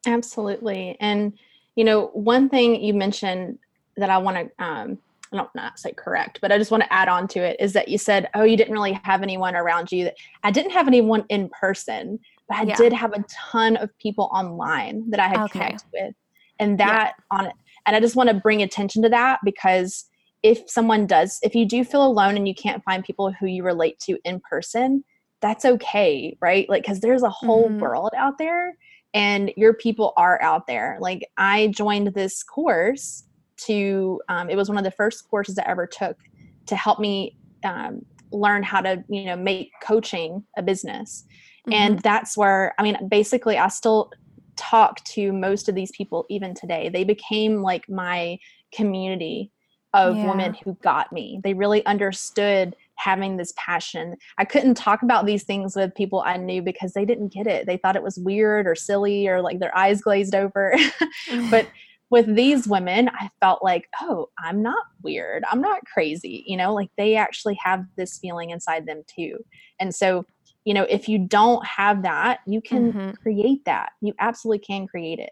absolutely 0.06 0.98
and 1.00 1.34
you 1.76 1.84
know 1.84 2.08
one 2.08 2.50
thing 2.50 2.82
you 2.84 2.94
mentioned 2.94 3.58
that 3.96 4.10
i 4.10 4.18
want 4.18 4.38
to 4.38 4.64
um 4.64 4.98
I 5.34 5.38
don't 5.38 5.56
not 5.56 5.80
say 5.80 5.92
correct, 5.94 6.40
but 6.42 6.52
I 6.52 6.58
just 6.58 6.70
want 6.70 6.84
to 6.84 6.94
add 6.94 7.08
on 7.08 7.28
to 7.30 7.40
it 7.40 7.58
is 7.60 7.74
that 7.74 7.88
you 7.88 7.98
said, 7.98 8.30
oh, 8.36 8.44
you 8.44 8.56
didn't 8.56 8.74
really 8.74 9.00
have 9.04 9.24
anyone 9.24 9.56
around 9.56 9.92
you. 9.92 10.06
That 10.06 10.16
I 10.44 10.52
didn't 10.52 10.72
have 10.72 10.88
anyone 10.88 11.26
in 11.30 11.50
person, 11.50 12.20
but 12.48 12.58
I 12.58 12.64
yeah. 12.64 12.76
did 12.76 12.94
have 12.94 13.14
a 13.14 13.26
ton 13.52 13.76
of 13.78 13.96
people 13.98 14.30
online 14.32 15.10
that 15.10 15.20
I 15.20 15.28
had 15.28 15.40
okay. 15.40 15.52
connected 15.52 15.88
with, 15.92 16.16
and 16.60 16.80
that 16.80 17.16
yeah. 17.18 17.38
on 17.38 17.46
it. 17.48 17.56
And 17.86 17.96
I 17.96 18.00
just 18.00 18.16
want 18.16 18.30
to 18.30 18.36
bring 18.36 18.62
attention 18.62 19.02
to 19.04 19.10
that 19.10 19.40
because 19.44 20.06
if 20.44 20.70
someone 20.70 21.08
does, 21.08 21.40
if 21.42 21.56
you 21.56 21.66
do 21.66 21.84
feel 21.84 22.06
alone 22.06 22.36
and 22.36 22.48
you 22.48 22.54
can't 22.54 22.84
find 22.84 23.04
people 23.04 23.32
who 23.32 23.48
you 23.48 23.64
relate 23.64 23.98
to 24.02 24.20
in 24.26 24.42
person, 24.42 25.04
that's 25.42 25.66
okay, 25.66 26.38
right? 26.42 26.70
Like, 26.70 26.84
because 26.84 27.00
there's 27.00 27.24
a 27.24 27.30
whole 27.30 27.70
mm-hmm. 27.70 27.80
world 27.80 28.12
out 28.16 28.38
there 28.38 28.78
and 29.14 29.52
your 29.56 29.74
people 29.74 30.14
are 30.18 30.42
out 30.42 30.68
there. 30.68 30.98
Like, 31.00 31.26
I 31.38 31.68
joined 31.68 32.14
this 32.14 32.44
course 32.44 33.24
to, 33.66 34.22
um, 34.28 34.50
it 34.50 34.58
was 34.58 34.68
one 34.68 34.78
of 34.78 34.84
the 34.84 34.92
first 34.92 35.30
courses 35.30 35.58
I 35.58 35.64
ever 35.64 35.88
took 35.88 36.18
to 36.66 36.76
help 36.76 37.00
me 37.00 37.38
um, 37.64 38.06
learn 38.32 38.64
how 38.64 38.82
to, 38.82 39.04
you 39.08 39.26
know, 39.26 39.38
make 39.38 39.72
coaching 39.82 40.44
a 40.58 40.64
business. 40.64 41.26
Mm-hmm. 41.68 41.74
And 41.74 42.00
that's 42.00 42.36
where, 42.36 42.74
I 42.78 42.84
mean, 42.84 42.98
basically, 43.08 43.58
I 43.58 43.70
still 43.70 44.12
talk 44.58 45.04
to 45.06 45.32
most 45.32 45.70
of 45.70 45.76
these 45.76 45.92
people 45.92 46.26
even 46.30 46.54
today. 46.54 46.90
They 46.90 47.06
became 47.06 47.62
like 47.62 47.88
my 47.88 48.38
community 48.74 49.52
of 49.94 50.16
yeah. 50.16 50.28
women 50.28 50.56
who 50.64 50.78
got 50.82 51.12
me. 51.12 51.40
They 51.44 51.54
really 51.54 51.86
understood 51.86 52.76
having 52.96 53.38
this 53.38 53.54
passion. 53.58 54.16
I 54.38 54.46
couldn't 54.46 54.76
talk 54.76 55.04
about 55.04 55.26
these 55.26 55.44
things 55.44 55.76
with 55.76 55.94
people 55.96 56.22
I 56.26 56.38
knew 56.38 56.62
because 56.62 56.94
they 56.94 57.06
didn't 57.06 57.34
get 57.34 57.48
it. 57.48 57.66
They 57.66 57.78
thought 57.78 57.96
it 57.96 58.04
was 58.04 58.18
weird 58.18 58.68
or 58.68 58.76
silly 58.76 59.28
or 59.28 59.42
like 59.42 59.60
their 59.60 59.76
eyes 59.78 60.02
glazed 60.02 60.36
over. 60.36 60.76
but 61.50 61.68
with 62.10 62.36
these 62.36 62.68
women, 62.68 63.10
I 63.10 63.30
felt 63.40 63.64
like, 63.64 63.88
oh, 64.02 64.30
I'm 64.38 64.62
not 64.62 64.86
weird. 65.02 65.44
I'm 65.52 65.62
not 65.62 65.82
crazy. 65.92 66.44
You 66.46 66.58
know, 66.58 66.74
like 66.74 66.90
they 66.98 67.16
actually 67.16 67.58
have 67.64 67.86
this 67.98 68.20
feeling 68.20 68.52
inside 68.52 68.86
them 68.86 69.04
too. 69.08 69.38
And 69.80 69.94
so, 69.94 70.26
you 70.66 70.74
know, 70.74 70.84
if 70.84 71.10
you 71.10 71.18
don't 71.20 71.66
have 71.66 72.04
that, 72.04 72.40
you 72.46 72.62
can 72.62 72.94
mm-hmm. 72.94 73.12
create 73.22 73.66
that. 73.66 73.94
You 74.02 74.14
absolutely 74.20 74.60
can 74.60 74.88
create 74.88 75.20
it. 75.20 75.32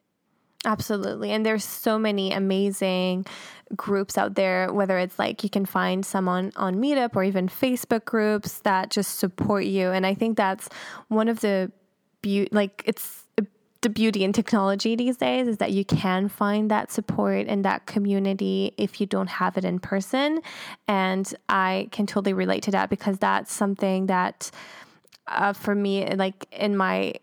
Absolutely. 0.64 1.32
And 1.32 1.44
there's 1.44 1.64
so 1.64 1.98
many 1.98 2.32
amazing 2.32 3.26
groups 3.76 4.18
out 4.18 4.36
there, 4.36 4.72
whether 4.72 5.00
it's 5.00 5.18
like 5.18 5.44
you 5.44 5.50
can 5.50 5.66
find 5.66 6.06
someone 6.06 6.52
on 6.56 6.76
Meetup 6.76 7.16
or 7.16 7.24
even 7.24 7.48
Facebook 7.48 8.06
groups 8.06 8.60
that 8.60 8.92
just 8.92 9.18
support 9.18 9.66
you. 9.66 9.90
And 9.90 10.06
I 10.06 10.14
think 10.14 10.38
that's 10.38 10.70
one 11.08 11.28
of 11.28 11.40
the 11.40 11.72
beauty, 12.22 12.50
like 12.52 12.84
it's 12.86 13.24
the 13.82 13.90
beauty 13.90 14.24
in 14.24 14.32
technology 14.32 14.96
these 14.96 15.18
days 15.18 15.48
is 15.48 15.58
that 15.58 15.72
you 15.72 15.84
can 15.84 16.30
find 16.30 16.70
that 16.70 16.92
support 16.92 17.48
and 17.48 17.66
that 17.66 17.88
community 17.88 18.76
if 18.78 19.02
you 19.02 19.08
don't 19.08 19.30
have 19.30 19.58
it 19.58 19.66
in 19.66 19.80
person. 19.80 20.42
And 20.88 21.34
I 21.50 21.90
can 21.92 22.06
totally 22.06 22.34
relate 22.34 22.62
to 22.64 22.72
that 22.72 22.92
because 22.92 23.18
that's 23.18 23.52
something 23.52 24.06
that 24.06 24.52
uh, 25.26 25.54
for 25.54 25.74
me, 25.74 26.06
like 26.14 26.46
in 26.52 26.78
my, 26.78 27.16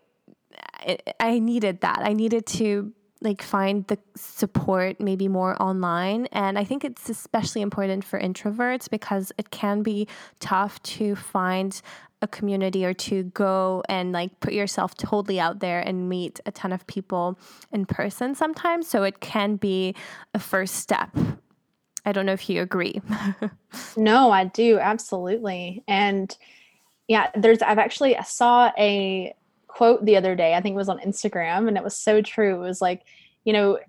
I 1.21 1.39
needed 1.39 1.79
that. 1.81 1.99
I 2.03 2.11
needed 2.11 2.45
to 2.47 2.91
like 3.21 3.41
find 3.41 3.85
the 3.87 3.97
support 4.15 4.99
maybe 4.99 5.27
more 5.27 5.61
online 5.61 6.25
and 6.31 6.57
i 6.57 6.63
think 6.63 6.85
it's 6.85 7.09
especially 7.09 7.61
important 7.61 8.03
for 8.03 8.19
introverts 8.19 8.89
because 8.89 9.31
it 9.37 9.51
can 9.51 9.83
be 9.83 10.07
tough 10.39 10.81
to 10.83 11.15
find 11.15 11.81
a 12.21 12.27
community 12.27 12.85
or 12.85 12.93
to 12.93 13.23
go 13.23 13.81
and 13.87 14.11
like 14.11 14.37
put 14.41 14.53
yourself 14.53 14.95
totally 14.95 15.39
out 15.39 15.59
there 15.59 15.79
and 15.79 16.09
meet 16.09 16.39
a 16.45 16.51
ton 16.51 16.73
of 16.73 16.85
people 16.87 17.39
in 17.71 17.85
person 17.85 18.35
sometimes 18.35 18.87
so 18.87 19.03
it 19.03 19.19
can 19.19 19.55
be 19.55 19.95
a 20.33 20.39
first 20.39 20.75
step 20.75 21.15
I 22.05 22.11
don't 22.11 22.25
know 22.25 22.33
if 22.33 22.49
you 22.49 22.61
agree. 22.61 23.01
no, 23.97 24.31
I 24.31 24.45
do 24.45 24.79
absolutely. 24.79 25.83
And 25.87 26.35
yeah, 27.07 27.29
there's 27.35 27.61
I've 27.61 27.77
actually 27.77 28.15
saw 28.25 28.71
a 28.77 29.33
quote 29.69 30.03
the 30.03 30.17
other 30.17 30.35
day. 30.35 30.55
I 30.55 30.61
think 30.61 30.73
it 30.73 30.77
was 30.77 30.89
on 30.89 30.99
Instagram 30.99 31.69
and 31.69 31.77
it 31.77 31.83
was 31.83 31.95
so 31.95 32.21
true. 32.21 32.55
It 32.55 32.67
was 32.67 32.81
like, 32.81 33.03
you 33.45 33.53
know, 33.53 33.79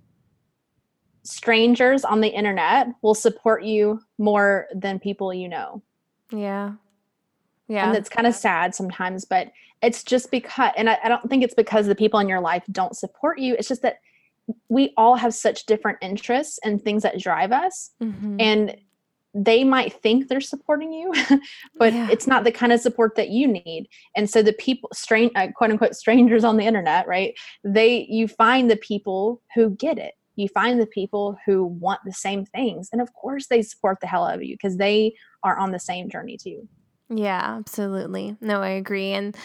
strangers 1.24 2.04
on 2.04 2.20
the 2.20 2.28
internet 2.28 2.88
will 3.02 3.14
support 3.14 3.64
you 3.64 4.00
more 4.18 4.68
than 4.72 5.00
people 5.00 5.34
you 5.34 5.48
know. 5.48 5.82
Yeah. 6.30 6.74
Yeah. 7.66 7.88
And 7.88 7.96
it's 7.96 8.08
kind 8.08 8.26
of 8.26 8.34
sad 8.34 8.74
sometimes, 8.74 9.24
but 9.24 9.52
it's 9.82 10.02
just 10.02 10.30
because, 10.30 10.72
and 10.76 10.90
I, 10.90 10.98
I, 11.04 11.08
don't 11.08 11.28
think 11.28 11.42
it's 11.42 11.54
because 11.54 11.86
the 11.86 11.94
people 11.94 12.20
in 12.20 12.28
your 12.28 12.40
life 12.40 12.64
don't 12.70 12.96
support 12.96 13.38
you. 13.38 13.54
It's 13.54 13.68
just 13.68 13.82
that 13.82 13.98
we 14.68 14.92
all 14.96 15.16
have 15.16 15.34
such 15.34 15.66
different 15.66 15.98
interests 16.02 16.58
and 16.64 16.82
things 16.82 17.02
that 17.02 17.18
drive 17.18 17.52
us. 17.52 17.90
Mm-hmm. 18.02 18.36
And 18.40 18.76
they 19.34 19.64
might 19.64 19.92
think 19.92 20.28
they're 20.28 20.40
supporting 20.40 20.92
you, 20.92 21.12
but 21.76 21.92
yeah. 21.92 22.08
it's 22.10 22.26
not 22.26 22.44
the 22.44 22.52
kind 22.52 22.72
of 22.72 22.80
support 22.80 23.14
that 23.16 23.28
you 23.28 23.46
need. 23.46 23.88
And 24.16 24.28
so 24.28 24.42
the 24.42 24.52
people, 24.52 24.90
strange, 24.92 25.32
uh, 25.34 25.48
quote 25.54 25.70
unquote, 25.70 25.94
strangers 25.94 26.44
on 26.44 26.56
the 26.56 26.64
internet, 26.64 27.06
right? 27.06 27.34
They, 27.62 28.06
you 28.10 28.28
find 28.28 28.70
the 28.70 28.76
people 28.76 29.42
who 29.54 29.70
get 29.70 29.98
it 29.98 30.14
you 30.36 30.48
find 30.48 30.80
the 30.80 30.86
people 30.86 31.36
who 31.44 31.64
want 31.64 32.00
the 32.04 32.12
same 32.12 32.44
things 32.44 32.88
and 32.92 33.00
of 33.00 33.12
course 33.12 33.46
they 33.48 33.62
support 33.62 33.98
the 34.00 34.06
hell 34.06 34.24
out 34.24 34.36
of 34.36 34.42
you 34.42 34.54
because 34.54 34.76
they 34.76 35.14
are 35.42 35.58
on 35.58 35.70
the 35.70 35.78
same 35.78 36.08
journey 36.08 36.36
too 36.36 36.66
yeah 37.08 37.56
absolutely 37.58 38.36
no 38.40 38.62
i 38.62 38.70
agree 38.70 39.12
and 39.12 39.36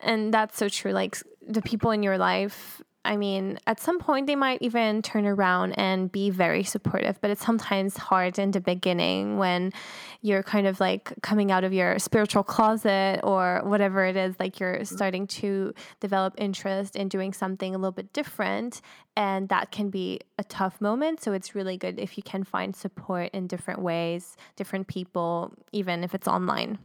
and 0.00 0.32
that's 0.32 0.56
so 0.56 0.68
true 0.68 0.92
like 0.92 1.18
the 1.46 1.62
people 1.62 1.90
in 1.90 2.02
your 2.02 2.18
life 2.18 2.80
I 3.04 3.16
mean, 3.16 3.58
at 3.66 3.80
some 3.80 3.98
point 3.98 4.28
they 4.28 4.36
might 4.36 4.62
even 4.62 5.02
turn 5.02 5.26
around 5.26 5.72
and 5.72 6.10
be 6.10 6.30
very 6.30 6.62
supportive, 6.62 7.20
but 7.20 7.30
it's 7.30 7.44
sometimes 7.44 7.96
hard 7.96 8.38
in 8.38 8.52
the 8.52 8.60
beginning 8.60 9.38
when 9.38 9.72
you're 10.20 10.44
kind 10.44 10.68
of 10.68 10.78
like 10.78 11.12
coming 11.20 11.50
out 11.50 11.64
of 11.64 11.72
your 11.72 11.98
spiritual 11.98 12.44
closet 12.44 13.20
or 13.24 13.60
whatever 13.64 14.04
it 14.04 14.16
is, 14.16 14.36
like 14.38 14.60
you're 14.60 14.76
mm-hmm. 14.76 14.94
starting 14.94 15.26
to 15.26 15.74
develop 15.98 16.34
interest 16.38 16.94
in 16.94 17.08
doing 17.08 17.32
something 17.32 17.74
a 17.74 17.78
little 17.78 17.92
bit 17.92 18.12
different. 18.12 18.80
And 19.16 19.48
that 19.48 19.72
can 19.72 19.90
be 19.90 20.20
a 20.38 20.44
tough 20.44 20.80
moment. 20.80 21.22
So 21.22 21.32
it's 21.32 21.56
really 21.56 21.76
good 21.76 21.98
if 21.98 22.16
you 22.16 22.22
can 22.22 22.44
find 22.44 22.74
support 22.74 23.30
in 23.32 23.48
different 23.48 23.82
ways, 23.82 24.36
different 24.54 24.86
people, 24.86 25.52
even 25.72 26.04
if 26.04 26.14
it's 26.14 26.28
online. 26.28 26.78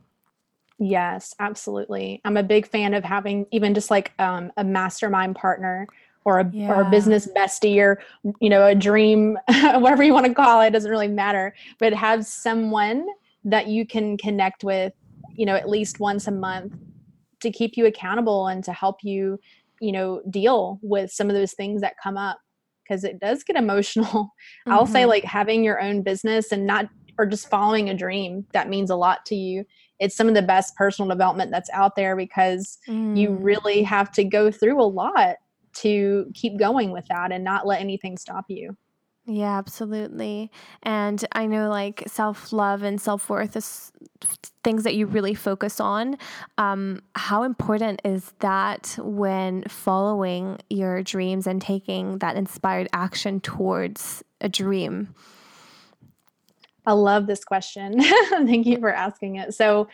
Yes, 0.80 1.34
absolutely. 1.40 2.22
I'm 2.24 2.38
a 2.38 2.44
big 2.44 2.68
fan 2.68 2.94
of 2.94 3.04
having 3.04 3.48
even 3.52 3.74
just 3.74 3.90
like 3.90 4.14
um, 4.20 4.52
a 4.58 4.64
mastermind 4.64 5.36
partner 5.36 5.88
or 6.28 6.42
a, 6.42 6.52
yeah. 6.52 6.68
or 6.68 6.82
a 6.82 6.90
business 6.90 7.26
bestie 7.38 7.78
or 7.78 8.02
you 8.42 8.50
know 8.50 8.68
a 8.68 8.76
dream 8.76 9.38
whatever 9.76 10.04
you 10.04 10.14
want 10.14 10.26
to 10.26 10.34
call 10.34 10.60
it 10.60 10.72
doesn't 10.72 10.92
really 10.92 11.08
matter 11.08 11.56
but 11.80 11.94
have 11.94 12.26
someone 12.26 13.08
that 13.46 13.68
you 13.68 13.88
can 13.88 14.18
connect 14.18 14.62
with 14.62 14.92
you 15.34 15.46
know 15.46 15.56
at 15.56 15.70
least 15.70 16.02
once 16.02 16.28
a 16.28 16.32
month 16.32 16.76
to 17.40 17.50
keep 17.50 17.78
you 17.78 17.86
accountable 17.86 18.48
and 18.48 18.62
to 18.62 18.74
help 18.74 18.98
you 19.04 19.40
you 19.80 19.94
know 19.94 20.22
deal 20.30 20.80
with 20.82 21.10
some 21.10 21.30
of 21.30 21.36
those 21.36 21.54
things 21.54 21.80
that 21.80 21.94
come 22.04 22.18
up 22.18 22.40
because 22.84 23.06
it 23.06 23.22
does 23.22 23.42
get 23.46 23.56
emotional 23.56 24.06
mm-hmm. 24.06 24.72
i'll 24.74 24.86
say 24.86 25.04
mm-hmm. 25.04 25.12
like 25.12 25.24
having 25.24 25.64
your 25.64 25.82
own 25.82 26.02
business 26.02 26.52
and 26.52 26.68
not 26.68 26.90
or 27.18 27.26
just 27.26 27.50
following 27.50 27.90
a 27.90 27.94
dream 27.94 28.46
that 28.52 28.68
means 28.68 28.90
a 28.90 28.96
lot 28.98 29.26
to 29.26 29.34
you 29.34 29.64
it's 30.00 30.16
some 30.16 30.28
of 30.28 30.36
the 30.36 30.42
best 30.42 30.76
personal 30.76 31.08
development 31.08 31.52
that's 31.52 31.70
out 31.72 31.96
there 31.96 32.18
because 32.18 32.78
mm. 32.88 33.18
you 33.18 33.32
really 33.32 33.82
have 33.82 34.12
to 34.12 34.24
go 34.24 34.52
through 34.52 34.80
a 34.80 34.86
lot 34.86 35.38
to 35.82 36.32
keep 36.34 36.58
going 36.58 36.92
with 36.92 37.06
that 37.08 37.32
and 37.32 37.44
not 37.44 37.68
let 37.68 37.82
anything 37.82 38.18
stop 38.18 38.46
you. 38.48 38.76
Yeah, 39.30 39.58
absolutely. 39.58 40.50
And 40.84 41.24
I 41.34 41.48
know 41.48 41.70
like 41.70 42.04
self 42.08 42.54
love 42.54 42.82
and 42.82 43.00
self 43.00 43.30
worth 43.30 43.58
is 43.58 43.92
things 44.64 44.84
that 44.86 44.96
you 44.96 45.06
really 45.06 45.34
focus 45.34 45.82
on. 45.82 46.18
Um, 46.58 47.02
how 47.14 47.44
important 47.44 48.02
is 48.06 48.32
that 48.40 48.98
when 49.02 49.64
following 49.64 50.60
your 50.70 51.04
dreams 51.04 51.46
and 51.46 51.62
taking 51.62 52.20
that 52.20 52.38
inspired 52.38 52.88
action 52.94 53.42
towards 53.42 54.24
a 54.40 54.48
dream? 54.48 55.14
I 56.86 56.94
love 56.94 57.28
this 57.28 57.44
question. 57.44 58.02
Thank 58.30 58.66
you 58.66 58.80
for 58.80 58.94
asking 58.94 59.36
it. 59.36 59.54
So, 59.54 59.90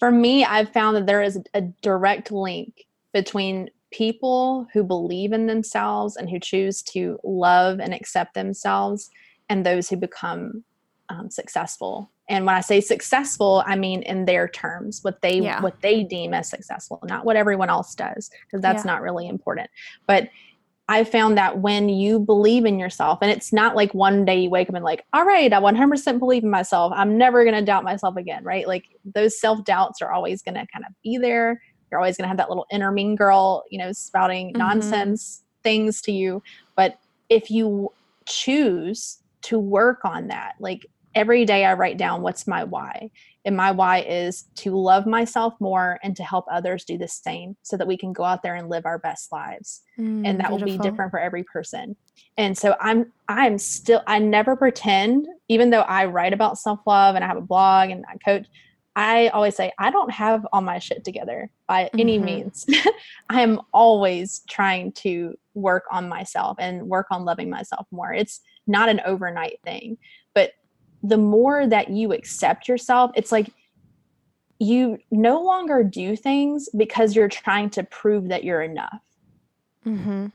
for 0.00 0.10
me, 0.10 0.44
I've 0.44 0.72
found 0.72 0.96
that 0.96 1.06
there 1.06 1.22
is 1.22 1.38
a 1.54 1.60
direct 1.60 2.32
link 2.32 2.84
between 3.12 3.70
people 3.94 4.66
who 4.72 4.82
believe 4.82 5.32
in 5.32 5.46
themselves 5.46 6.16
and 6.16 6.28
who 6.28 6.40
choose 6.40 6.82
to 6.82 7.16
love 7.22 7.78
and 7.78 7.94
accept 7.94 8.34
themselves 8.34 9.08
and 9.48 9.64
those 9.64 9.88
who 9.88 9.96
become 9.96 10.64
um, 11.10 11.30
successful. 11.30 12.10
And 12.28 12.46
when 12.46 12.54
i 12.54 12.62
say 12.62 12.80
successful 12.80 13.62
i 13.66 13.76
mean 13.76 14.00
in 14.02 14.24
their 14.24 14.48
terms 14.48 15.00
what 15.02 15.20
they 15.20 15.40
yeah. 15.40 15.60
what 15.60 15.82
they 15.82 16.02
deem 16.02 16.32
as 16.32 16.48
successful 16.48 16.98
not 17.04 17.26
what 17.26 17.36
everyone 17.36 17.68
else 17.68 17.94
does 17.94 18.30
because 18.46 18.62
that's 18.62 18.82
yeah. 18.82 18.92
not 18.92 19.02
really 19.02 19.28
important. 19.28 19.68
But 20.06 20.30
i 20.88 21.04
found 21.04 21.36
that 21.36 21.58
when 21.58 21.90
you 21.90 22.18
believe 22.18 22.64
in 22.64 22.78
yourself 22.78 23.18
and 23.20 23.30
it's 23.30 23.52
not 23.52 23.76
like 23.76 23.92
one 23.92 24.24
day 24.24 24.40
you 24.40 24.50
wake 24.50 24.70
up 24.70 24.74
and 24.74 24.84
like 24.84 25.04
all 25.12 25.26
right 25.26 25.52
i 25.52 25.60
100% 25.60 26.18
believe 26.18 26.42
in 26.42 26.50
myself. 26.50 26.94
I'm 26.96 27.18
never 27.18 27.44
going 27.44 27.56
to 27.56 27.62
doubt 27.62 27.84
myself 27.84 28.16
again 28.16 28.42
right? 28.42 28.66
Like 28.66 28.86
those 29.04 29.38
self 29.38 29.62
doubts 29.64 30.00
are 30.00 30.10
always 30.10 30.40
going 30.40 30.54
to 30.54 30.66
kind 30.72 30.86
of 30.88 30.94
be 31.02 31.18
there 31.18 31.60
you're 31.90 32.00
always 32.00 32.16
going 32.16 32.24
to 32.24 32.28
have 32.28 32.38
that 32.38 32.48
little 32.48 32.66
inner 32.70 32.90
mean 32.90 33.16
girl, 33.16 33.64
you 33.70 33.78
know, 33.78 33.92
spouting 33.92 34.48
mm-hmm. 34.48 34.58
nonsense 34.58 35.42
things 35.62 36.00
to 36.02 36.12
you. 36.12 36.42
But 36.76 36.98
if 37.28 37.50
you 37.50 37.92
choose 38.26 39.18
to 39.42 39.58
work 39.58 40.04
on 40.04 40.28
that, 40.28 40.54
like 40.60 40.86
every 41.14 41.44
day 41.44 41.64
I 41.64 41.74
write 41.74 41.96
down 41.96 42.22
what's 42.22 42.46
my 42.46 42.64
why. 42.64 43.10
And 43.44 43.56
my 43.56 43.70
why 43.72 44.00
is 44.00 44.44
to 44.56 44.74
love 44.74 45.06
myself 45.06 45.54
more 45.60 45.98
and 46.02 46.16
to 46.16 46.24
help 46.24 46.46
others 46.50 46.84
do 46.84 46.96
the 46.96 47.08
same 47.08 47.56
so 47.62 47.76
that 47.76 47.86
we 47.86 47.96
can 47.96 48.12
go 48.12 48.24
out 48.24 48.42
there 48.42 48.54
and 48.54 48.70
live 48.70 48.86
our 48.86 48.98
best 48.98 49.30
lives. 49.30 49.82
Mm, 49.98 50.26
and 50.26 50.40
that 50.40 50.48
beautiful. 50.48 50.58
will 50.58 50.64
be 50.64 50.78
different 50.78 51.10
for 51.10 51.20
every 51.20 51.44
person. 51.44 51.94
And 52.38 52.56
so 52.56 52.74
I'm 52.80 53.12
I'm 53.28 53.58
still 53.58 54.02
I 54.06 54.18
never 54.18 54.56
pretend 54.56 55.28
even 55.48 55.70
though 55.70 55.82
I 55.82 56.06
write 56.06 56.32
about 56.32 56.58
self-love 56.58 57.16
and 57.16 57.24
I 57.24 57.28
have 57.28 57.36
a 57.36 57.42
blog 57.42 57.90
and 57.90 58.04
I 58.08 58.16
coach 58.16 58.46
I 58.96 59.28
always 59.28 59.56
say, 59.56 59.72
I 59.78 59.90
don't 59.90 60.10
have 60.10 60.46
all 60.52 60.60
my 60.60 60.78
shit 60.78 61.04
together 61.04 61.50
by 61.66 61.84
mm-hmm. 61.84 62.00
any 62.00 62.18
means. 62.18 62.66
I 63.28 63.42
am 63.42 63.60
always 63.72 64.42
trying 64.48 64.92
to 64.92 65.34
work 65.54 65.84
on 65.90 66.08
myself 66.08 66.56
and 66.58 66.88
work 66.88 67.06
on 67.10 67.24
loving 67.24 67.50
myself 67.50 67.86
more. 67.90 68.12
It's 68.12 68.40
not 68.66 68.88
an 68.88 69.00
overnight 69.04 69.60
thing. 69.64 69.98
But 70.34 70.52
the 71.02 71.18
more 71.18 71.66
that 71.66 71.90
you 71.90 72.12
accept 72.12 72.68
yourself, 72.68 73.10
it's 73.14 73.32
like 73.32 73.52
you 74.58 74.98
no 75.10 75.42
longer 75.42 75.84
do 75.84 76.16
things 76.16 76.68
because 76.76 77.14
you're 77.14 77.28
trying 77.28 77.70
to 77.70 77.82
prove 77.84 78.28
that 78.28 78.44
you're 78.44 78.62
enough. 78.62 79.00
Mm-hmm. 79.86 80.26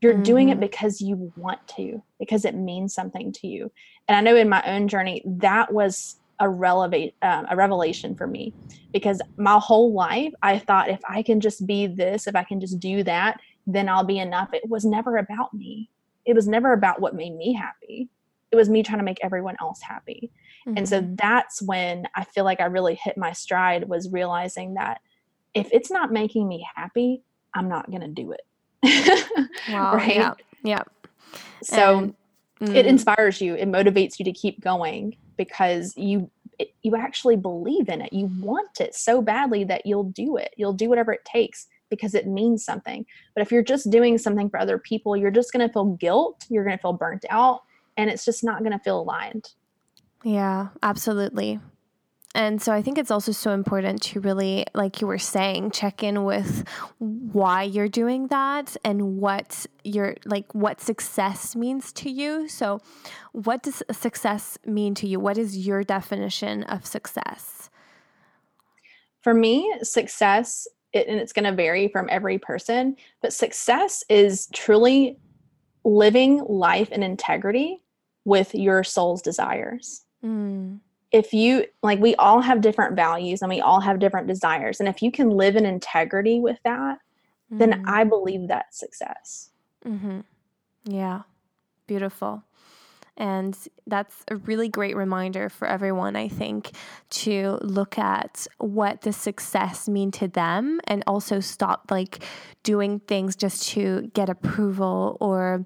You're 0.00 0.14
mm-hmm. 0.14 0.22
doing 0.22 0.48
it 0.48 0.52
mm-hmm. 0.52 0.60
because 0.60 1.00
you 1.00 1.32
want 1.36 1.66
to, 1.76 2.02
because 2.18 2.44
it 2.44 2.54
means 2.54 2.94
something 2.94 3.32
to 3.32 3.46
you. 3.46 3.70
And 4.08 4.16
I 4.16 4.20
know 4.20 4.36
in 4.36 4.48
my 4.48 4.62
own 4.66 4.88
journey, 4.88 5.22
that 5.26 5.72
was 5.72 6.16
a 6.38 6.48
relevate 6.48 7.14
um, 7.22 7.46
a 7.50 7.56
revelation 7.56 8.14
for 8.14 8.26
me 8.26 8.52
because 8.92 9.20
my 9.36 9.58
whole 9.58 9.92
life 9.92 10.32
I 10.42 10.58
thought 10.58 10.90
if 10.90 11.00
I 11.08 11.22
can 11.22 11.40
just 11.40 11.66
be 11.66 11.86
this, 11.86 12.26
if 12.26 12.36
I 12.36 12.44
can 12.44 12.60
just 12.60 12.78
do 12.78 13.02
that, 13.04 13.40
then 13.66 13.88
I'll 13.88 14.04
be 14.04 14.18
enough. 14.18 14.50
It 14.52 14.68
was 14.68 14.84
never 14.84 15.16
about 15.16 15.52
me. 15.54 15.90
It 16.24 16.34
was 16.34 16.46
never 16.48 16.72
about 16.72 17.00
what 17.00 17.14
made 17.14 17.34
me 17.34 17.52
happy. 17.52 18.08
It 18.52 18.56
was 18.56 18.68
me 18.68 18.82
trying 18.82 18.98
to 18.98 19.04
make 19.04 19.18
everyone 19.22 19.56
else 19.60 19.80
happy. 19.82 20.30
Mm-hmm. 20.66 20.78
And 20.78 20.88
so 20.88 21.00
mm-hmm. 21.00 21.14
that's 21.16 21.62
when 21.62 22.06
I 22.14 22.24
feel 22.24 22.44
like 22.44 22.60
I 22.60 22.66
really 22.66 22.94
hit 22.94 23.16
my 23.16 23.32
stride 23.32 23.88
was 23.88 24.10
realizing 24.10 24.74
that 24.74 25.00
if 25.54 25.68
it's 25.72 25.90
not 25.90 26.12
making 26.12 26.46
me 26.48 26.66
happy, 26.74 27.22
I'm 27.54 27.68
not 27.68 27.90
going 27.90 28.02
to 28.02 28.08
do 28.08 28.32
it. 28.32 29.50
wow. 29.68 29.94
right? 29.94 30.16
Yeah. 30.16 30.34
Yeah. 30.62 30.82
So 31.62 31.98
and, 31.98 32.16
mm. 32.60 32.74
it 32.74 32.86
inspires 32.86 33.40
you, 33.40 33.54
it 33.54 33.68
motivates 33.68 34.18
you 34.18 34.24
to 34.26 34.32
keep 34.32 34.60
going 34.60 35.16
because 35.36 35.96
you 35.96 36.30
you 36.82 36.96
actually 36.96 37.36
believe 37.36 37.88
in 37.88 38.00
it. 38.00 38.12
You 38.12 38.30
want 38.40 38.80
it 38.80 38.94
so 38.94 39.20
badly 39.20 39.64
that 39.64 39.84
you'll 39.84 40.04
do 40.04 40.36
it. 40.38 40.54
You'll 40.56 40.72
do 40.72 40.88
whatever 40.88 41.12
it 41.12 41.24
takes 41.24 41.66
because 41.90 42.14
it 42.14 42.26
means 42.26 42.64
something. 42.64 43.04
But 43.34 43.42
if 43.42 43.52
you're 43.52 43.62
just 43.62 43.90
doing 43.90 44.16
something 44.16 44.48
for 44.48 44.58
other 44.58 44.78
people, 44.78 45.16
you're 45.16 45.30
just 45.30 45.52
going 45.52 45.66
to 45.66 45.72
feel 45.72 45.84
guilt, 45.84 46.44
you're 46.48 46.64
going 46.64 46.76
to 46.76 46.80
feel 46.80 46.94
burnt 46.94 47.24
out, 47.28 47.62
and 47.96 48.08
it's 48.08 48.24
just 48.24 48.42
not 48.42 48.60
going 48.60 48.72
to 48.72 48.78
feel 48.78 49.00
aligned. 49.00 49.50
Yeah, 50.24 50.68
absolutely. 50.82 51.60
And 52.36 52.60
so 52.60 52.70
I 52.70 52.82
think 52.82 52.98
it's 52.98 53.10
also 53.10 53.32
so 53.32 53.52
important 53.52 54.02
to 54.02 54.20
really, 54.20 54.66
like 54.74 55.00
you 55.00 55.06
were 55.06 55.18
saying, 55.18 55.70
check 55.70 56.02
in 56.02 56.22
with 56.24 56.68
why 56.98 57.62
you're 57.62 57.88
doing 57.88 58.26
that 58.26 58.76
and 58.84 59.16
what 59.16 59.64
your 59.84 60.16
like 60.26 60.54
what 60.54 60.82
success 60.82 61.56
means 61.56 61.94
to 61.94 62.10
you. 62.10 62.46
So 62.46 62.82
what 63.32 63.62
does 63.62 63.82
success 63.90 64.58
mean 64.66 64.94
to 64.96 65.08
you? 65.08 65.18
What 65.18 65.38
is 65.38 65.66
your 65.66 65.82
definition 65.82 66.64
of 66.64 66.84
success? 66.84 67.70
For 69.22 69.32
me, 69.32 69.72
success 69.82 70.68
it, 70.92 71.08
and 71.08 71.18
it's 71.18 71.32
going 71.32 71.46
to 71.46 71.52
vary 71.52 71.88
from 71.88 72.06
every 72.10 72.36
person, 72.36 72.96
but 73.22 73.32
success 73.32 74.04
is 74.10 74.48
truly 74.52 75.18
living 75.84 76.44
life 76.46 76.90
in 76.90 77.02
integrity 77.02 77.80
with 78.26 78.54
your 78.54 78.84
soul's 78.84 79.22
desires. 79.22 80.04
Mm. 80.22 80.80
If 81.16 81.32
you 81.32 81.64
like, 81.82 81.98
we 81.98 82.14
all 82.16 82.42
have 82.42 82.60
different 82.60 82.94
values 82.94 83.40
and 83.40 83.48
we 83.48 83.62
all 83.62 83.80
have 83.80 83.98
different 83.98 84.26
desires. 84.26 84.80
And 84.80 84.88
if 84.88 85.00
you 85.00 85.10
can 85.10 85.30
live 85.30 85.56
in 85.56 85.64
integrity 85.64 86.40
with 86.40 86.58
that, 86.64 86.98
mm. 87.50 87.58
then 87.58 87.84
I 87.86 88.04
believe 88.04 88.48
that's 88.48 88.78
success. 88.78 89.50
Mm-hmm. 89.86 90.20
Yeah, 90.84 91.22
beautiful. 91.86 92.44
And 93.16 93.56
that's 93.86 94.24
a 94.28 94.36
really 94.36 94.68
great 94.68 94.94
reminder 94.94 95.48
for 95.48 95.66
everyone, 95.66 96.16
I 96.16 96.28
think, 96.28 96.72
to 97.10 97.58
look 97.62 97.98
at 97.98 98.46
what 98.58 99.00
the 99.00 99.12
success 99.12 99.88
mean 99.88 100.10
to 100.12 100.28
them 100.28 100.82
and 100.84 101.02
also 101.06 101.40
stop 101.40 101.90
like 101.90 102.22
doing 102.62 103.00
things 103.00 103.34
just 103.34 103.68
to 103.70 104.10
get 104.12 104.28
approval 104.28 105.16
or 105.18 105.64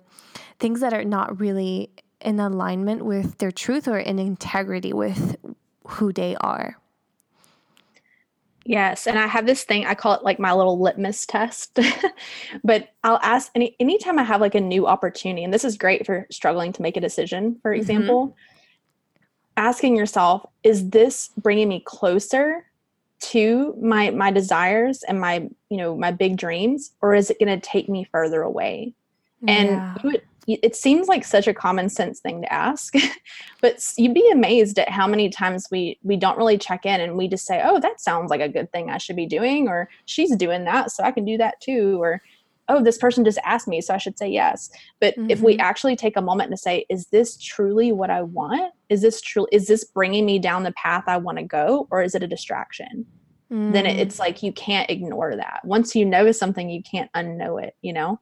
things 0.61 0.78
that 0.78 0.94
are 0.94 1.05
not 1.05 1.40
really 1.40 1.90
in 2.21 2.41
alignment 2.41 3.05
with 3.05 3.39
their 3.39 3.51
truth 3.51 3.89
or 3.89 3.99
in 3.99 4.18
integrity 4.18 4.93
with 4.93 5.37
who 5.87 6.12
they 6.12 6.37
are. 6.37 6.77
Yes, 8.64 9.07
and 9.07 9.18
I 9.18 9.27
have 9.27 9.47
this 9.47 9.64
thing 9.64 9.87
I 9.87 9.95
call 9.95 10.14
it 10.14 10.23
like 10.23 10.39
my 10.39 10.53
little 10.53 10.79
litmus 10.79 11.25
test. 11.27 11.79
but 12.64 12.91
I'll 13.03 13.18
ask 13.23 13.51
any 13.55 13.75
anytime 13.81 14.18
I 14.18 14.23
have 14.23 14.41
like 14.41 14.55
a 14.55 14.61
new 14.61 14.87
opportunity, 14.87 15.43
and 15.45 15.53
this 15.53 15.64
is 15.64 15.77
great 15.77 16.05
for 16.05 16.27
struggling 16.31 16.73
to 16.75 16.83
make 16.83 16.97
a 16.97 17.01
decision, 17.01 17.59
for 17.62 17.73
mm-hmm. 17.73 17.81
example. 17.81 18.29
Mm-hmm. 18.29 18.37
Asking 19.57 19.97
yourself, 19.97 20.47
is 20.62 20.89
this 20.91 21.31
bringing 21.37 21.68
me 21.68 21.83
closer 21.85 22.64
to 23.21 23.77
my 23.81 24.11
my 24.11 24.31
desires 24.31 25.03
and 25.03 25.21
my 25.21 25.49
you 25.71 25.77
know 25.77 25.97
my 25.97 26.11
big 26.11 26.37
dreams, 26.37 26.93
or 27.01 27.14
is 27.14 27.31
it 27.31 27.39
going 27.39 27.61
to 27.61 27.66
take 27.66 27.89
me 27.89 28.05
further 28.05 28.43
away? 28.43 28.95
Yeah. 29.43 29.53
And 29.53 30.01
you, 30.05 30.21
it 30.47 30.74
seems 30.74 31.09
like 31.09 31.24
such 31.24 31.47
a 31.47 31.55
common 31.55 31.88
sense 31.88 32.20
thing 32.20 32.43
to 32.43 32.53
ask 32.53 32.95
but 33.61 33.84
you'd 33.97 34.14
be 34.14 34.28
amazed 34.30 34.78
at 34.78 34.88
how 34.88 35.07
many 35.07 35.28
times 35.28 35.66
we 35.70 35.99
we 36.03 36.16
don't 36.16 36.38
really 36.38 36.59
check 36.59 36.86
in 36.86 37.01
and 37.01 37.16
we 37.16 37.28
just 37.28 37.47
say 37.47 37.61
oh 37.64 37.78
that 37.80 38.01
sounds 38.01 38.30
like 38.30 38.41
a 38.41 38.49
good 38.49 38.70
thing 38.72 38.91
i 38.91 38.99
should 38.99 39.16
be 39.16 39.26
doing 39.26 39.68
or 39.68 39.88
she's 40.07 40.34
doing 40.36 40.64
that 40.64 40.91
so 40.91 41.03
i 41.05 41.11
can 41.11 41.24
do 41.24 41.36
that 41.36 41.61
too 41.61 42.01
or 42.01 42.22
oh 42.68 42.82
this 42.82 42.99
person 42.99 43.24
just 43.24 43.38
asked 43.45 43.68
me 43.68 43.80
so 43.80 43.95
i 43.95 43.99
should 43.99 44.18
say 44.18 44.28
yes 44.28 44.70
but 45.01 45.14
mm-hmm. 45.16 45.30
if 45.30 45.41
we 45.41 45.53
mm-hmm. 45.53 45.61
actually 45.61 45.97
take 45.97 46.16
a 46.16 46.22
moment 46.22 46.51
to 46.51 46.57
say 46.57 46.84
is 46.88 47.07
this 47.07 47.36
truly 47.36 47.93
what 47.93 48.11
i 48.11 48.22
want 48.22 48.72
is 48.88 49.03
this 49.03 49.20
true 49.20 49.47
is 49.53 49.66
this 49.66 49.84
bringing 49.84 50.24
me 50.24 50.38
down 50.38 50.62
the 50.62 50.72
path 50.72 51.05
i 51.07 51.16
want 51.16 51.38
to 51.38 51.45
go 51.45 51.86
or 51.91 52.03
is 52.03 52.14
it 52.14 52.22
a 52.22 52.28
distraction 52.28 53.05
mm. 53.53 53.72
then 53.72 53.86
it's 53.86 54.18
like 54.18 54.43
you 54.43 54.53
can't 54.53 54.91
ignore 54.91 55.36
that 55.36 55.61
once 55.64 55.95
you 55.95 56.05
know 56.05 56.32
something 56.32 56.70
you 56.70 56.82
can't 56.82 57.12
unknow 57.12 57.62
it 57.62 57.74
you 57.82 57.93
know 57.93 58.18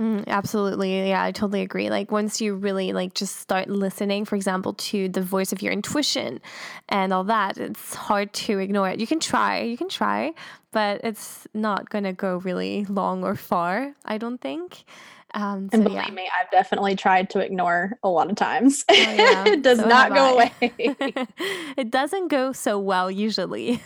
Mm, 0.00 0.26
absolutely. 0.26 1.08
Yeah, 1.08 1.22
I 1.22 1.32
totally 1.32 1.62
agree. 1.62 1.88
Like 1.88 2.10
once 2.10 2.40
you 2.40 2.54
really 2.54 2.92
like 2.92 3.14
just 3.14 3.36
start 3.36 3.68
listening, 3.68 4.26
for 4.26 4.36
example, 4.36 4.74
to 4.74 5.08
the 5.08 5.22
voice 5.22 5.52
of 5.52 5.62
your 5.62 5.72
intuition 5.72 6.40
and 6.88 7.14
all 7.14 7.24
that, 7.24 7.56
it's 7.56 7.94
hard 7.94 8.32
to 8.34 8.58
ignore 8.58 8.90
it. 8.90 9.00
You 9.00 9.06
can 9.06 9.20
try, 9.20 9.62
you 9.62 9.78
can 9.78 9.88
try, 9.88 10.34
but 10.70 11.00
it's 11.02 11.48
not 11.54 11.88
going 11.88 12.04
to 12.04 12.12
go 12.12 12.36
really 12.38 12.84
long 12.84 13.24
or 13.24 13.34
far, 13.36 13.94
I 14.04 14.18
don't 14.18 14.38
think. 14.38 14.84
Um, 15.32 15.68
so, 15.70 15.76
and 15.76 15.84
believe 15.84 16.02
yeah. 16.08 16.14
me, 16.14 16.28
I've 16.40 16.50
definitely 16.50 16.94
tried 16.94 17.30
to 17.30 17.40
ignore 17.40 17.98
a 18.02 18.08
lot 18.08 18.30
of 18.30 18.36
times. 18.36 18.84
Oh, 18.90 18.94
yeah. 18.94 19.44
it 19.46 19.62
does 19.62 19.78
so 19.78 19.88
not 19.88 20.12
go 20.12 20.34
away. 20.34 20.52
it 20.60 21.90
doesn't 21.90 22.28
go 22.28 22.52
so 22.52 22.78
well 22.78 23.10
usually. 23.10 23.80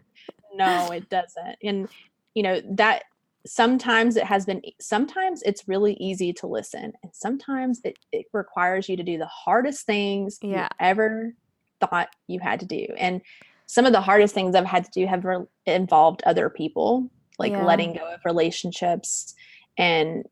no, 0.54 0.90
it 0.90 1.08
doesn't. 1.08 1.56
And 1.62 1.88
you 2.34 2.42
know 2.42 2.60
that 2.72 3.04
sometimes 3.46 4.16
it 4.16 4.24
has 4.24 4.44
been 4.44 4.62
sometimes 4.80 5.42
it's 5.42 5.66
really 5.66 5.94
easy 5.94 6.32
to 6.32 6.46
listen 6.46 6.92
and 7.02 7.12
sometimes 7.12 7.80
it, 7.84 7.98
it 8.12 8.26
requires 8.32 8.88
you 8.88 8.96
to 8.96 9.02
do 9.02 9.18
the 9.18 9.26
hardest 9.26 9.84
things 9.84 10.38
yeah. 10.42 10.62
you 10.62 10.68
ever 10.78 11.34
thought 11.80 12.08
you 12.28 12.38
had 12.38 12.60
to 12.60 12.66
do 12.66 12.86
and 12.96 13.20
some 13.66 13.84
of 13.84 13.92
the 13.92 14.00
hardest 14.00 14.34
things 14.34 14.54
i've 14.54 14.64
had 14.64 14.84
to 14.84 14.90
do 14.92 15.06
have 15.06 15.24
re- 15.24 15.44
involved 15.66 16.22
other 16.24 16.48
people 16.48 17.10
like 17.38 17.52
yeah. 17.52 17.64
letting 17.64 17.94
go 17.94 18.14
of 18.14 18.20
relationships 18.24 19.34
and 19.76 20.24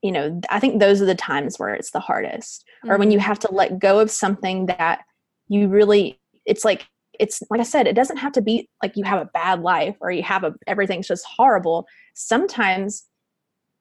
you 0.00 0.12
know 0.12 0.40
i 0.48 0.60
think 0.60 0.78
those 0.78 1.02
are 1.02 1.06
the 1.06 1.14
times 1.16 1.58
where 1.58 1.74
it's 1.74 1.90
the 1.90 2.00
hardest 2.00 2.64
mm-hmm. 2.84 2.92
or 2.92 2.98
when 2.98 3.10
you 3.10 3.18
mm-hmm. 3.18 3.26
have 3.26 3.38
to 3.40 3.52
let 3.52 3.80
go 3.80 3.98
of 3.98 4.10
something 4.10 4.66
that 4.66 5.00
you 5.48 5.66
really 5.66 6.20
it's 6.46 6.64
like 6.64 6.86
it's 7.18 7.42
like 7.50 7.60
I 7.60 7.64
said, 7.64 7.86
it 7.86 7.94
doesn't 7.94 8.16
have 8.16 8.32
to 8.32 8.42
be 8.42 8.68
like 8.82 8.96
you 8.96 9.04
have 9.04 9.20
a 9.20 9.30
bad 9.32 9.60
life 9.60 9.96
or 10.00 10.10
you 10.10 10.22
have 10.22 10.44
a 10.44 10.54
everything's 10.66 11.08
just 11.08 11.24
horrible. 11.24 11.86
Sometimes 12.14 13.04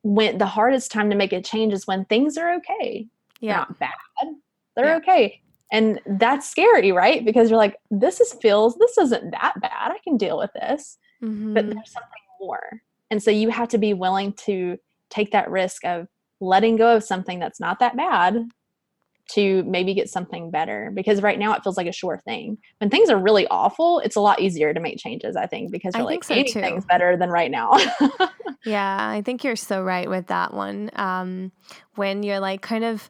when 0.04 0.38
the 0.38 0.46
hardest 0.46 0.92
time 0.92 1.10
to 1.10 1.16
make 1.16 1.34
a 1.34 1.42
change 1.42 1.74
is 1.74 1.88
when 1.88 2.06
things 2.06 2.38
are 2.38 2.54
okay. 2.56 3.08
Yeah. 3.40 3.52
They're 3.52 3.58
not 3.58 3.80
bad. 3.80 4.28
They're 4.76 4.86
yeah. 4.86 4.98
okay. 4.98 5.42
And 5.72 6.02
that's 6.06 6.50
scary, 6.50 6.92
right? 6.92 7.24
Because 7.24 7.50
you're 7.50 7.58
like, 7.58 7.78
this 7.90 8.20
is 8.20 8.34
feels, 8.34 8.76
this 8.76 8.98
isn't 8.98 9.32
that 9.32 9.54
bad. 9.62 9.92
I 9.92 9.98
can 10.04 10.18
deal 10.18 10.38
with 10.38 10.52
this. 10.54 10.98
Mm-hmm. 11.24 11.54
But 11.54 11.66
there's 11.68 11.92
something 11.92 12.12
more. 12.42 12.82
And 13.10 13.22
so 13.24 13.32
you 13.32 13.50
have 13.50 13.70
to 13.70 13.78
be 13.78 13.94
willing 13.94 14.34
to 14.46 14.78
take 15.10 15.32
that 15.32 15.50
risk 15.50 15.86
of 15.86 16.08
letting 16.42 16.76
go 16.76 16.96
of 16.96 17.04
something 17.04 17.40
that's 17.40 17.60
not 17.60 17.80
that 17.80 17.96
bad 17.96 18.44
to 19.34 19.64
maybe 19.64 19.94
get 19.94 20.10
something 20.10 20.52
better 20.52 20.92
because 20.94 21.22
right 21.22 21.40
now 21.40 21.54
it 21.54 21.64
feels 21.64 21.78
like 21.78 21.88
a 21.88 21.92
sure 21.92 22.22
thing. 22.26 22.58
When 22.80 22.90
things 22.90 23.10
are 23.10 23.18
really 23.18 23.48
awful, 23.48 24.00
it's 24.00 24.16
a 24.16 24.22
lot 24.22 24.42
easier 24.42 24.74
to 24.74 24.80
make 24.80 24.98
changes, 24.98 25.36
I 25.36 25.48
think, 25.48 25.72
because 25.72 25.94
you're 25.96 26.04
I 26.04 26.06
like, 26.06 26.24
so 26.24 26.34
anything's 26.34 26.84
too. 26.84 26.88
better 26.88 27.16
than 27.16 27.30
right 27.30 27.50
now. 27.50 27.72
yeah, 28.66 29.10
I 29.10 29.22
think 29.22 29.44
you're 29.44 29.56
so 29.56 29.82
right 29.82 30.10
with 30.10 30.28
that 30.28 30.54
one. 30.54 30.90
Um, 30.96 31.52
when 31.96 32.24
you're 32.24 32.40
like 32.40 32.62
kind 32.62 32.84
of 32.84 33.10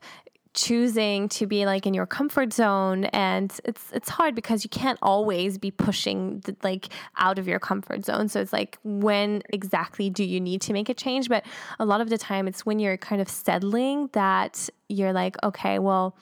choosing 0.54 1.30
to 1.30 1.48
be 1.48 1.66
like 1.66 1.86
in 1.86 1.94
your 1.94 2.06
comfort 2.06 2.52
zone 2.52 3.06
and 3.06 3.58
it's 3.64 3.90
it's 3.94 4.10
hard 4.10 4.36
because 4.36 4.66
you 4.66 4.70
can't 4.70 5.00
always 5.02 5.58
be 5.58 5.72
pushing 5.72 6.40
the, 6.42 6.56
like 6.62 6.90
out 7.18 7.40
of 7.40 7.48
your 7.48 7.60
comfort 7.60 8.04
zone 8.04 8.28
so 8.28 8.42
it's 8.42 8.52
like 8.52 8.78
when 8.84 9.42
exactly 9.50 10.10
do 10.10 10.26
you 10.26 10.42
need 10.42 10.62
to 10.62 10.74
make 10.74 10.90
a 10.90 10.94
change 10.94 11.30
but 11.30 11.46
a 11.80 11.86
lot 11.86 12.02
of 12.02 12.10
the 12.10 12.18
time 12.18 12.50
it's 12.50 12.66
when 12.66 12.80
you're 12.80 12.98
kind 12.98 13.22
of 13.22 13.30
settling 13.30 14.10
that 14.12 14.70
you're 14.90 15.14
like 15.14 15.42
okay 15.42 15.80
well 15.80 16.18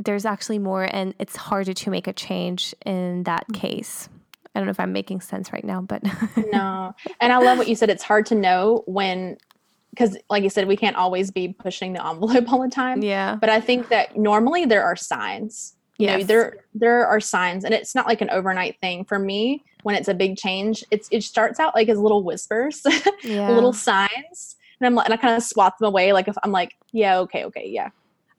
there's 0.00 0.24
actually 0.24 0.58
more 0.58 0.88
and 0.90 1.14
it's 1.20 1.36
harder 1.36 1.72
to 1.72 1.90
make 1.90 2.08
a 2.08 2.12
change 2.12 2.74
in 2.84 3.22
that 3.22 3.46
mm. 3.48 3.54
case 3.54 4.08
I 4.52 4.58
don't 4.58 4.66
know 4.66 4.72
if 4.72 4.80
I'm 4.80 4.92
making 4.92 5.20
sense 5.20 5.52
right 5.52 5.64
now, 5.64 5.80
but 5.80 6.02
no. 6.52 6.92
And 7.20 7.32
I 7.32 7.38
love 7.38 7.56
what 7.56 7.68
you 7.68 7.76
said. 7.76 7.88
It's 7.88 8.02
hard 8.02 8.26
to 8.26 8.34
know 8.34 8.82
when 8.86 9.36
because 9.90 10.16
like 10.28 10.42
you 10.42 10.50
said 10.50 10.68
we 10.68 10.76
can't 10.76 10.96
always 10.96 11.30
be 11.30 11.48
pushing 11.48 11.92
the 11.92 12.06
envelope 12.06 12.52
all 12.52 12.62
the 12.62 12.68
time. 12.68 13.02
Yeah. 13.02 13.36
But 13.36 13.50
i 13.50 13.60
think 13.60 13.88
that 13.88 14.16
normally 14.16 14.64
there 14.64 14.84
are 14.84 14.96
signs. 14.96 15.76
You 15.98 16.06
yes. 16.06 16.20
know 16.20 16.26
there 16.26 16.56
there 16.74 17.06
are 17.06 17.20
signs 17.20 17.64
and 17.64 17.74
it's 17.74 17.94
not 17.94 18.06
like 18.06 18.20
an 18.20 18.30
overnight 18.30 18.80
thing. 18.80 19.04
For 19.04 19.18
me 19.18 19.64
when 19.82 19.94
it's 19.94 20.08
a 20.08 20.14
big 20.14 20.36
change 20.36 20.84
it's 20.90 21.08
it 21.10 21.22
starts 21.22 21.58
out 21.58 21.74
like 21.74 21.88
as 21.88 21.98
little 21.98 22.22
whispers 22.22 22.82
yeah. 23.22 23.50
little 23.50 23.72
signs 23.72 24.56
and 24.78 24.86
i'm 24.86 24.94
like 24.94 25.06
and 25.06 25.14
i 25.14 25.16
kind 25.16 25.36
of 25.36 25.42
swat 25.42 25.78
them 25.78 25.86
away 25.86 26.12
like 26.12 26.28
if 26.28 26.36
i'm 26.42 26.52
like 26.52 26.76
yeah 26.92 27.18
okay 27.18 27.44
okay 27.44 27.66
yeah. 27.66 27.90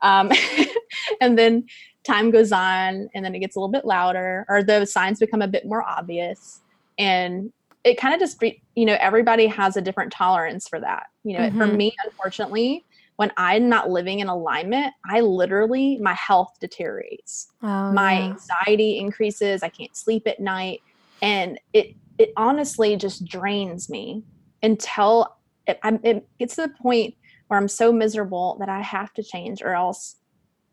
Um 0.02 0.32
and 1.22 1.38
then 1.38 1.66
time 2.04 2.32
goes 2.32 2.52
on 2.52 3.10
and 3.14 3.24
then 3.24 3.36
it 3.36 3.40
gets 3.40 3.56
a 3.56 3.60
little 3.60 3.72
bit 3.72 3.86
louder 3.86 4.46
or 4.50 4.64
the 4.64 4.86
signs 4.86 5.20
become 5.20 5.42
a 5.42 5.48
bit 5.48 5.66
more 5.66 5.84
obvious 5.84 6.62
and 6.98 7.54
it 7.84 7.98
kind 7.98 8.14
of 8.14 8.20
just 8.20 8.42
you 8.76 8.86
know 8.86 8.98
everybody 9.00 9.48
has 9.48 9.78
a 9.78 9.82
different 9.82 10.12
tolerance 10.12 10.68
for 10.68 10.80
that 10.80 11.08
you 11.24 11.38
know 11.38 11.48
mm-hmm. 11.48 11.58
for 11.58 11.68
me 11.68 11.94
unfortunately 12.06 12.86
when 13.16 13.32
i'm 13.38 13.70
not 13.70 13.90
living 13.90 14.20
in 14.20 14.28
alignment 14.28 14.94
i 15.10 15.20
literally 15.20 15.98
my 15.98 16.14
health 16.14 16.54
deteriorates 16.60 17.52
oh, 17.64 17.92
my 17.92 18.14
yeah. 18.14 18.26
anxiety 18.26 18.98
increases 18.98 19.64
i 19.64 19.70
can't 19.70 19.96
sleep 19.96 20.28
at 20.28 20.40
night 20.40 20.82
and 21.22 21.60
it 21.74 21.96
it 22.18 22.32
honestly 22.38 22.96
just 22.96 23.26
drains 23.26 23.90
me 23.90 24.24
until 24.64 25.36
it, 25.68 25.80
it 25.84 26.28
gets 26.40 26.56
to 26.56 26.64
the 26.64 26.74
point 26.82 27.16
where 27.48 27.60
i'm 27.60 27.68
so 27.68 27.92
miserable 27.92 28.58
that 28.60 28.70
i 28.70 28.82
have 28.82 29.14
to 29.14 29.24
change 29.24 29.62
or 29.62 29.74
else 29.74 30.18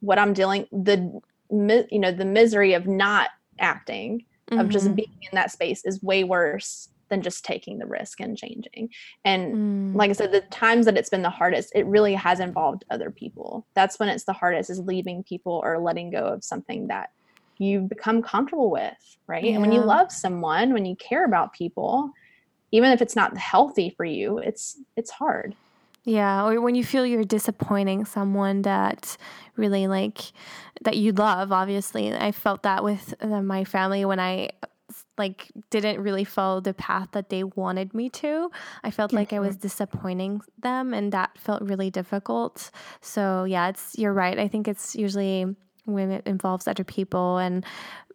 what 0.00 0.18
i'm 0.18 0.32
dealing 0.32 0.66
the 0.72 1.20
you 1.50 1.98
know 1.98 2.12
the 2.12 2.24
misery 2.24 2.74
of 2.74 2.86
not 2.86 3.30
acting 3.58 4.24
mm-hmm. 4.50 4.60
of 4.60 4.68
just 4.68 4.86
mm-hmm. 4.86 4.96
being 4.96 5.18
in 5.22 5.30
that 5.32 5.50
space 5.50 5.84
is 5.84 6.02
way 6.02 6.24
worse 6.24 6.88
than 7.08 7.22
just 7.22 7.44
taking 7.44 7.78
the 7.78 7.86
risk 7.86 8.20
and 8.20 8.36
changing. 8.36 8.90
And 9.24 9.54
mm. 9.54 9.96
like 9.96 10.10
I 10.10 10.14
said, 10.14 10.32
the 10.32 10.40
times 10.42 10.86
that 10.86 10.96
it's 10.96 11.10
been 11.10 11.22
the 11.22 11.30
hardest, 11.30 11.72
it 11.74 11.86
really 11.86 12.14
has 12.14 12.40
involved 12.40 12.84
other 12.90 13.10
people. 13.10 13.66
That's 13.74 13.98
when 13.98 14.08
it's 14.08 14.24
the 14.24 14.32
hardest 14.32 14.70
is 14.70 14.80
leaving 14.80 15.22
people 15.22 15.60
or 15.64 15.78
letting 15.78 16.10
go 16.10 16.26
of 16.26 16.44
something 16.44 16.88
that 16.88 17.10
you 17.58 17.80
become 17.80 18.22
comfortable 18.22 18.70
with, 18.70 19.18
right? 19.26 19.44
Yeah. 19.44 19.52
And 19.52 19.62
when 19.62 19.72
you 19.72 19.80
love 19.80 20.12
someone, 20.12 20.72
when 20.72 20.84
you 20.84 20.96
care 20.96 21.24
about 21.24 21.52
people, 21.52 22.12
even 22.70 22.92
if 22.92 23.02
it's 23.02 23.16
not 23.16 23.36
healthy 23.36 23.90
for 23.90 24.04
you, 24.04 24.38
it's 24.38 24.78
it's 24.96 25.10
hard. 25.10 25.56
Yeah, 26.04 26.46
or 26.46 26.60
when 26.60 26.74
you 26.74 26.84
feel 26.84 27.04
you're 27.04 27.24
disappointing 27.24 28.04
someone 28.06 28.62
that 28.62 29.16
really 29.56 29.86
like 29.86 30.20
that 30.82 30.96
you 30.96 31.12
love, 31.12 31.52
obviously. 31.52 32.14
I 32.14 32.32
felt 32.32 32.62
that 32.62 32.82
with 32.82 33.12
uh, 33.20 33.42
my 33.42 33.64
family 33.64 34.04
when 34.04 34.20
I 34.20 34.50
like 35.18 35.50
didn't 35.70 36.00
really 36.00 36.24
follow 36.24 36.60
the 36.60 36.74
path 36.74 37.08
that 37.12 37.28
they 37.28 37.44
wanted 37.44 37.94
me 37.94 38.08
to. 38.10 38.50
I 38.84 38.90
felt 38.90 39.12
like 39.12 39.32
I 39.32 39.40
was 39.40 39.56
disappointing 39.56 40.40
them 40.58 40.94
and 40.94 41.12
that 41.12 41.36
felt 41.38 41.62
really 41.62 41.90
difficult. 41.90 42.70
So, 43.00 43.44
yeah, 43.44 43.68
it's 43.68 43.98
you're 43.98 44.12
right. 44.12 44.38
I 44.38 44.48
think 44.48 44.68
it's 44.68 44.94
usually 44.94 45.56
when 45.84 46.10
it 46.10 46.26
involves 46.26 46.68
other 46.68 46.84
people 46.84 47.38
and 47.38 47.64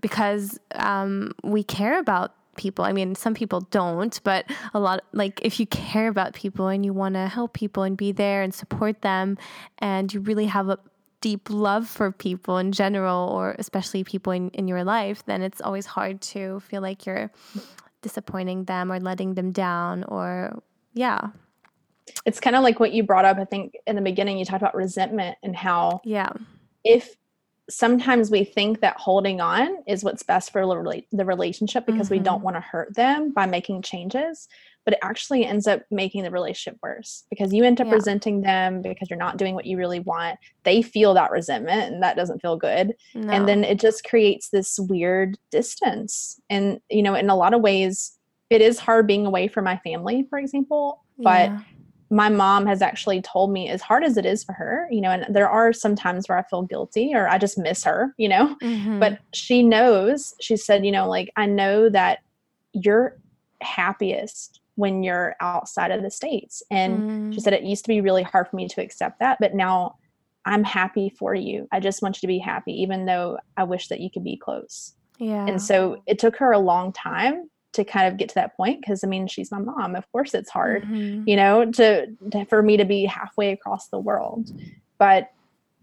because 0.01 0.59
um, 0.75 1.33
we 1.43 1.63
care 1.63 1.99
about 1.99 2.35
people. 2.55 2.85
I 2.85 2.93
mean, 2.93 3.15
some 3.15 3.33
people 3.33 3.61
don't, 3.61 4.19
but 4.23 4.45
a 4.73 4.79
lot 4.79 5.03
like 5.11 5.39
if 5.43 5.59
you 5.59 5.65
care 5.65 6.07
about 6.07 6.33
people 6.33 6.67
and 6.67 6.85
you 6.85 6.93
want 6.93 7.15
to 7.15 7.27
help 7.27 7.53
people 7.53 7.83
and 7.83 7.97
be 7.97 8.11
there 8.11 8.41
and 8.41 8.53
support 8.53 9.01
them 9.01 9.37
and 9.79 10.13
you 10.13 10.19
really 10.19 10.45
have 10.45 10.69
a 10.69 10.77
deep 11.23 11.49
love 11.49 11.87
for 11.87 12.11
people 12.11 12.57
in 12.57 12.73
general 12.73 13.29
or 13.29 13.55
especially 13.57 14.03
people 14.03 14.33
in, 14.33 14.49
in 14.49 14.67
your 14.67 14.83
life, 14.83 15.25
then 15.25 15.41
it's 15.41 15.61
always 15.61 15.85
hard 15.85 16.19
to 16.19 16.59
feel 16.59 16.81
like 16.81 17.05
you're 17.05 17.31
disappointing 18.01 18.65
them 18.65 18.91
or 18.91 18.99
letting 18.99 19.33
them 19.35 19.53
down 19.53 20.03
or 20.03 20.61
yeah. 20.93 21.29
It's 22.25 22.41
kind 22.41 22.57
of 22.57 22.61
like 22.61 22.81
what 22.81 22.91
you 22.91 23.03
brought 23.03 23.23
up 23.23 23.37
I 23.37 23.45
think 23.45 23.75
in 23.87 23.95
the 23.95 24.01
beginning 24.01 24.37
you 24.37 24.43
talked 24.43 24.61
about 24.61 24.75
resentment 24.75 25.37
and 25.41 25.55
how 25.55 26.01
Yeah. 26.03 26.33
If 26.83 27.15
sometimes 27.69 28.29
we 28.29 28.43
think 28.43 28.81
that 28.81 28.97
holding 28.97 29.39
on 29.39 29.77
is 29.87 30.03
what's 30.03 30.23
best 30.23 30.51
for 30.51 30.65
the 30.65 31.25
relationship 31.25 31.85
because 31.85 32.07
mm-hmm. 32.07 32.15
we 32.15 32.19
don't 32.19 32.43
want 32.43 32.57
to 32.57 32.59
hurt 32.59 32.93
them 32.95 33.31
by 33.31 33.45
making 33.45 33.81
changes 33.81 34.49
but 34.85 34.93
it 34.93 34.99
actually 35.01 35.45
ends 35.45 35.67
up 35.67 35.81
making 35.91 36.23
the 36.23 36.31
relationship 36.31 36.77
worse 36.81 37.23
because 37.29 37.53
you 37.53 37.63
end 37.63 37.79
up 37.79 37.87
yeah. 37.87 37.93
resenting 37.93 38.41
them 38.41 38.81
because 38.81 39.09
you're 39.09 39.19
not 39.19 39.37
doing 39.37 39.55
what 39.55 39.65
you 39.65 39.77
really 39.77 39.99
want 39.99 40.37
they 40.63 40.81
feel 40.81 41.13
that 41.13 41.31
resentment 41.31 41.93
and 41.93 42.03
that 42.03 42.15
doesn't 42.15 42.41
feel 42.41 42.57
good 42.57 42.93
no. 43.13 43.31
and 43.31 43.47
then 43.47 43.63
it 43.63 43.79
just 43.79 44.03
creates 44.03 44.49
this 44.49 44.79
weird 44.79 45.37
distance 45.51 46.39
and 46.49 46.79
you 46.89 47.03
know 47.03 47.15
in 47.15 47.29
a 47.29 47.35
lot 47.35 47.53
of 47.53 47.61
ways 47.61 48.17
it 48.49 48.61
is 48.61 48.79
hard 48.79 49.07
being 49.07 49.25
away 49.25 49.47
from 49.47 49.65
my 49.65 49.77
family 49.77 50.25
for 50.29 50.39
example 50.39 51.03
but 51.17 51.49
yeah 51.49 51.59
my 52.13 52.29
mom 52.29 52.67
has 52.67 52.83
actually 52.83 53.21
told 53.23 53.51
me 53.51 53.69
as 53.69 53.81
hard 53.81 54.03
as 54.03 54.17
it 54.17 54.25
is 54.25 54.43
for 54.43 54.53
her 54.53 54.87
you 54.91 55.01
know 55.01 55.09
and 55.09 55.35
there 55.35 55.49
are 55.49 55.73
some 55.73 55.95
times 55.95 56.29
where 56.29 56.37
i 56.37 56.43
feel 56.43 56.61
guilty 56.61 57.11
or 57.13 57.27
i 57.27 57.37
just 57.37 57.57
miss 57.57 57.83
her 57.83 58.13
you 58.17 58.29
know 58.29 58.55
mm-hmm. 58.61 58.99
but 58.99 59.17
she 59.33 59.63
knows 59.63 60.35
she 60.39 60.55
said 60.55 60.85
you 60.85 60.91
know 60.91 61.09
like 61.09 61.31
i 61.35 61.45
know 61.45 61.89
that 61.89 62.19
you're 62.73 63.17
happiest 63.61 64.61
when 64.75 65.03
you're 65.03 65.35
outside 65.39 65.91
of 65.91 66.01
the 66.01 66.11
states 66.11 66.63
and 66.71 66.99
mm. 66.99 67.33
she 67.33 67.39
said 67.39 67.53
it 67.53 67.63
used 67.63 67.85
to 67.85 67.89
be 67.89 68.01
really 68.01 68.23
hard 68.23 68.47
for 68.47 68.55
me 68.55 68.67
to 68.67 68.81
accept 68.81 69.19
that 69.19 69.37
but 69.39 69.53
now 69.53 69.95
i'm 70.45 70.63
happy 70.63 71.09
for 71.09 71.35
you 71.35 71.67
i 71.71 71.79
just 71.79 72.01
want 72.01 72.17
you 72.17 72.21
to 72.21 72.27
be 72.27 72.39
happy 72.39 72.73
even 72.73 73.05
though 73.05 73.37
i 73.57 73.63
wish 73.63 73.87
that 73.87 73.99
you 73.99 74.09
could 74.09 74.23
be 74.23 74.37
close 74.37 74.93
yeah 75.19 75.45
and 75.45 75.61
so 75.61 76.01
it 76.07 76.17
took 76.17 76.35
her 76.35 76.51
a 76.51 76.59
long 76.59 76.91
time 76.91 77.49
to 77.73 77.83
kind 77.83 78.07
of 78.07 78.17
get 78.17 78.29
to 78.29 78.35
that 78.35 78.55
point 78.55 78.79
because 78.79 79.03
I 79.03 79.07
mean 79.07 79.27
she's 79.27 79.51
my 79.51 79.57
mom. 79.57 79.95
Of 79.95 80.09
course 80.11 80.33
it's 80.33 80.49
hard, 80.49 80.83
mm-hmm. 80.83 81.27
you 81.27 81.35
know, 81.35 81.69
to, 81.71 82.07
to 82.31 82.45
for 82.45 82.61
me 82.61 82.77
to 82.77 82.85
be 82.85 83.05
halfway 83.05 83.51
across 83.51 83.87
the 83.87 83.99
world. 83.99 84.51
But 84.99 85.31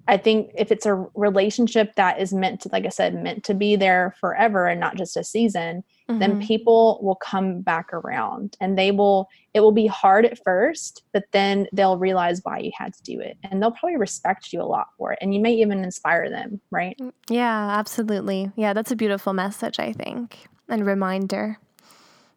I 0.09 0.17
think 0.17 0.51
if 0.57 0.73
it's 0.73 0.87
a 0.87 1.07
relationship 1.15 1.95
that 1.95 2.21
is 2.21 2.33
meant 2.33 2.61
to, 2.63 2.69
like 2.73 2.87
I 2.87 2.89
said, 2.89 3.15
meant 3.15 3.45
to 3.45 3.55
be 3.55 3.77
there 3.77 4.15
forever 4.19 4.67
and 4.67 4.81
not 4.81 4.97
just 4.97 5.17
a 5.17 5.23
season, 5.23 5.85
mm-hmm. 6.09 6.19
then 6.19 6.41
people 6.41 6.99
will 7.03 7.17
come 7.17 7.61
back 7.61 7.93
around 7.93 8.57
and 8.61 8.77
they 8.77 8.91
will, 8.91 9.29
it 9.55 9.61
will 9.61 9.73
be 9.73 9.87
hard 9.87 10.25
at 10.25 10.43
first, 10.43 11.03
but 11.13 11.25
then 11.33 11.67
they'll 11.73 11.99
realize 11.99 12.41
why 12.43 12.59
you 12.59 12.73
had 12.77 12.95
to 12.95 13.03
do 13.03 13.21
it 13.21 13.37
and 13.45 13.63
they'll 13.63 13.71
probably 13.71 13.97
respect 13.97 14.53
you 14.53 14.61
a 14.61 14.65
lot 14.65 14.89
for 14.99 15.13
it. 15.13 15.19
And 15.21 15.35
you 15.35 15.41
may 15.41 15.55
even 15.55 15.85
inspire 15.85 16.29
them, 16.29 16.61
right? 16.71 16.97
Mm, 17.01 17.13
yeah, 17.29 17.79
absolutely. 17.79 18.51
Yeah, 18.57 18.73
that's 18.73 18.91
a 18.91 18.97
beautiful 18.97 19.33
message, 19.33 19.79
I 19.79 19.93
think, 19.93 20.49
and 20.69 20.85
reminder. 20.85 21.59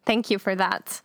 Thank 0.06 0.30
you 0.30 0.38
for 0.38 0.54
that. 0.54 1.00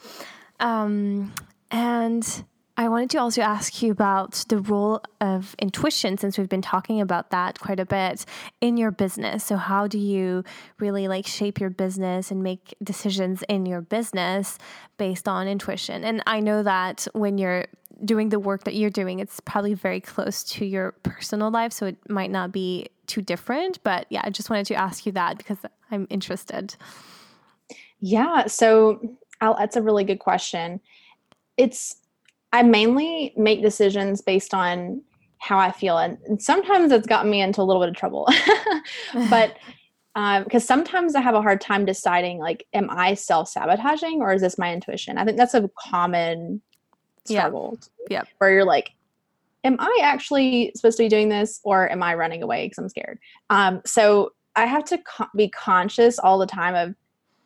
Um, 0.60 1.34
and 1.72 2.44
I 2.80 2.88
wanted 2.88 3.10
to 3.10 3.18
also 3.18 3.42
ask 3.42 3.84
you 3.84 3.92
about 3.92 4.46
the 4.48 4.58
role 4.58 5.02
of 5.20 5.54
intuition 5.60 6.18
since 6.18 6.38
we've 6.38 6.48
been 6.48 6.62
talking 6.62 7.02
about 7.02 7.30
that 7.32 7.60
quite 7.60 7.78
a 7.78 7.86
bit 7.86 8.26
in 8.62 8.78
your 8.78 8.90
business. 8.90 9.44
So 9.44 9.58
how 9.58 9.88
do 9.88 10.00
you 10.00 10.46
really 10.80 11.10
like 11.10 11.28
shape 11.28 11.60
your 11.60 11.72
business 11.72 12.32
and 12.32 12.42
make 12.42 12.74
decisions 12.82 13.44
in 13.50 13.66
your 13.66 13.82
business 13.82 14.58
based 14.96 15.28
on 15.28 15.46
intuition? 15.46 16.06
And 16.06 16.24
I 16.26 16.40
know 16.40 16.64
that 16.64 17.06
when 17.12 17.38
you're 17.38 17.66
doing 18.06 18.30
the 18.30 18.40
work 18.40 18.64
that 18.64 18.76
you're 18.76 18.90
doing, 18.90 19.20
it's 19.20 19.42
probably 19.42 19.74
very 19.74 20.00
close 20.00 20.42
to 20.46 20.66
your 20.66 20.94
personal 21.04 21.52
life, 21.52 21.74
so 21.74 21.86
it 21.88 21.98
might 22.10 22.32
not 22.32 22.54
be 22.54 22.88
too 23.08 23.22
different, 23.22 23.84
but 23.84 24.06
yeah, 24.10 24.22
I 24.24 24.30
just 24.30 24.50
wanted 24.50 24.68
to 24.68 24.76
ask 24.76 25.06
you 25.06 25.12
that 25.12 25.38
because 25.38 25.58
I'm 25.92 26.08
interested. 26.10 26.78
Yeah. 28.00 28.48
So 28.48 29.18
I'll, 29.42 29.58
that's 29.58 29.76
a 29.76 29.82
really 29.82 30.06
good 30.06 30.20
question. 30.20 30.80
It's, 31.58 31.98
I 32.52 32.64
mainly 32.64 33.34
make 33.38 33.62
decisions 33.62 34.22
based 34.22 34.54
on 34.54 35.02
how 35.38 35.58
I 35.58 35.72
feel. 35.72 35.98
And, 35.98 36.18
and 36.28 36.42
sometimes 36.42 36.92
it's 36.92 37.08
gotten 37.08 37.32
me 37.32 37.42
into 37.42 37.62
a 37.62 37.64
little 37.64 37.82
bit 37.82 37.90
of 37.90 37.96
trouble. 37.96 38.28
but 39.30 39.58
because 40.14 40.64
um, 40.70 40.78
sometimes 40.78 41.16
I 41.16 41.22
have 41.22 41.36
a 41.36 41.42
hard 41.42 41.62
time 41.62 41.86
deciding 41.86 42.40
like, 42.40 42.66
am 42.74 42.90
I 42.90 43.14
self 43.14 43.50
sabotaging 43.50 44.22
or 44.22 44.34
is 44.34 44.42
this 44.42 44.58
my 44.58 44.74
intuition? 44.74 45.18
I 45.18 45.26
think 45.26 45.38
that's 45.38 45.54
a 45.54 45.70
common 45.78 46.62
struggle. 47.26 47.78
Yeah. 48.10 48.24
Where 48.40 48.52
you're 48.52 48.66
like, 48.66 48.92
am 49.64 49.78
I 49.80 50.00
actually 50.02 50.72
supposed 50.76 50.98
to 50.98 51.04
be 51.04 51.10
doing 51.10 51.30
this 51.30 51.60
or 51.64 51.90
am 51.92 52.04
I 52.04 52.16
running 52.16 52.44
away 52.44 52.66
because 52.66 52.78
I'm 52.78 52.90
scared? 52.90 53.20
Um, 53.50 53.82
so 53.86 54.34
I 54.56 54.66
have 54.66 54.84
to 54.86 54.98
co- 54.98 55.28
be 55.36 55.50
conscious 55.50 56.20
all 56.20 56.38
the 56.38 56.46
time 56.46 56.76
of 56.76 56.96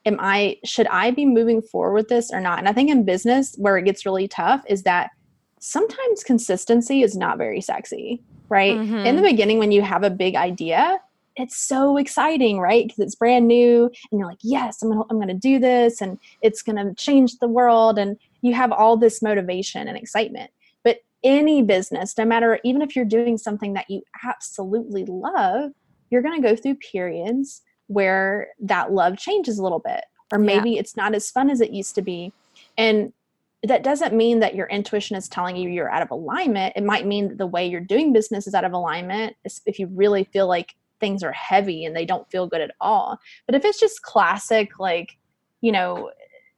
am 0.05 0.17
I 0.19 0.57
should 0.65 0.87
I 0.87 1.11
be 1.11 1.25
moving 1.25 1.61
forward 1.61 1.93
with 1.93 2.07
this 2.09 2.31
or 2.31 2.39
not? 2.39 2.59
And 2.59 2.67
I 2.67 2.73
think 2.73 2.89
in 2.89 3.05
business 3.05 3.55
where 3.57 3.77
it 3.77 3.85
gets 3.85 4.05
really 4.05 4.27
tough 4.27 4.63
is 4.67 4.83
that 4.83 5.11
sometimes 5.59 6.23
consistency 6.23 7.03
is 7.03 7.15
not 7.15 7.37
very 7.37 7.61
sexy, 7.61 8.21
right? 8.49 8.75
Mm-hmm. 8.75 9.05
In 9.05 9.15
the 9.15 9.21
beginning 9.21 9.59
when 9.59 9.71
you 9.71 9.81
have 9.81 10.03
a 10.03 10.09
big 10.09 10.35
idea, 10.35 10.99
it's 11.35 11.57
so 11.57 11.97
exciting, 11.97 12.59
right? 12.59 12.85
Because 12.85 12.99
it's 12.99 13.15
brand 13.15 13.47
new 13.47 13.85
and 14.11 14.19
you're 14.19 14.27
like, 14.27 14.39
"Yes, 14.41 14.81
I'm 14.81 14.89
going 14.89 15.01
to 15.01 15.07
I'm 15.09 15.27
to 15.27 15.33
do 15.33 15.59
this 15.59 16.01
and 16.01 16.19
it's 16.41 16.61
going 16.61 16.75
to 16.75 16.93
change 16.95 17.39
the 17.39 17.47
world." 17.47 17.97
And 17.97 18.17
you 18.41 18.53
have 18.53 18.71
all 18.71 18.97
this 18.97 19.21
motivation 19.21 19.87
and 19.87 19.97
excitement. 19.97 20.51
But 20.83 20.99
any 21.23 21.63
business, 21.63 22.17
no 22.17 22.25
matter 22.25 22.59
even 22.63 22.81
if 22.81 22.95
you're 22.95 23.05
doing 23.05 23.37
something 23.37 23.73
that 23.73 23.89
you 23.89 24.03
absolutely 24.25 25.05
love, 25.05 25.71
you're 26.09 26.21
going 26.21 26.39
to 26.39 26.47
go 26.47 26.55
through 26.55 26.75
periods 26.75 27.61
where 27.87 28.47
that 28.59 28.91
love 28.91 29.17
changes 29.17 29.59
a 29.59 29.63
little 29.63 29.79
bit 29.79 30.03
or 30.33 30.39
maybe 30.39 30.71
yeah. 30.71 30.79
it's 30.79 30.97
not 30.97 31.13
as 31.13 31.29
fun 31.29 31.49
as 31.49 31.61
it 31.61 31.71
used 31.71 31.93
to 31.95 32.01
be. 32.01 32.33
And 32.77 33.13
that 33.61 33.83
doesn't 33.83 34.15
mean 34.15 34.39
that 34.39 34.55
your 34.55 34.67
intuition 34.67 35.15
is 35.15 35.29
telling 35.29 35.55
you 35.55 35.69
you're 35.69 35.91
out 35.91 36.01
of 36.01 36.11
alignment. 36.11 36.73
It 36.75 36.83
might 36.83 37.05
mean 37.05 37.29
that 37.29 37.37
the 37.37 37.47
way 37.47 37.65
you're 37.65 37.79
doing 37.79 38.11
business 38.11 38.47
is 38.47 38.55
out 38.55 38.65
of 38.65 38.73
alignment 38.73 39.35
if 39.65 39.79
you 39.79 39.87
really 39.87 40.23
feel 40.25 40.47
like 40.47 40.75
things 40.99 41.23
are 41.23 41.31
heavy 41.31 41.85
and 41.85 41.95
they 41.95 42.05
don't 42.05 42.29
feel 42.31 42.47
good 42.47 42.61
at 42.61 42.71
all. 42.81 43.19
But 43.45 43.55
if 43.55 43.63
it's 43.63 43.79
just 43.79 44.01
classic 44.01 44.79
like 44.79 45.17
you 45.61 45.71
know 45.71 46.11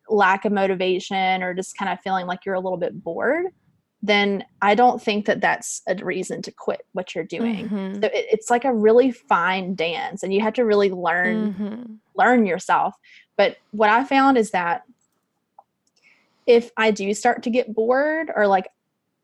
lack 0.09 0.45
of 0.45 0.51
motivation 0.51 1.43
or 1.43 1.53
just 1.53 1.77
kind 1.77 1.91
of 1.91 1.99
feeling 1.99 2.27
like 2.27 2.45
you're 2.45 2.55
a 2.55 2.59
little 2.59 2.77
bit 2.77 3.03
bored 3.03 3.47
then 4.07 4.45
I 4.61 4.75
don't 4.75 5.01
think 5.01 5.25
that 5.25 5.41
that's 5.41 5.81
a 5.87 5.95
reason 5.95 6.41
to 6.43 6.51
quit 6.51 6.85
what 6.93 7.15
you're 7.15 7.23
doing. 7.23 7.69
Mm-hmm. 7.69 8.01
So 8.01 8.07
it, 8.07 8.25
it's 8.31 8.49
like 8.49 8.65
a 8.65 8.73
really 8.73 9.11
fine 9.11 9.75
dance, 9.75 10.21
and 10.21 10.33
you 10.33 10.41
have 10.41 10.53
to 10.53 10.65
really 10.65 10.91
learn 10.91 11.53
mm-hmm. 11.53 11.93
learn 12.15 12.45
yourself. 12.45 12.95
But 13.37 13.57
what 13.71 13.89
I 13.89 14.03
found 14.03 14.37
is 14.37 14.51
that 14.51 14.83
if 16.45 16.71
I 16.77 16.91
do 16.91 17.13
start 17.13 17.43
to 17.43 17.49
get 17.49 17.73
bored 17.73 18.31
or 18.35 18.47
like, 18.47 18.67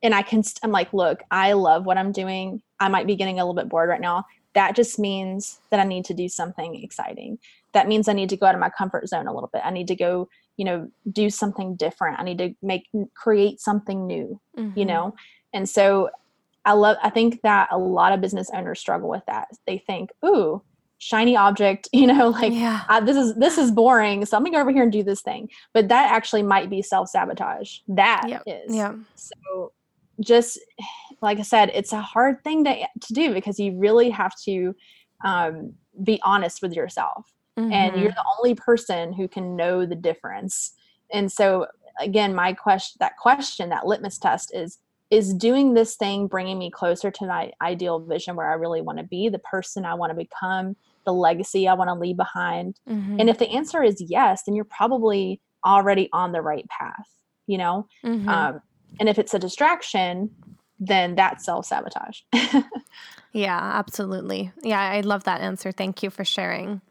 and 0.02 0.16
I 0.16 0.24
can, 0.24 0.44
I'm 0.64 0.72
like, 0.72 0.92
look, 0.94 1.22
I 1.30 1.54
love 1.54 1.86
what 1.86 1.98
I'm 1.98 2.12
doing. 2.12 2.62
I 2.80 2.90
might 2.90 3.06
be 3.06 3.16
getting 3.16 3.40
a 3.40 3.44
little 3.44 3.54
bit 3.54 3.70
bored 3.70 3.90
right 3.90 4.02
now. 4.02 4.26
That 4.54 4.76
just 4.76 4.98
means 4.98 5.60
that 5.70 5.80
I 5.80 5.84
need 5.84 6.06
to 6.06 6.14
do 6.14 6.28
something 6.28 6.84
exciting. 6.84 7.38
That 7.74 7.88
means 7.88 8.08
I 8.08 8.14
need 8.14 8.30
to 8.30 8.38
go 8.38 8.48
out 8.48 8.56
of 8.56 8.60
my 8.60 8.72
comfort 8.72 9.08
zone 9.08 9.28
a 9.28 9.34
little 9.34 9.50
bit. 9.54 9.62
I 9.64 9.70
need 9.70 9.88
to 9.90 9.96
go 9.96 10.28
you 10.62 10.66
know 10.66 10.88
do 11.12 11.28
something 11.28 11.76
different 11.76 12.20
i 12.20 12.24
need 12.24 12.38
to 12.38 12.54
make 12.62 12.88
create 13.16 13.60
something 13.60 14.06
new 14.06 14.40
mm-hmm. 14.56 14.78
you 14.78 14.86
know 14.86 15.16
and 15.54 15.68
so 15.68 16.08
i 16.66 16.72
love 16.72 16.98
i 17.02 17.10
think 17.10 17.42
that 17.42 17.68
a 17.72 17.78
lot 17.80 18.14
of 18.14 18.22
business 18.22 18.48
owners 18.54 18.80
struggle 18.80 19.10
with 19.10 19.24
that 19.26 19.48
they 19.66 19.80
think 19.80 20.12
ooh 20.24 20.62
shiny 21.00 21.36
object 21.36 21.90
you 21.94 22.06
know 22.06 22.30
like 22.30 22.54
yeah. 22.54 22.84
I, 22.88 23.00
this 23.00 23.18
is 23.18 23.34
this 23.34 23.58
is 23.58 23.72
boring 23.72 24.24
so 24.24 24.38
i'm 24.38 24.44
gonna 24.44 24.56
go 24.56 24.62
over 24.62 24.72
here 24.72 24.84
and 24.84 24.92
do 24.92 25.02
this 25.02 25.24
thing 25.24 25.50
but 25.74 25.88
that 25.88 26.12
actually 26.12 26.44
might 26.44 26.70
be 26.70 26.84
self-sabotage 26.84 27.80
That 27.88 28.26
yep. 28.30 28.44
is. 28.46 28.76
yeah 28.76 28.94
so 29.16 29.72
just 30.20 30.60
like 31.24 31.40
i 31.40 31.42
said 31.42 31.72
it's 31.74 31.92
a 31.92 32.02
hard 32.02 32.44
thing 32.44 32.66
to, 32.66 32.76
to 32.76 33.14
do 33.14 33.34
because 33.34 33.60
you 33.60 33.80
really 33.80 34.12
have 34.12 34.34
to 34.46 34.76
um, 35.26 35.74
be 36.04 36.20
honest 36.24 36.62
with 36.62 36.74
yourself 36.74 37.34
mm-hmm. 37.58 37.72
and 37.72 37.96
you're 38.00 38.12
mm-hmm. 38.12 38.16
the 38.16 38.36
only 38.40 38.56
person 38.56 39.14
who 39.14 39.28
can 39.28 39.56
know 39.56 39.86
the 39.86 39.96
difference 39.96 40.74
and 41.12 41.32
so 41.32 41.68
again 42.00 42.34
my 42.34 42.54
question 42.54 42.98
that 43.00 43.18
question 43.18 43.70
that 43.70 43.86
litmus 43.86 44.18
test 44.18 44.52
is 44.54 44.78
is 45.10 45.34
doing 45.34 45.74
this 45.74 45.96
thing 45.96 46.28
bringing 46.28 46.58
me 46.58 46.72
closer 46.72 47.12
to 47.12 47.26
my 47.26 47.52
ideal 47.62 48.00
vision 48.00 48.36
where 48.36 48.50
i 48.50 48.54
really 48.54 48.82
want 48.82 48.98
to 48.98 49.04
be 49.04 49.30
the 49.30 49.40
person 49.40 49.86
i 49.86 49.94
want 49.94 50.10
to 50.10 50.16
become 50.16 50.76
the 51.06 51.14
legacy 51.14 51.68
i 51.68 51.74
want 51.74 51.90
to 51.90 51.94
leave 51.94 52.18
behind 52.18 52.80
mm-hmm. 52.90 53.20
and 53.20 53.30
if 53.30 53.38
the 53.38 53.50
answer 53.50 53.84
is 53.84 54.02
yes 54.02 54.44
then 54.44 54.56
you're 54.56 54.66
probably 54.66 55.40
already 55.66 56.10
on 56.14 56.32
the 56.32 56.42
right 56.42 56.68
path 56.70 57.10
you 57.48 57.58
know 57.58 57.88
mm-hmm. 58.04 58.28
um, 58.30 58.62
and 59.00 59.10
if 59.10 59.20
it's 59.20 59.34
a 59.34 59.40
distraction 59.40 60.30
then 60.80 61.14
that's 61.14 61.46
self-sabotage 61.46 62.22
Yeah, 63.34 63.58
absolutely. 63.58 64.52
Yeah, 64.62 64.80
I 64.80 65.02
love 65.02 65.24
that 65.24 65.42
answer. 65.42 65.72
Thank 65.72 66.04
you 66.04 66.10
for 66.10 66.26
sharing. 66.26 66.82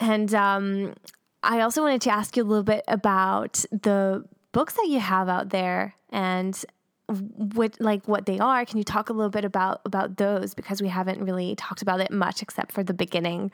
And 0.00 0.34
um, 0.34 0.94
I 1.42 1.60
also 1.60 1.82
wanted 1.82 2.00
to 2.02 2.10
ask 2.10 2.36
you 2.36 2.42
a 2.42 2.44
little 2.44 2.64
bit 2.64 2.84
about 2.88 3.64
the 3.70 4.24
books 4.52 4.74
that 4.74 4.86
you 4.88 5.00
have 5.00 5.28
out 5.28 5.50
there 5.50 5.94
and 6.10 6.64
what 7.08 7.76
like 7.80 8.06
what 8.06 8.26
they 8.26 8.38
are. 8.38 8.64
Can 8.64 8.78
you 8.78 8.84
talk 8.84 9.10
a 9.10 9.12
little 9.12 9.30
bit 9.30 9.44
about 9.44 9.80
about 9.84 10.16
those 10.16 10.54
because 10.54 10.80
we 10.80 10.88
haven't 10.88 11.24
really 11.24 11.54
talked 11.56 11.82
about 11.82 12.00
it 12.00 12.10
much 12.10 12.42
except 12.42 12.72
for 12.72 12.82
the 12.82 12.94
beginning. 12.94 13.50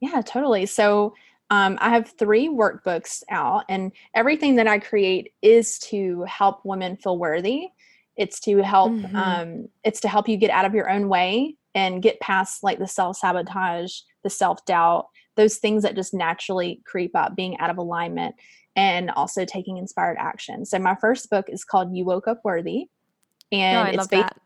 Yeah, 0.00 0.20
totally. 0.20 0.66
So 0.66 1.14
um, 1.50 1.78
I 1.80 1.90
have 1.90 2.10
three 2.18 2.48
workbooks 2.48 3.22
out, 3.30 3.64
and 3.68 3.92
everything 4.14 4.56
that 4.56 4.66
I 4.66 4.78
create 4.78 5.32
is 5.42 5.78
to 5.80 6.24
help 6.24 6.64
women 6.64 6.96
feel 6.96 7.18
worthy. 7.18 7.68
It's 8.16 8.40
to 8.40 8.58
help. 8.62 8.92
Mm-hmm. 8.92 9.16
Um, 9.16 9.68
it's 9.84 10.00
to 10.00 10.08
help 10.08 10.28
you 10.28 10.36
get 10.36 10.50
out 10.50 10.64
of 10.64 10.74
your 10.74 10.90
own 10.90 11.08
way 11.08 11.56
and 11.74 12.02
get 12.02 12.20
past 12.20 12.62
like 12.62 12.78
the 12.78 12.88
self 12.88 13.16
sabotage, 13.16 14.00
the 14.22 14.30
self 14.30 14.64
doubt, 14.64 15.06
those 15.36 15.56
things 15.56 15.82
that 15.82 15.94
just 15.94 16.14
naturally 16.14 16.80
creep 16.84 17.14
up, 17.14 17.34
being 17.36 17.58
out 17.58 17.70
of 17.70 17.78
alignment 17.78 18.34
and 18.76 19.10
also 19.10 19.44
taking 19.44 19.76
inspired 19.76 20.16
action. 20.18 20.64
So 20.64 20.78
my 20.78 20.94
first 20.94 21.30
book 21.30 21.46
is 21.48 21.64
called 21.64 21.94
You 21.94 22.04
Woke 22.04 22.28
Up 22.28 22.40
Worthy. 22.44 22.86
And 23.50 23.76
oh, 23.76 23.82
I 23.82 23.88
it's 23.88 23.98
love 23.98 24.10
based, 24.10 24.22
that. 24.24 24.40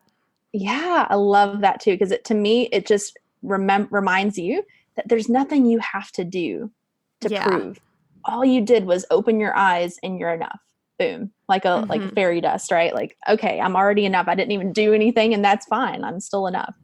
Yeah, 0.53 1.07
I 1.09 1.15
love 1.15 1.61
that 1.61 1.81
too 1.81 1.93
because 1.93 2.11
it 2.11 2.25
to 2.25 2.35
me 2.35 2.69
it 2.73 2.87
just 2.87 3.17
remem- 3.45 3.89
reminds 3.91 4.39
you 4.39 4.65
that 4.97 5.09
there's 5.09 5.29
nothing 5.29 5.67
you 5.67 5.79
have 5.79 6.11
to 6.13 6.25
do 6.25 6.71
to 7.21 7.29
yeah. 7.29 7.47
prove. 7.47 7.81
All 8.25 8.45
you 8.45 8.61
did 8.61 8.87
was 8.87 9.07
open 9.11 9.39
your 9.39 9.57
eyes 9.57 9.99
and 10.03 10.19
you're 10.19 10.35
enough. 10.35 10.59
Boom. 10.99 11.31
Like 11.49 11.65
a 11.65 11.69
mm-hmm. 11.69 11.91
like 11.91 12.15
fairy 12.15 12.41
dust, 12.41 12.73
right? 12.73 12.95
Like, 12.95 13.17
okay, 13.29 13.61
I'm 13.61 13.77
already 13.77 14.07
enough. 14.07 14.27
I 14.29 14.35
didn't 14.35 14.53
even 14.53 14.73
do 14.73 14.93
anything 14.93 15.35
and 15.35 15.45
that's 15.45 15.67
fine. 15.67 16.03
I'm 16.03 16.19
still 16.19 16.47
enough. 16.47 16.75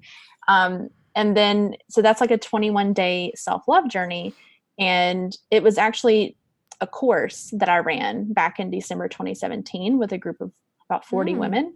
Um, 0.47 0.91
and 1.15 1.37
then 1.37 1.77
so 1.89 2.03
that's 2.03 2.21
like 2.21 2.31
a 2.31 2.39
21 2.39 2.93
day 2.93 3.33
self-love 3.35 3.89
journey. 3.89 4.35
And 4.79 5.37
it 5.51 5.63
was 5.63 5.79
actually 5.79 6.37
a 6.81 6.87
course 6.87 7.53
that 7.57 7.69
I 7.69 7.79
ran 7.79 8.33
back 8.33 8.59
in 8.59 8.71
December 8.71 9.09
2017 9.09 9.99
with 9.99 10.13
a 10.13 10.19
group 10.19 10.41
of 10.41 10.51
about 10.89 11.05
40 11.05 11.35
mm. 11.35 11.39
women. 11.39 11.75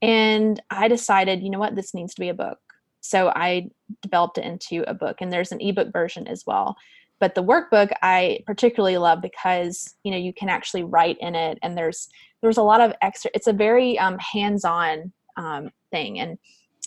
And 0.00 0.60
I 0.70 0.88
decided, 0.88 1.42
you 1.42 1.50
know 1.50 1.58
what, 1.58 1.74
this 1.74 1.94
needs 1.94 2.14
to 2.14 2.20
be 2.20 2.28
a 2.28 2.34
book. 2.34 2.58
So 3.00 3.32
I 3.34 3.70
developed 4.02 4.38
it 4.38 4.44
into 4.44 4.88
a 4.88 4.94
book, 4.94 5.20
and 5.20 5.32
there's 5.32 5.52
an 5.52 5.60
ebook 5.60 5.92
version 5.92 6.26
as 6.26 6.44
well. 6.46 6.76
But 7.20 7.34
the 7.34 7.42
workbook 7.42 7.90
I 8.02 8.40
particularly 8.46 8.98
love 8.98 9.20
because 9.22 9.94
you 10.04 10.10
know 10.10 10.16
you 10.16 10.32
can 10.32 10.48
actually 10.48 10.84
write 10.84 11.16
in 11.20 11.34
it, 11.34 11.58
and 11.62 11.76
there's 11.76 12.08
there's 12.42 12.58
a 12.58 12.62
lot 12.62 12.80
of 12.80 12.92
extra. 13.02 13.30
It's 13.34 13.46
a 13.46 13.52
very 13.52 13.98
um, 13.98 14.18
hands-on 14.18 15.12
um, 15.36 15.70
thing, 15.90 16.18
and 16.18 16.38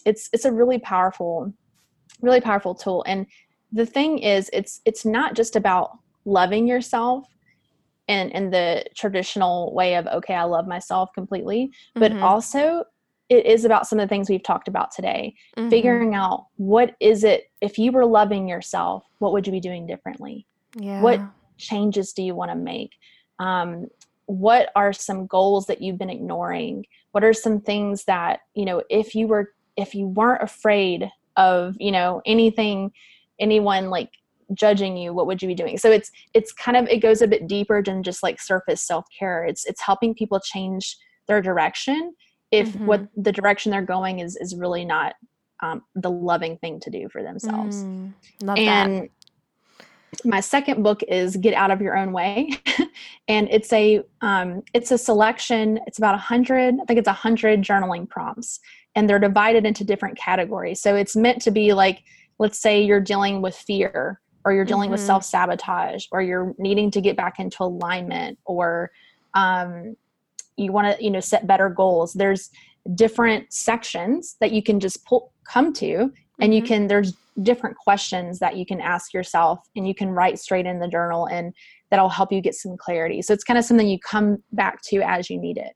it's 0.06 0.30
it's 0.34 0.46
a 0.46 0.52
really 0.52 0.80
powerful, 0.80 1.54
really 2.22 2.42
powerful 2.42 2.76
tool. 2.76 3.04
And 3.08 3.26
the 3.72 3.86
thing 3.86 4.20
is, 4.20 4.50
it's 4.54 4.82
it's 4.86 5.06
not 5.06 5.36
just 5.36 5.56
about 5.56 5.98
loving 6.26 6.68
yourself 6.68 7.26
in 8.08 8.30
in 8.32 8.50
the 8.52 8.84
traditional 8.96 9.74
way 9.74 9.96
of 9.96 10.06
okay 10.08 10.34
i 10.34 10.44
love 10.44 10.68
myself 10.68 11.10
completely 11.14 11.72
but 11.96 12.12
mm-hmm. 12.12 12.24
also 12.24 12.84
it 13.30 13.46
is 13.46 13.64
about 13.64 13.88
some 13.88 14.00
of 14.00 14.04
the 14.04 14.10
things 14.10 14.30
we've 14.30 14.44
talked 14.44 14.68
about 14.68 14.92
today 14.92 15.34
mm-hmm. 15.58 15.70
figuring 15.70 16.14
out 16.14 16.48
what 16.58 16.96
is 17.00 17.24
it 17.24 17.50
if 17.62 17.78
you 17.78 17.92
were 17.92 18.06
loving 18.06 18.48
yourself 18.48 19.04
what 19.20 19.32
would 19.34 19.46
you 19.46 19.52
be 19.52 19.60
doing 19.60 19.88
differently 19.88 20.46
yeah. 20.76 21.02
what 21.02 21.20
changes 21.58 22.14
do 22.14 22.22
you 22.24 22.36
want 22.36 22.52
to 22.52 22.56
make 22.56 22.92
um, 23.40 23.88
what 24.26 24.70
are 24.76 24.94
some 24.94 25.26
goals 25.26 25.66
that 25.66 25.82
you've 25.82 25.98
been 25.98 26.10
ignoring 26.10 26.86
what 27.12 27.24
are 27.24 27.34
some 27.34 27.62
things 27.62 28.06
that 28.06 28.42
you 28.54 28.66
know 28.66 28.84
if 28.90 29.16
you 29.16 29.28
were 29.28 29.54
if 29.78 29.96
you 29.96 30.08
weren't 30.08 30.44
afraid 30.44 31.10
of 31.42 31.76
you 31.80 31.92
know 31.92 32.22
anything 32.26 32.92
anyone 33.40 33.90
like 33.90 34.10
judging 34.54 34.96
you 34.98 35.14
what 35.14 35.28
would 35.28 35.42
you 35.42 35.48
be 35.48 35.56
doing 35.56 35.78
so 35.78 35.90
it's 35.90 36.12
it's 36.34 36.52
kind 36.52 36.78
of 36.78 36.88
it 36.88 36.98
goes 36.98 37.22
a 37.22 37.28
bit 37.28 37.48
deeper 37.48 37.82
than 37.82 38.04
just 38.04 38.22
like 38.22 38.40
surface 38.40 38.86
self-care 38.86 39.44
it's 39.46 39.66
it's 39.66 39.82
helping 39.82 40.14
people 40.14 40.40
change 40.40 40.98
their 41.28 41.42
direction 41.42 42.14
if 42.52 42.70
mm-hmm. 42.70 42.86
what 42.86 43.08
the 43.16 43.32
direction 43.32 43.72
they're 43.72 43.82
going 43.82 44.20
is 44.20 44.36
is 44.36 44.56
really 44.56 44.86
not 44.86 45.16
um, 45.64 45.84
the 45.96 46.10
loving 46.10 46.58
thing 46.58 46.80
to 46.82 46.90
do 46.90 47.08
for 47.10 47.24
themselves 47.24 47.84
mm, 47.84 48.12
and 48.58 49.04
that. 49.04 49.10
My 50.26 50.40
second 50.40 50.84
book 50.84 51.02
is 51.08 51.38
get 51.38 51.54
out 51.54 51.72
of 51.72 51.82
your 51.82 51.98
own 51.98 52.12
way 52.12 52.50
and 53.28 53.48
it's 53.50 53.72
a 53.72 54.04
um, 54.22 54.62
it's 54.74 54.92
a 54.92 54.98
selection 54.98 55.80
it's 55.88 55.98
about 55.98 56.16
a 56.16 56.20
hundred 56.20 56.76
i 56.82 56.86
think 56.86 57.00
it's 57.00 57.08
a 57.08 57.14
hundred 57.14 57.62
journaling 57.62 58.08
prompts 58.10 58.60
and 58.96 59.10
they're 59.10 59.20
divided 59.20 59.66
into 59.66 59.84
different 59.84 60.18
categories 60.18 60.82
so 60.82 60.96
it's 60.96 61.16
meant 61.16 61.42
to 61.42 61.52
be 61.52 61.74
like 61.74 62.04
let's 62.40 62.60
say 62.60 62.82
you're 62.82 63.00
dealing 63.00 63.42
with 63.42 63.56
fear 63.56 64.20
or 64.46 64.54
you're 64.54 64.66
dealing 64.66 64.86
mm-hmm. 64.86 64.94
with 64.94 65.02
self 65.02 65.24
sabotage, 65.24 66.08
or 66.12 66.22
you're 66.22 66.54
needing 66.58 66.92
to 66.92 67.02
get 67.02 67.16
back 67.16 67.40
into 67.40 67.64
alignment, 67.64 68.38
or 68.46 68.92
um, 69.34 69.96
you 70.58 70.72
want 70.72 70.98
to 70.98 71.04
you 71.04 71.12
know 71.12 71.20
set 71.20 71.48
better 71.48 71.70
goals. 71.70 72.14
There's 72.14 72.50
different 72.96 73.54
sections 73.54 74.38
that 74.40 74.52
you 74.52 74.64
can 74.64 74.80
just 74.80 75.06
pull 75.06 75.32
come 75.44 75.74
to, 75.74 75.96
and 75.96 76.12
mm-hmm. 76.40 76.52
you 76.54 76.64
can 76.64 76.88
there's 76.88 77.14
different 77.42 77.78
questions 77.78 78.40
that 78.40 78.58
you 78.58 78.66
can 78.66 78.82
ask 78.82 79.14
yourself, 79.14 79.60
and 79.76 79.88
you 79.88 79.96
can 79.96 80.10
write 80.10 80.40
straight 80.40 80.66
in 80.66 80.80
the 80.80 80.88
journal, 80.88 81.28
and 81.28 81.54
that'll 81.90 82.10
help 82.10 82.32
you 82.32 82.42
get 82.42 82.56
some 82.56 82.78
clarity. 82.78 83.22
So 83.22 83.34
it's 83.34 83.44
kind 83.44 83.58
of 83.58 83.66
something 83.66 83.88
you 83.88 84.00
come 84.00 84.44
back 84.52 84.82
to 84.84 85.02
as 85.02 85.30
you 85.30 85.40
need 85.40 85.58
it. 85.58 85.74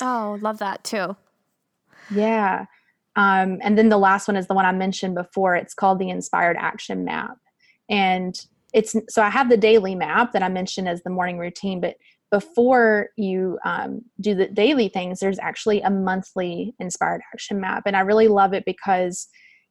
Oh, 0.00 0.38
love 0.40 0.58
that 0.58 0.84
too. 0.84 1.16
Yeah. 2.10 2.66
Um, 3.16 3.58
and 3.62 3.76
then 3.76 3.88
the 3.88 3.98
last 3.98 4.28
one 4.28 4.36
is 4.36 4.46
the 4.46 4.54
one 4.54 4.64
I 4.64 4.72
mentioned 4.72 5.14
before. 5.14 5.56
It's 5.56 5.74
called 5.74 5.98
the 5.98 6.10
Inspired 6.10 6.56
Action 6.56 7.04
Map 7.04 7.38
and 7.88 8.46
it's 8.74 8.94
so 9.08 9.22
i 9.22 9.30
have 9.30 9.48
the 9.48 9.56
daily 9.56 9.94
map 9.94 10.32
that 10.32 10.42
i 10.42 10.48
mentioned 10.48 10.88
as 10.88 11.02
the 11.02 11.10
morning 11.10 11.38
routine 11.38 11.80
but 11.80 11.96
before 12.30 13.08
you 13.16 13.58
um, 13.64 14.02
do 14.20 14.34
the 14.34 14.48
daily 14.48 14.88
things 14.88 15.18
there's 15.18 15.38
actually 15.38 15.80
a 15.80 15.90
monthly 15.90 16.74
inspired 16.78 17.22
action 17.32 17.60
map 17.60 17.84
and 17.86 17.96
i 17.96 18.00
really 18.00 18.28
love 18.28 18.52
it 18.52 18.64
because 18.66 19.28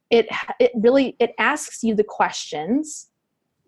it 0.10 0.28
it 0.60 0.72
really 0.76 1.16
it 1.20 1.34
asks 1.40 1.84
you 1.84 1.96
the 1.96 2.04
questions 2.04 3.08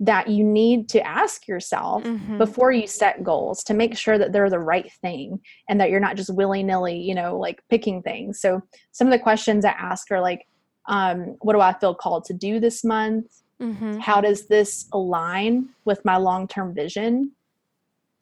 that 0.01 0.29
you 0.29 0.45
need 0.45 0.87
to 0.87 1.05
ask 1.05 1.45
yourself 1.45 2.03
mm-hmm. 2.03 2.37
before 2.37 2.71
you 2.71 2.87
set 2.87 3.21
goals 3.21 3.63
to 3.65 3.73
make 3.73 3.97
sure 3.97 4.17
that 4.17 4.31
they're 4.31 4.49
the 4.49 4.57
right 4.57 4.89
thing 5.01 5.37
and 5.67 5.81
that 5.81 5.89
you're 5.89 5.99
not 5.99 6.15
just 6.15 6.33
willy-nilly 6.33 6.97
you 6.97 7.13
know 7.13 7.37
like 7.37 7.61
picking 7.69 8.01
things 8.01 8.39
so 8.39 8.61
some 8.93 9.07
of 9.07 9.11
the 9.11 9.19
questions 9.19 9.65
i 9.65 9.71
ask 9.71 10.09
are 10.11 10.21
like 10.21 10.47
um, 10.87 11.35
what 11.41 11.53
do 11.53 11.59
i 11.59 11.73
feel 11.79 11.93
called 11.93 12.23
to 12.23 12.33
do 12.33 12.59
this 12.59 12.83
month 12.85 13.41
Mm-hmm. 13.61 13.97
How 13.99 14.21
does 14.21 14.47
this 14.47 14.87
align 14.93 15.69
with 15.85 16.03
my 16.05 16.17
long 16.17 16.47
term 16.47 16.73
vision? 16.73 17.31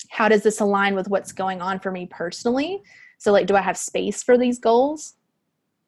How 0.10 0.30
does 0.30 0.44
this 0.44 0.60
align 0.60 0.96
with 0.96 1.10
what's 1.10 1.32
going 1.32 1.62
on 1.62 1.80
for 1.80 1.92
me 1.92 2.08
personally? 2.10 2.82
So, 3.20 3.32
like, 3.32 3.48
do 3.48 3.56
I 3.56 3.62
have 3.62 3.78
space 3.78 4.24
for 4.24 4.38
these 4.38 4.60
goals? 4.60 5.16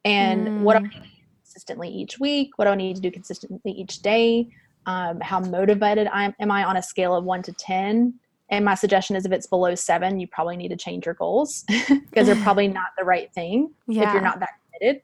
And 0.06 0.48
mm. 0.48 0.62
what 0.62 0.78
do 0.78 0.86
I 0.86 1.00
need 1.00 1.12
consistently 1.50 1.90
each 1.90 2.20
week? 2.20 2.52
What 2.58 2.66
do 2.66 2.72
I 2.72 2.76
need 2.76 2.96
to 2.96 3.02
do 3.02 3.12
consistently 3.12 3.72
each 3.72 4.02
day? 4.02 4.50
Um, 4.86 5.20
how 5.20 5.40
motivated 5.40 6.08
I 6.12 6.34
am 6.40 6.52
I 6.52 6.64
on 6.64 6.78
a 6.78 6.82
scale 6.82 7.16
of 7.16 7.24
one 7.24 7.42
to 7.44 7.54
10? 7.54 8.14
And 8.52 8.66
my 8.66 8.76
suggestion 8.76 9.16
is 9.16 9.26
if 9.26 9.32
it's 9.32 9.48
below 9.48 9.76
seven, 9.76 10.20
you 10.20 10.28
probably 10.28 10.58
need 10.58 10.70
to 10.70 10.78
change 10.78 11.06
your 11.06 11.16
goals 11.16 11.66
because 12.10 12.28
they're 12.28 12.44
probably 12.44 12.68
not 12.80 12.90
the 12.98 13.04
right 13.04 13.32
thing 13.34 13.72
yeah. 13.88 14.08
if 14.08 14.14
you're 14.14 14.22
not 14.22 14.40
that 14.40 14.50
committed. 14.74 15.02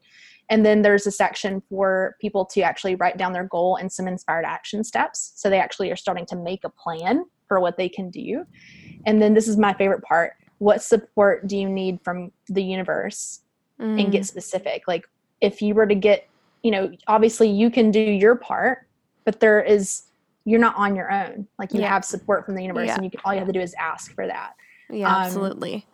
And 0.49 0.63
then 0.63 0.83
there's 0.83 1.07
a 1.07 1.11
section 1.11 1.61
for 1.69 2.15
people 2.21 2.45
to 2.45 2.61
actually 2.61 2.95
write 2.95 3.17
down 3.17 3.33
their 3.33 3.45
goal 3.45 3.77
and 3.77 3.91
some 3.91 4.07
inspired 4.07 4.45
action 4.45 4.83
steps. 4.83 5.33
So 5.35 5.49
they 5.49 5.59
actually 5.59 5.91
are 5.91 5.95
starting 5.95 6.25
to 6.27 6.35
make 6.35 6.63
a 6.63 6.69
plan 6.69 7.25
for 7.47 7.59
what 7.59 7.77
they 7.77 7.89
can 7.89 8.11
do. 8.11 8.45
And 9.07 9.19
then 9.21 9.33
this 9.33 9.47
is 9.47 9.57
my 9.57 9.73
favorite 9.73 10.03
part 10.03 10.33
what 10.59 10.81
support 10.81 11.47
do 11.47 11.57
you 11.57 11.67
need 11.67 11.99
from 12.01 12.31
the 12.47 12.63
universe? 12.63 13.41
Mm. 13.79 14.01
And 14.01 14.11
get 14.11 14.21
mm. 14.21 14.25
specific. 14.25 14.83
Like 14.87 15.05
if 15.41 15.61
you 15.61 15.73
were 15.73 15.85
to 15.85 15.95
get, 15.95 16.29
you 16.65 16.71
know, 16.71 16.91
obviously 17.07 17.49
you 17.49 17.69
can 17.69 17.91
do 17.91 17.99
your 17.99 18.35
part, 18.35 18.87
but 19.23 19.39
there 19.39 19.61
is, 19.61 20.03
you're 20.45 20.59
not 20.59 20.75
on 20.75 20.95
your 20.95 21.11
own. 21.11 21.47
Like 21.59 21.73
you 21.73 21.81
yeah. 21.81 21.89
have 21.89 22.03
support 22.03 22.45
from 22.45 22.55
the 22.55 22.61
universe 22.61 22.87
yeah. 22.87 22.95
and 22.95 23.03
you 23.03 23.11
can, 23.11 23.19
all 23.23 23.33
you 23.33 23.39
have 23.39 23.47
to 23.47 23.53
do 23.53 23.61
is 23.61 23.73
ask 23.75 24.13
for 24.13 24.27
that. 24.27 24.53
Yeah, 24.89 25.07
um, 25.07 25.23
absolutely. 25.23 25.85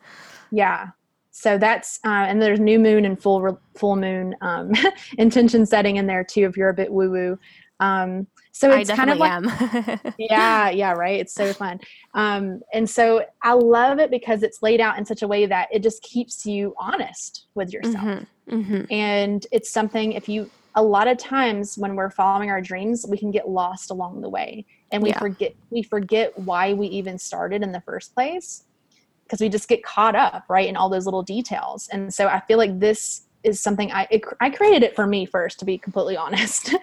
Yeah 0.51 0.91
so 1.31 1.57
that's 1.57 1.99
uh, 2.05 2.09
and 2.09 2.41
there's 2.41 2.59
new 2.59 2.77
moon 2.77 3.05
and 3.05 3.19
full 3.19 3.59
full 3.75 3.95
moon 3.95 4.35
um, 4.41 4.73
intention 5.17 5.65
setting 5.65 5.95
in 5.95 6.05
there 6.05 6.23
too 6.23 6.41
if 6.41 6.57
you're 6.57 6.69
a 6.69 6.73
bit 6.73 6.91
woo 6.91 7.09
woo 7.09 7.39
um, 7.79 8.27
so 8.51 8.71
it's 8.71 8.91
kind 8.91 9.09
of 9.09 9.17
like 9.17 9.43
yeah 10.17 10.69
yeah 10.69 10.91
right? 10.91 11.19
It's 11.19 11.33
so 11.33 11.53
fun. 11.53 11.79
Um, 12.13 12.61
and 12.73 12.89
so 12.89 13.25
i 13.41 13.53
love 13.53 13.99
it 13.99 14.11
because 14.11 14.43
it's 14.43 14.61
laid 14.61 14.81
out 14.81 14.97
in 14.97 15.05
such 15.05 15.21
a 15.21 15.27
way 15.27 15.45
that 15.45 15.69
it 15.71 15.81
just 15.81 16.01
keeps 16.03 16.45
you 16.45 16.73
honest 16.77 17.47
with 17.55 17.73
yourself. 17.73 17.95
Mm-hmm, 17.95 18.55
mm-hmm. 18.55 18.81
and 18.91 19.45
it's 19.51 19.71
something 19.71 20.13
if 20.13 20.27
you 20.27 20.49
a 20.75 20.83
lot 20.83 21.07
of 21.07 21.17
times 21.17 21.77
when 21.77 21.95
we're 21.95 22.09
following 22.09 22.49
our 22.49 22.61
dreams 22.61 23.05
we 23.07 23.17
can 23.17 23.31
get 23.31 23.49
lost 23.49 23.91
along 23.91 24.21
the 24.21 24.29
way 24.29 24.65
and 24.91 25.03
we 25.03 25.09
yeah. 25.09 25.19
forget 25.19 25.53
we 25.69 25.81
forget 25.83 26.37
why 26.37 26.73
we 26.73 26.87
even 26.87 27.17
started 27.17 27.61
in 27.61 27.71
the 27.71 27.81
first 27.81 28.13
place 28.13 28.63
because 29.23 29.39
we 29.39 29.47
just 29.47 29.69
get 29.69 29.83
caught 29.83 30.15
up 30.15 30.43
right 30.49 30.67
in 30.67 30.75
all 30.75 30.89
those 30.89 31.05
little 31.05 31.23
details. 31.23 31.87
And 31.91 32.13
so 32.13 32.27
i 32.27 32.39
feel 32.41 32.57
like 32.57 32.79
this 32.79 33.23
is 33.43 33.59
something 33.59 33.91
I 33.91 34.07
it, 34.11 34.23
I 34.39 34.49
created 34.49 34.83
it 34.83 34.95
for 34.95 35.07
me 35.07 35.25
first 35.25 35.59
to 35.59 35.65
be 35.65 35.77
completely 35.77 36.17
honest. 36.25 36.75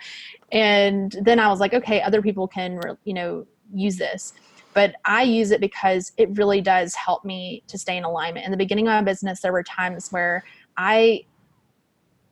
and 0.52 1.14
then 1.22 1.38
I 1.38 1.48
was 1.48 1.60
like, 1.60 1.74
okay, 1.74 2.00
other 2.02 2.22
people 2.22 2.48
can 2.48 2.80
you 3.04 3.14
know 3.14 3.46
use 3.72 3.96
this. 3.96 4.32
But 4.74 4.94
I 5.04 5.22
use 5.22 5.50
it 5.50 5.60
because 5.60 6.12
it 6.16 6.28
really 6.36 6.60
does 6.60 6.94
help 6.94 7.24
me 7.24 7.62
to 7.66 7.78
stay 7.78 7.96
in 7.96 8.04
alignment. 8.04 8.44
In 8.44 8.52
the 8.52 8.56
beginning 8.56 8.86
of 8.86 8.92
my 8.92 9.02
business, 9.02 9.40
there 9.40 9.52
were 9.52 9.62
times 9.62 10.10
where 10.10 10.44
I 10.76 11.24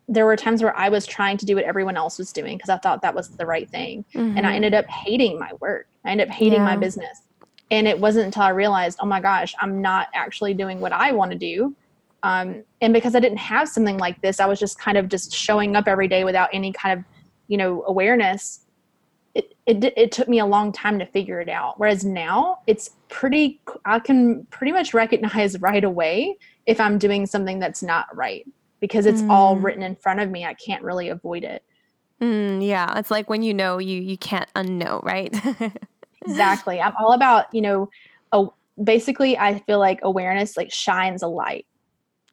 there 0.08 0.24
were 0.24 0.36
times 0.36 0.62
where 0.62 0.76
I 0.76 0.88
was 0.88 1.04
trying 1.04 1.36
to 1.38 1.46
do 1.46 1.56
what 1.56 1.64
everyone 1.64 1.96
else 1.96 2.18
was 2.18 2.32
doing 2.32 2.56
because 2.56 2.70
I 2.70 2.78
thought 2.78 3.02
that 3.02 3.14
was 3.14 3.28
the 3.30 3.46
right 3.46 3.68
thing. 3.68 4.04
Mm-hmm. 4.14 4.36
And 4.36 4.46
I 4.46 4.50
mm-hmm. 4.50 4.54
ended 4.56 4.74
up 4.74 4.86
hating 4.86 5.38
my 5.38 5.50
work. 5.60 5.88
I 6.04 6.10
ended 6.10 6.28
up 6.28 6.34
hating 6.34 6.60
yeah. 6.60 6.64
my 6.64 6.76
business. 6.76 7.22
And 7.72 7.88
it 7.88 7.98
wasn't 7.98 8.26
until 8.26 8.42
I 8.42 8.50
realized, 8.50 8.98
oh 9.02 9.06
my 9.06 9.20
gosh, 9.20 9.52
I'm 9.60 9.82
not 9.82 10.08
actually 10.14 10.54
doing 10.54 10.80
what 10.80 10.92
I 10.92 11.10
want 11.10 11.32
to 11.32 11.38
do. 11.38 11.74
Um, 12.26 12.64
and 12.80 12.92
because 12.92 13.14
I 13.14 13.20
didn't 13.20 13.38
have 13.38 13.68
something 13.68 13.98
like 13.98 14.20
this, 14.20 14.40
I 14.40 14.46
was 14.46 14.58
just 14.58 14.80
kind 14.80 14.98
of 14.98 15.08
just 15.08 15.32
showing 15.32 15.76
up 15.76 15.86
every 15.86 16.08
day 16.08 16.24
without 16.24 16.48
any 16.52 16.72
kind 16.72 16.98
of, 16.98 17.04
you 17.46 17.56
know, 17.56 17.84
awareness. 17.86 18.62
It, 19.36 19.54
it, 19.64 19.94
it 19.96 20.10
took 20.10 20.28
me 20.28 20.40
a 20.40 20.46
long 20.46 20.72
time 20.72 20.98
to 20.98 21.06
figure 21.06 21.40
it 21.40 21.48
out. 21.48 21.78
Whereas 21.78 22.04
now 22.04 22.58
it's 22.66 22.90
pretty, 23.08 23.60
I 23.84 24.00
can 24.00 24.44
pretty 24.46 24.72
much 24.72 24.92
recognize 24.92 25.60
right 25.60 25.84
away 25.84 26.36
if 26.66 26.80
I'm 26.80 26.98
doing 26.98 27.26
something 27.26 27.60
that's 27.60 27.80
not 27.80 28.14
right 28.16 28.44
because 28.80 29.06
it's 29.06 29.22
mm. 29.22 29.30
all 29.30 29.54
written 29.56 29.84
in 29.84 29.94
front 29.94 30.18
of 30.18 30.28
me. 30.28 30.44
I 30.44 30.54
can't 30.54 30.82
really 30.82 31.10
avoid 31.10 31.44
it. 31.44 31.62
Mm, 32.20 32.66
yeah, 32.66 32.98
it's 32.98 33.10
like 33.10 33.30
when 33.30 33.44
you 33.44 33.54
know 33.54 33.78
you 33.78 34.00
you 34.00 34.16
can't 34.16 34.50
unknow, 34.54 35.04
right? 35.04 35.32
exactly. 36.26 36.80
I'm 36.80 36.94
all 36.98 37.12
about 37.12 37.54
you 37.54 37.60
know, 37.60 37.90
oh, 38.32 38.54
basically, 38.82 39.36
I 39.38 39.58
feel 39.60 39.78
like 39.78 40.00
awareness 40.02 40.56
like 40.56 40.72
shines 40.72 41.22
a 41.22 41.28
light. 41.28 41.66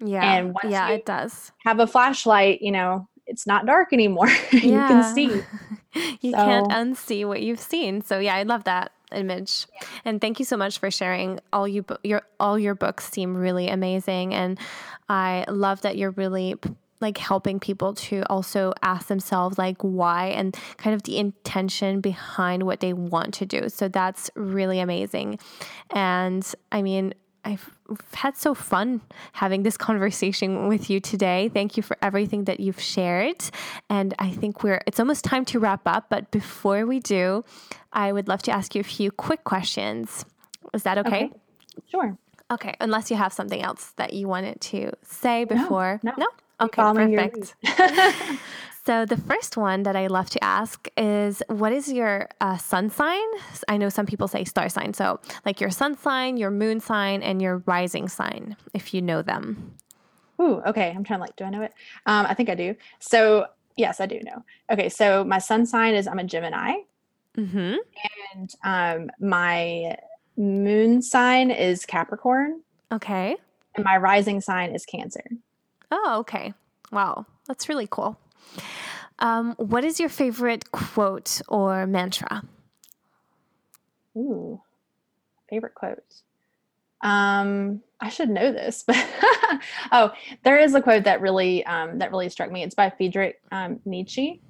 Yeah, 0.04 0.38
and 0.38 0.56
yeah, 0.64 0.90
it 0.90 1.06
does. 1.06 1.52
Have 1.60 1.80
a 1.80 1.88
flashlight, 1.88 2.62
you 2.62 2.72
know, 2.72 3.08
it's 3.26 3.48
not 3.48 3.66
dark 3.66 3.94
anymore. 3.94 4.30
you 4.52 4.72
can 4.72 5.14
see. 5.14 5.26
you 6.22 6.32
so. 6.32 6.38
can't 6.38 6.72
unsee 6.72 7.26
what 7.26 7.42
you've 7.42 7.60
seen. 7.60 8.02
So 8.02 8.20
yeah, 8.20 8.36
I 8.36 8.44
love 8.44 8.66
that 8.66 8.92
image. 9.12 9.68
Yeah. 9.74 9.88
And 10.06 10.22
thank 10.22 10.40
you 10.40 10.46
so 10.46 10.58
much 10.58 10.80
for 10.80 10.92
sharing. 10.92 11.40
All 11.52 11.68
you 11.68 11.86
your 12.04 12.24
all 12.40 12.58
your 12.60 12.76
books 12.76 13.10
seem 13.10 13.36
really 13.36 13.70
amazing, 13.70 14.34
and 14.34 14.60
I 15.10 15.46
love 15.48 15.82
that 15.82 15.98
you're 15.98 16.12
really 16.12 16.56
like 17.04 17.18
helping 17.18 17.60
people 17.60 17.94
to 17.94 18.24
also 18.30 18.74
ask 18.82 19.08
themselves 19.08 19.58
like 19.58 19.80
why 19.82 20.28
and 20.28 20.58
kind 20.78 20.96
of 20.96 21.04
the 21.04 21.18
intention 21.18 22.00
behind 22.00 22.64
what 22.64 22.80
they 22.80 22.94
want 22.94 23.34
to 23.36 23.46
do. 23.46 23.68
So 23.68 23.90
that's 23.90 24.32
really 24.36 24.80
amazing. 24.80 25.38
And 25.90 26.50
I 26.72 26.82
mean, 26.82 27.14
I've 27.46 27.70
had 28.14 28.38
so 28.38 28.54
fun 28.54 29.02
having 29.34 29.64
this 29.64 29.78
conversation 29.78 30.68
with 30.68 30.90
you 30.90 31.00
today. 31.00 31.50
Thank 31.54 31.78
you 31.78 31.84
for 31.84 31.98
everything 32.02 32.46
that 32.46 32.60
you've 32.60 32.80
shared. 32.80 33.44
And 33.90 34.14
I 34.20 34.32
think 34.32 34.64
we're 34.64 34.82
it's 34.88 35.00
almost 35.00 35.24
time 35.26 35.46
to 35.46 35.60
wrap 35.60 35.82
up, 35.86 36.06
but 36.10 36.32
before 36.32 36.86
we 36.86 37.00
do, 37.00 37.44
I 37.92 38.12
would 38.12 38.28
love 38.28 38.42
to 38.44 38.52
ask 38.52 38.76
you 38.76 38.82
a 38.82 38.86
few 38.86 39.12
quick 39.12 39.44
questions. 39.44 40.26
Is 40.74 40.84
that 40.84 40.98
okay? 41.00 41.26
okay. 41.26 41.32
Sure. 41.90 42.18
Okay, 42.52 42.74
unless 42.80 43.10
you 43.10 43.18
have 43.18 43.34
something 43.34 43.62
else 43.62 43.94
that 43.96 44.14
you 44.14 44.28
wanted 44.28 44.62
to 44.62 44.92
say 45.04 45.44
before. 45.44 46.00
No. 46.04 46.12
no? 46.18 46.26
no? 46.26 46.66
Okay, 46.66 46.82
perfect. 46.82 47.56
so 48.86 49.06
the 49.06 49.18
first 49.18 49.56
one 49.56 49.84
that 49.84 49.96
I 49.96 50.08
love 50.08 50.30
to 50.32 50.44
ask 50.44 50.88
is 50.98 51.42
what 51.48 51.72
is 51.72 51.92
your 51.92 52.30
uh, 52.42 52.58
sun 52.58 52.90
sign? 52.90 53.24
I 53.68 53.78
know 53.78 53.90
some 53.90 54.06
people 54.06 54.28
say 54.28 54.44
star 54.44 54.68
sign. 54.68 54.94
So 54.94 55.20
like 55.46 55.62
your 55.62 55.70
sun 55.70 55.98
sign, 55.98 56.38
your 56.38 56.52
moon 56.52 56.80
sign, 56.80 57.24
and 57.24 57.42
your 57.42 57.64
rising 57.66 58.10
sign, 58.10 58.58
if 58.74 58.94
you 58.94 59.02
know 59.02 59.22
them. 59.22 59.76
Ooh, 60.42 60.62
okay. 60.66 60.92
I'm 60.96 61.04
trying 61.04 61.20
to 61.20 61.26
like, 61.26 61.36
do 61.36 61.46
I 61.46 61.50
know 61.50 61.62
it? 61.62 61.74
Um, 62.06 62.26
I 62.26 62.34
think 62.34 62.50
I 62.50 62.56
do. 62.56 62.76
So 63.00 63.48
yes, 63.78 64.02
I 64.02 64.06
do 64.06 64.20
know. 64.22 64.44
Okay, 64.70 64.90
so 64.90 65.24
my 65.24 65.38
sun 65.38 65.66
sign 65.66 65.96
is 65.96 66.08
I'm 66.08 66.20
a 66.20 66.24
Gemini. 66.24 66.74
Mm-hmm. 67.38 67.76
And 68.34 68.56
um, 68.64 69.10
my 69.20 69.98
moon 70.38 71.02
sign 71.02 71.52
is 71.52 71.86
Capricorn. 71.86 72.62
Okay. 72.92 73.38
And 73.76 73.86
my 73.86 73.98
rising 73.98 74.42
sign 74.42 74.76
is 74.76 74.86
Cancer. 74.86 75.24
Oh, 75.92 76.18
okay. 76.20 76.54
Wow, 76.92 77.26
that's 77.48 77.70
really 77.70 77.88
cool. 77.90 78.20
Um, 79.20 79.54
what 79.58 79.84
is 79.86 80.00
your 80.00 80.10
favorite 80.10 80.72
quote 80.72 81.42
or 81.48 81.88
mantra? 81.88 82.44
Ooh, 84.18 84.62
favorite 85.50 85.76
quote. 85.76 86.04
Um, 87.02 87.82
I 88.00 88.10
should 88.10 88.30
know 88.30 88.52
this, 88.52 88.84
but 88.88 88.98
oh, 89.92 90.12
there 90.44 90.58
is 90.58 90.74
a 90.74 90.82
quote 90.82 91.04
that 91.04 91.22
really 91.22 91.66
um, 91.66 92.00
that 92.00 92.12
really 92.12 92.30
struck 92.30 92.52
me. 92.52 92.64
It's 92.64 92.76
by 92.76 92.90
Friedrich 92.90 93.42
um, 93.52 93.80
Nietzsche, 93.86 94.42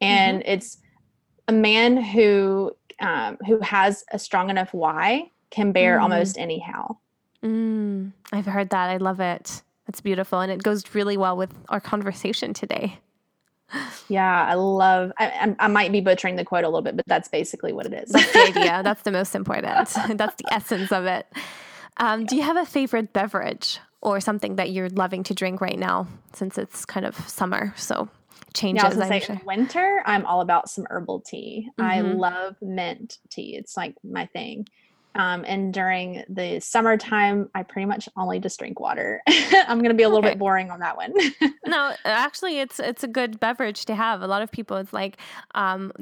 and 0.00 0.40
mm-hmm. 0.40 0.50
it's 0.50 0.78
a 1.48 1.52
man 1.52 2.02
who 2.02 2.72
um, 3.00 3.38
who 3.46 3.60
has 3.60 4.04
a 4.12 4.18
strong 4.18 4.50
enough 4.50 4.72
why 4.72 5.30
can 5.50 5.72
bear 5.72 5.98
mm. 5.98 6.02
almost 6.02 6.38
anyhow. 6.38 6.96
Mm, 7.42 8.12
I've 8.32 8.46
heard 8.46 8.70
that. 8.70 8.90
I 8.90 8.98
love 8.98 9.20
it. 9.20 9.62
It's 9.88 10.00
beautiful 10.00 10.40
and 10.40 10.52
it 10.52 10.62
goes 10.62 10.94
really 10.94 11.16
well 11.16 11.36
with 11.36 11.52
our 11.68 11.80
conversation 11.80 12.54
today. 12.54 12.98
Yeah, 14.08 14.46
I 14.46 14.54
love. 14.54 15.12
I, 15.18 15.54
I 15.58 15.68
might 15.68 15.92
be 15.92 16.00
butchering 16.00 16.36
the 16.36 16.44
quote 16.44 16.64
a 16.64 16.68
little 16.68 16.82
bit, 16.82 16.96
but 16.96 17.06
that's 17.06 17.28
basically 17.28 17.72
what 17.72 17.86
it 17.86 17.94
is. 17.94 18.10
That's 18.10 18.32
the 18.32 18.40
idea. 18.40 18.80
that's 18.84 19.02
the 19.02 19.12
most 19.12 19.34
important. 19.34 19.88
that's 20.14 20.36
the 20.36 20.52
essence 20.52 20.92
of 20.92 21.06
it. 21.06 21.26
Um, 21.96 22.26
do 22.26 22.36
you 22.36 22.42
have 22.42 22.56
a 22.56 22.66
favorite 22.66 23.12
beverage 23.12 23.78
or 24.00 24.20
something 24.20 24.56
that 24.56 24.70
you're 24.70 24.88
loving 24.88 25.22
to 25.24 25.34
drink 25.34 25.60
right 25.60 25.78
now, 25.78 26.08
since 26.32 26.58
it's 26.58 26.84
kind 26.84 27.06
of 27.06 27.16
summer? 27.28 27.72
So 27.76 28.08
changes. 28.54 28.82
Yeah, 28.82 28.90
I 28.90 28.94
was 28.96 29.08
say, 29.08 29.20
sure. 29.20 29.36
in 29.36 29.42
winter, 29.46 30.02
I'm 30.06 30.26
all 30.26 30.40
about 30.40 30.68
some 30.68 30.86
herbal 30.90 31.20
tea. 31.20 31.68
Mm-hmm. 31.78 31.82
I 31.82 32.00
love 32.00 32.56
mint 32.60 33.18
tea. 33.30 33.56
It's 33.56 33.76
like 33.76 33.94
my 34.02 34.26
thing. 34.26 34.66
Um, 35.14 35.44
and 35.46 35.74
during 35.74 36.24
the 36.28 36.60
summertime, 36.60 37.50
I 37.54 37.62
pretty 37.62 37.86
much 37.86 38.08
only 38.16 38.38
just 38.38 38.58
drink 38.58 38.78
water. 38.78 39.22
I'm 39.28 39.78
going 39.78 39.90
to 39.90 39.94
be 39.94 40.04
a 40.04 40.08
little 40.08 40.24
okay. 40.24 40.30
bit 40.30 40.38
boring 40.38 40.70
on 40.70 40.80
that 40.80 40.96
one. 40.96 41.12
no, 41.66 41.94
actually, 42.04 42.60
it's 42.60 42.78
it's 42.78 43.02
a 43.02 43.08
good 43.08 43.40
beverage 43.40 43.84
to 43.86 43.94
have. 43.94 44.22
A 44.22 44.26
lot 44.26 44.42
of 44.42 44.52
people, 44.52 44.76
it's 44.76 44.92
like 44.92 45.16
um, 45.54 45.92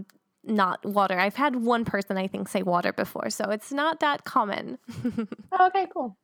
not 0.45 0.85
water. 0.85 1.19
I've 1.19 1.37
had 1.37 1.57
one 1.57 1.85
person 1.85 2.19
I 2.19 2.27
think 2.27 2.49
say 2.49 2.63
water 2.63 2.93
before, 2.93 3.31
so 3.31 3.45
it's 3.51 3.73
not 3.73 4.01
that 4.01 4.25
common. 4.25 4.79
oh, 5.53 5.67
okay, 5.69 5.87
cool. 5.93 6.17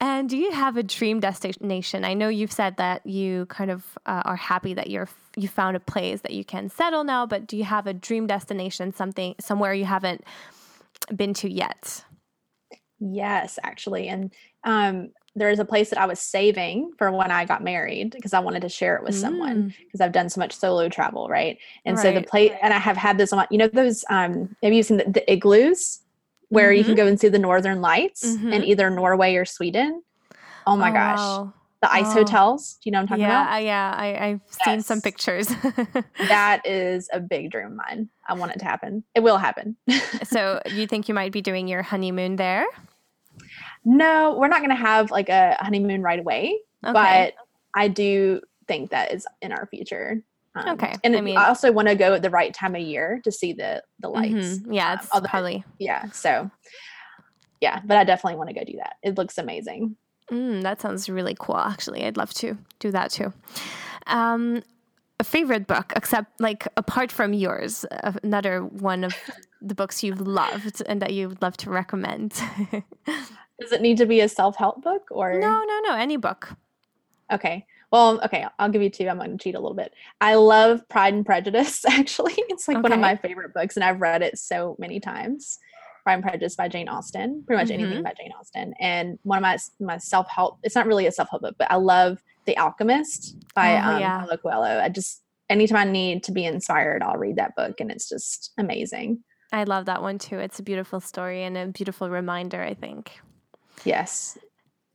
and 0.00 0.28
do 0.28 0.36
you 0.36 0.52
have 0.52 0.76
a 0.76 0.84
dream 0.84 1.18
destination? 1.18 2.04
I 2.04 2.14
know 2.14 2.28
you've 2.28 2.52
said 2.52 2.76
that 2.76 3.04
you 3.04 3.46
kind 3.46 3.72
of 3.72 3.84
uh, 4.06 4.22
are 4.24 4.36
happy 4.36 4.74
that 4.74 4.88
you're 4.88 5.08
you 5.36 5.48
found 5.48 5.76
a 5.76 5.80
place 5.80 6.20
that 6.20 6.32
you 6.32 6.44
can 6.44 6.68
settle 6.68 7.02
now, 7.02 7.26
but 7.26 7.48
do 7.48 7.56
you 7.56 7.64
have 7.64 7.88
a 7.88 7.92
dream 7.92 8.28
destination, 8.28 8.94
something 8.94 9.34
somewhere 9.40 9.74
you 9.74 9.84
haven't 9.84 10.24
been 11.14 11.34
to 11.34 11.50
yet? 11.50 12.04
Yes, 12.98 13.58
actually. 13.62 14.08
And 14.08 14.32
um, 14.64 15.10
there 15.36 15.50
is 15.50 15.58
a 15.58 15.64
place 15.64 15.90
that 15.90 16.00
I 16.00 16.06
was 16.06 16.20
saving 16.20 16.92
for 16.96 17.10
when 17.10 17.30
I 17.30 17.44
got 17.44 17.62
married 17.62 18.12
because 18.12 18.32
I 18.32 18.40
wanted 18.40 18.62
to 18.62 18.68
share 18.68 18.96
it 18.96 19.02
with 19.02 19.14
mm. 19.14 19.20
someone 19.20 19.74
because 19.78 20.00
I've 20.00 20.12
done 20.12 20.28
so 20.28 20.40
much 20.40 20.52
solo 20.52 20.88
travel, 20.88 21.28
right? 21.28 21.58
And 21.84 21.96
right. 21.96 22.02
so 22.02 22.12
the 22.12 22.22
place, 22.22 22.52
and 22.62 22.72
I 22.72 22.78
have 22.78 22.96
had 22.96 23.18
this 23.18 23.32
on, 23.32 23.46
you 23.50 23.58
know, 23.58 23.68
those, 23.68 24.04
um, 24.10 24.56
have 24.62 24.72
you 24.72 24.82
seen 24.82 24.98
the, 24.98 25.04
the 25.04 25.32
igloos 25.32 26.00
where 26.48 26.68
mm-hmm. 26.68 26.78
you 26.78 26.84
can 26.84 26.92
mm-hmm. 26.92 27.02
go 27.02 27.06
and 27.08 27.20
see 27.20 27.28
the 27.28 27.38
northern 27.38 27.80
lights 27.80 28.24
mm-hmm. 28.24 28.52
in 28.52 28.64
either 28.64 28.90
Norway 28.90 29.34
or 29.34 29.44
Sweden? 29.44 30.02
Oh 30.66 30.76
my 30.76 30.90
oh, 30.90 30.92
gosh. 30.92 31.18
Wow 31.18 31.54
the 31.84 31.92
ice 31.92 32.06
oh. 32.08 32.12
hotels. 32.14 32.74
Do 32.74 32.88
you 32.88 32.92
know 32.92 32.98
what 32.98 33.02
I'm 33.02 33.08
talking 33.08 33.24
yeah, 33.24 33.42
about? 33.42 33.62
Yeah, 33.62 33.94
I, 33.94 34.26
I've 34.26 34.40
yes. 34.46 34.58
seen 34.64 34.80
some 34.80 35.02
pictures. 35.02 35.48
that 36.18 36.62
is 36.64 37.10
a 37.12 37.20
big 37.20 37.50
dream 37.50 37.66
of 37.66 37.72
mine. 37.74 38.08
I 38.26 38.32
want 38.32 38.52
it 38.52 38.58
to 38.60 38.64
happen. 38.64 39.04
It 39.14 39.22
will 39.22 39.36
happen. 39.36 39.76
so 40.24 40.62
you 40.70 40.86
think 40.86 41.08
you 41.08 41.14
might 41.14 41.30
be 41.30 41.42
doing 41.42 41.68
your 41.68 41.82
honeymoon 41.82 42.36
there? 42.36 42.64
No, 43.84 44.34
we're 44.38 44.48
not 44.48 44.60
going 44.60 44.70
to 44.70 44.76
have 44.76 45.10
like 45.10 45.28
a 45.28 45.58
honeymoon 45.60 46.00
right 46.00 46.18
away, 46.18 46.58
okay. 46.82 46.92
but 46.94 47.34
I 47.78 47.88
do 47.88 48.40
think 48.66 48.90
that 48.90 49.12
is 49.12 49.26
in 49.42 49.52
our 49.52 49.66
future. 49.66 50.22
Um, 50.54 50.70
okay. 50.70 50.94
And 51.04 51.16
I 51.16 51.20
mean, 51.20 51.36
I 51.36 51.48
also 51.48 51.70
want 51.70 51.88
to 51.88 51.96
go 51.96 52.14
at 52.14 52.22
the 52.22 52.30
right 52.30 52.54
time 52.54 52.74
of 52.74 52.80
year 52.80 53.20
to 53.24 53.30
see 53.30 53.52
the 53.52 53.82
the 54.00 54.08
lights. 54.08 54.32
Mm-hmm. 54.32 54.72
Yeah, 54.72 54.94
it's 54.94 55.14
um, 55.14 55.22
probably 55.24 55.64
yeah. 55.78 56.10
So 56.12 56.50
yeah, 57.60 57.80
but 57.84 57.98
I 57.98 58.04
definitely 58.04 58.38
want 58.38 58.48
to 58.48 58.54
go 58.54 58.64
do 58.64 58.78
that. 58.78 58.94
It 59.02 59.18
looks 59.18 59.36
amazing. 59.36 59.96
Mm, 60.30 60.62
that 60.62 60.80
sounds 60.80 61.08
really 61.08 61.36
cool. 61.38 61.56
Actually, 61.56 62.04
I'd 62.04 62.16
love 62.16 62.32
to 62.34 62.56
do 62.78 62.90
that 62.90 63.10
too. 63.10 63.32
Um, 64.06 64.62
a 65.20 65.24
favorite 65.24 65.66
book, 65.66 65.92
except 65.94 66.40
like 66.40 66.66
apart 66.76 67.12
from 67.12 67.32
yours, 67.32 67.84
another 68.22 68.64
one 68.64 69.04
of 69.04 69.14
the 69.62 69.74
books 69.74 70.02
you've 70.02 70.20
loved 70.20 70.82
and 70.86 71.00
that 71.02 71.12
you'd 71.12 71.40
love 71.40 71.56
to 71.58 71.70
recommend. 71.70 72.30
Does 73.60 73.72
it 73.72 73.80
need 73.80 73.98
to 73.98 74.06
be 74.06 74.20
a 74.20 74.28
self 74.28 74.56
help 74.56 74.82
book 74.82 75.08
or 75.10 75.38
no, 75.38 75.62
no, 75.64 75.80
no, 75.86 75.94
any 75.94 76.16
book? 76.16 76.50
Okay. 77.32 77.66
Well, 77.90 78.20
okay, 78.24 78.44
I'll 78.58 78.70
give 78.70 78.82
you 78.82 78.90
two. 78.90 79.08
I'm 79.08 79.18
going 79.18 79.30
to 79.30 79.42
cheat 79.42 79.54
a 79.54 79.60
little 79.60 79.76
bit. 79.76 79.94
I 80.20 80.34
love 80.34 80.86
Pride 80.88 81.14
and 81.14 81.24
Prejudice. 81.24 81.84
Actually, 81.88 82.34
it's 82.48 82.66
like 82.66 82.78
okay. 82.78 82.82
one 82.82 82.92
of 82.92 82.98
my 82.98 83.14
favorite 83.14 83.54
books, 83.54 83.76
and 83.76 83.84
I've 83.84 84.00
read 84.00 84.20
it 84.20 84.36
so 84.36 84.74
many 84.80 84.98
times. 84.98 85.60
Pride 86.04 86.14
and 86.14 86.22
Prejudice 86.22 86.54
by 86.54 86.68
Jane 86.68 86.88
Austen, 86.88 87.42
pretty 87.46 87.60
much 87.60 87.70
mm-hmm. 87.70 87.82
anything 87.82 88.02
by 88.02 88.12
Jane 88.16 88.30
Austen. 88.38 88.74
And 88.78 89.18
one 89.22 89.38
of 89.38 89.42
my 89.42 89.58
my 89.80 89.98
self 89.98 90.28
help, 90.28 90.58
it's 90.62 90.74
not 90.74 90.86
really 90.86 91.06
a 91.06 91.12
self 91.12 91.30
help 91.30 91.42
book, 91.42 91.56
but 91.58 91.70
I 91.70 91.76
love 91.76 92.22
The 92.44 92.56
Alchemist 92.56 93.36
by 93.54 93.74
Oh, 93.74 93.94
um, 93.94 94.00
yeah. 94.00 94.20
Paulo 94.20 94.36
Coelho. 94.36 94.80
I 94.80 94.88
just 94.90 95.22
anytime 95.48 95.88
I 95.88 95.90
need 95.90 96.22
to 96.24 96.32
be 96.32 96.44
inspired, 96.44 97.02
I'll 97.02 97.16
read 97.16 97.36
that 97.36 97.56
book, 97.56 97.80
and 97.80 97.90
it's 97.90 98.08
just 98.08 98.52
amazing. 98.58 99.24
I 99.52 99.64
love 99.64 99.86
that 99.86 100.02
one 100.02 100.18
too. 100.18 100.38
It's 100.38 100.58
a 100.58 100.62
beautiful 100.62 101.00
story 101.00 101.42
and 101.42 101.56
a 101.56 101.66
beautiful 101.68 102.10
reminder, 102.10 102.62
I 102.62 102.74
think. 102.74 103.20
Yes. 103.84 104.36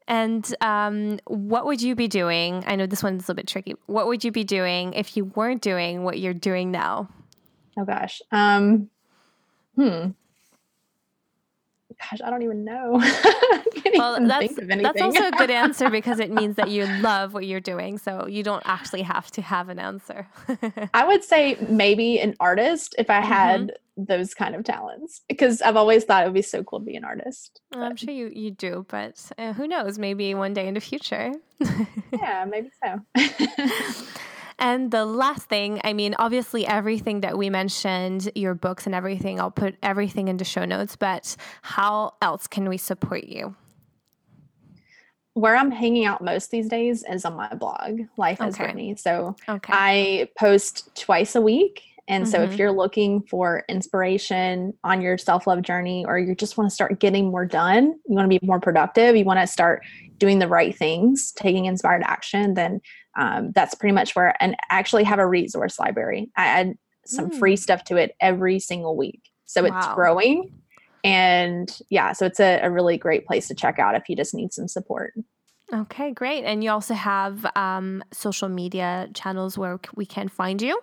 And 0.08 0.54
um, 0.62 1.20
what 1.28 1.66
would 1.66 1.82
you 1.82 1.96
be 1.96 2.08
doing? 2.08 2.64
I 2.66 2.76
know 2.76 2.88
this 2.88 3.04
one's 3.04 3.22
a 3.22 3.24
little 3.24 3.36
bit 3.36 3.48
tricky. 3.48 3.76
What 3.86 4.08
would 4.08 4.24
you 4.24 4.32
be 4.32 4.44
doing 4.44 4.94
if 4.94 5.16
you 5.16 5.26
weren't 5.26 5.62
doing 5.62 6.04
what 6.04 6.20
you're 6.20 6.34
doing 6.34 6.72
now? 6.72 7.10
Oh 7.78 7.86
gosh. 7.86 8.22
Um. 8.32 8.90
Hmm. 9.76 10.10
Gosh, 12.00 12.20
I 12.24 12.30
don't 12.30 12.44
even 12.44 12.64
know. 12.64 13.02
Well, 13.98 14.14
even 14.16 14.28
that's 14.28 14.48
think 14.48 14.62
of 14.62 14.70
anything. 14.70 14.84
that's 14.84 15.02
also 15.02 15.28
a 15.28 15.32
good 15.32 15.50
answer 15.50 15.90
because 16.00 16.20
it 16.20 16.32
means 16.32 16.56
that 16.58 16.70
you 16.70 16.86
love 16.86 17.34
what 17.34 17.46
you're 17.46 17.60
doing, 17.60 17.98
so 17.98 18.28
you 18.28 18.44
don't 18.44 18.62
actually 18.66 19.02
have 19.02 19.30
to 19.32 19.42
have 19.42 19.68
an 19.68 19.80
answer. 19.80 20.28
I 20.94 21.06
would 21.06 21.24
say 21.24 21.58
maybe 21.70 22.20
an 22.20 22.36
artist 22.40 22.96
if 22.98 23.10
I 23.10 23.16
Mm-hmm. 23.20 23.26
had 23.32 23.72
those 23.98 24.34
kind 24.34 24.56
of 24.56 24.64
talents 24.64 25.22
because 25.28 25.62
I've 25.62 25.76
always 25.76 26.06
thought 26.06 26.24
it 26.24 26.28
would 26.28 26.34
be 26.36 26.42
so 26.42 26.64
cool 26.64 26.80
to 26.80 26.86
be 26.86 26.96
an 26.96 27.04
artist. 27.04 27.60
I'm 27.74 27.96
sure 27.98 28.14
you 28.14 28.32
you 28.34 28.52
do, 28.52 28.86
but 28.88 29.32
uh, 29.38 29.52
who 29.54 29.68
knows? 29.68 29.98
Maybe 30.00 30.34
one 30.36 30.54
day 30.54 30.68
in 30.68 30.76
the 30.76 30.80
future. 30.80 31.34
Yeah, 32.14 32.46
maybe 32.48 32.70
so. 32.82 33.02
And 34.60 34.92
the 34.92 35.06
last 35.06 35.48
thing, 35.48 35.80
I 35.84 35.94
mean, 35.94 36.16
obviously, 36.20 36.68
everything 36.68 37.22
that 37.22 37.38
we 37.38 37.50
mentioned, 37.50 38.30
your 38.36 38.54
books 38.54 38.86
and 38.86 38.94
everything, 38.94 39.40
I'll 39.40 39.52
put 39.52 39.76
everything 39.82 40.28
into 40.28 40.44
show 40.44 40.66
notes, 40.66 40.98
but 40.98 41.36
how 41.62 42.16
else 42.22 42.46
can 42.46 42.68
we 42.68 42.78
support 42.78 43.24
you? 43.24 43.56
Where 45.34 45.56
I'm 45.56 45.72
hanging 45.72 46.06
out 46.06 46.22
most 46.22 46.52
these 46.52 46.68
days 46.68 47.06
is 47.10 47.24
on 47.24 47.38
my 47.38 47.54
blog, 47.56 48.02
Life 48.18 48.42
as 48.42 48.56
Okay. 48.56 48.66
Britny. 48.66 48.96
So 48.98 49.36
Okay. 49.48 49.72
I 49.74 50.30
post 50.38 50.94
twice 51.00 51.36
a 51.36 51.42
week. 51.42 51.82
And 52.10 52.28
so 52.28 52.40
Mhm. 52.40 52.44
if 52.46 52.58
you're 52.60 52.72
looking 52.72 53.22
for 53.22 53.64
inspiration 53.70 54.74
on 54.84 55.00
your 55.00 55.18
self-love 55.18 55.62
journey 55.62 56.04
or 56.06 56.18
you 56.18 56.34
just 56.36 56.58
want 56.58 56.70
to 56.70 56.74
start 56.74 57.00
getting 57.00 57.30
more 57.30 57.46
done, 57.46 57.94
you 58.08 58.16
want 58.16 58.30
to 58.30 58.40
be 58.40 58.46
more 58.46 58.60
productive, 58.60 59.16
you 59.16 59.24
want 59.24 59.40
to 59.40 59.48
start 59.48 59.84
doing 60.18 60.40
the 60.40 60.48
right 60.48 60.76
things, 60.76 61.32
taking 61.34 61.66
inspired 61.66 62.02
action, 62.04 62.56
then 62.56 62.82
um, 63.20 63.52
that's 63.54 63.76
pretty 63.76 63.94
much 63.94 64.16
where 64.16 64.34
and 64.42 64.56
actually 64.72 65.04
have 65.04 65.20
a 65.20 65.28
resource 65.28 65.78
library. 65.78 66.32
I 66.36 66.46
add 66.48 66.74
some 67.06 67.30
free 67.30 67.56
stuff 67.56 67.84
to 67.86 67.98
it 67.98 68.16
every 68.20 68.60
single 68.60 68.96
week. 68.98 69.22
So 69.46 69.66
it's 69.66 69.74
Wow. 69.76 69.96
growing. 69.96 70.52
And 71.04 71.76
yeah, 71.90 72.14
so 72.14 72.26
it's 72.26 72.40
a, 72.40 72.60
a 72.62 72.70
really 72.72 72.98
great 72.98 73.26
place 73.28 73.48
to 73.50 73.56
check 73.56 73.78
out 73.80 73.96
if 73.96 74.10
you 74.10 74.16
just 74.16 74.34
need 74.34 74.54
some 74.54 74.68
support. 74.68 75.14
okay, 75.74 76.12
great. 76.12 76.44
And 76.46 76.64
you 76.64 76.72
also 76.72 76.94
have 76.94 77.46
um, 77.56 78.04
social 78.12 78.50
media 78.50 79.08
channels 79.14 79.58
where 79.58 79.80
we 79.96 80.06
can 80.06 80.28
find 80.30 80.62
you. 80.62 80.80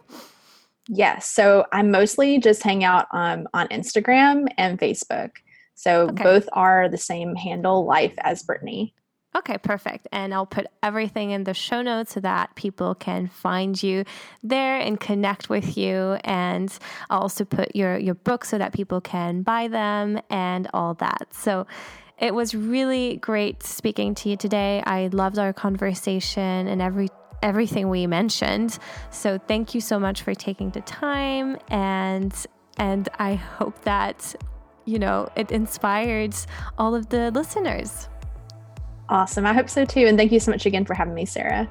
Yes. 0.88 1.28
So 1.28 1.64
I 1.72 1.82
mostly 1.82 2.38
just 2.38 2.62
hang 2.62 2.84
out 2.84 3.06
um, 3.12 3.48
on 3.52 3.66
Instagram 3.68 4.46
and 4.56 4.78
Facebook. 4.78 5.30
So 5.74 6.08
Okay. 6.10 6.24
both 6.24 6.48
are 6.52 6.88
the 6.88 6.96
same 6.98 7.34
handle, 7.34 7.84
Life 7.84 8.14
as 8.18 8.42
Britny. 8.42 8.94
Okay, 9.36 9.58
perfect. 9.58 10.08
And 10.12 10.32
I'll 10.32 10.46
put 10.46 10.66
everything 10.82 11.30
in 11.30 11.44
the 11.44 11.52
show 11.52 11.82
notes 11.82 12.14
so 12.14 12.20
that 12.20 12.54
people 12.54 12.94
can 12.94 13.26
find 13.26 13.80
you 13.82 14.04
there 14.42 14.80
and 14.80 14.98
connect 14.98 15.50
with 15.50 15.76
you. 15.76 16.16
And 16.24 16.76
I'll 17.10 17.20
also 17.20 17.44
put 17.44 17.76
your, 17.76 17.98
your 17.98 18.14
book 18.14 18.46
so 18.46 18.56
that 18.56 18.72
people 18.72 19.02
can 19.02 19.42
buy 19.42 19.68
them 19.68 20.20
and 20.30 20.68
all 20.72 20.94
that. 20.94 21.28
So 21.32 21.66
it 22.18 22.34
was 22.34 22.54
really 22.54 23.18
great 23.18 23.62
speaking 23.62 24.14
to 24.16 24.30
you 24.30 24.38
today. 24.38 24.82
I 24.86 25.08
loved 25.08 25.38
our 25.38 25.52
conversation 25.52 26.66
and 26.66 26.80
every 26.80 27.08
everything 27.42 27.90
we 27.90 28.06
mentioned. 28.06 28.78
So 29.10 29.36
thank 29.36 29.74
you 29.74 29.82
so 29.82 29.98
much 29.98 30.22
for 30.22 30.34
taking 30.34 30.70
the 30.70 30.80
time 30.80 31.58
and 31.68 32.34
and 32.78 33.08
I 33.18 33.34
hope 33.34 33.82
that 33.82 34.34
you 34.86 34.98
know 34.98 35.28
it 35.36 35.52
inspired 35.52 36.34
all 36.78 36.94
of 36.94 37.10
the 37.10 37.30
listeners. 37.32 38.08
Awesome. 39.08 39.46
I 39.46 39.52
hope 39.52 39.70
so 39.70 39.84
too. 39.84 40.06
And 40.06 40.18
thank 40.18 40.32
you 40.32 40.40
so 40.40 40.50
much 40.50 40.66
again 40.66 40.84
for 40.84 40.94
having 40.94 41.14
me, 41.14 41.24
Sarah. 41.24 41.68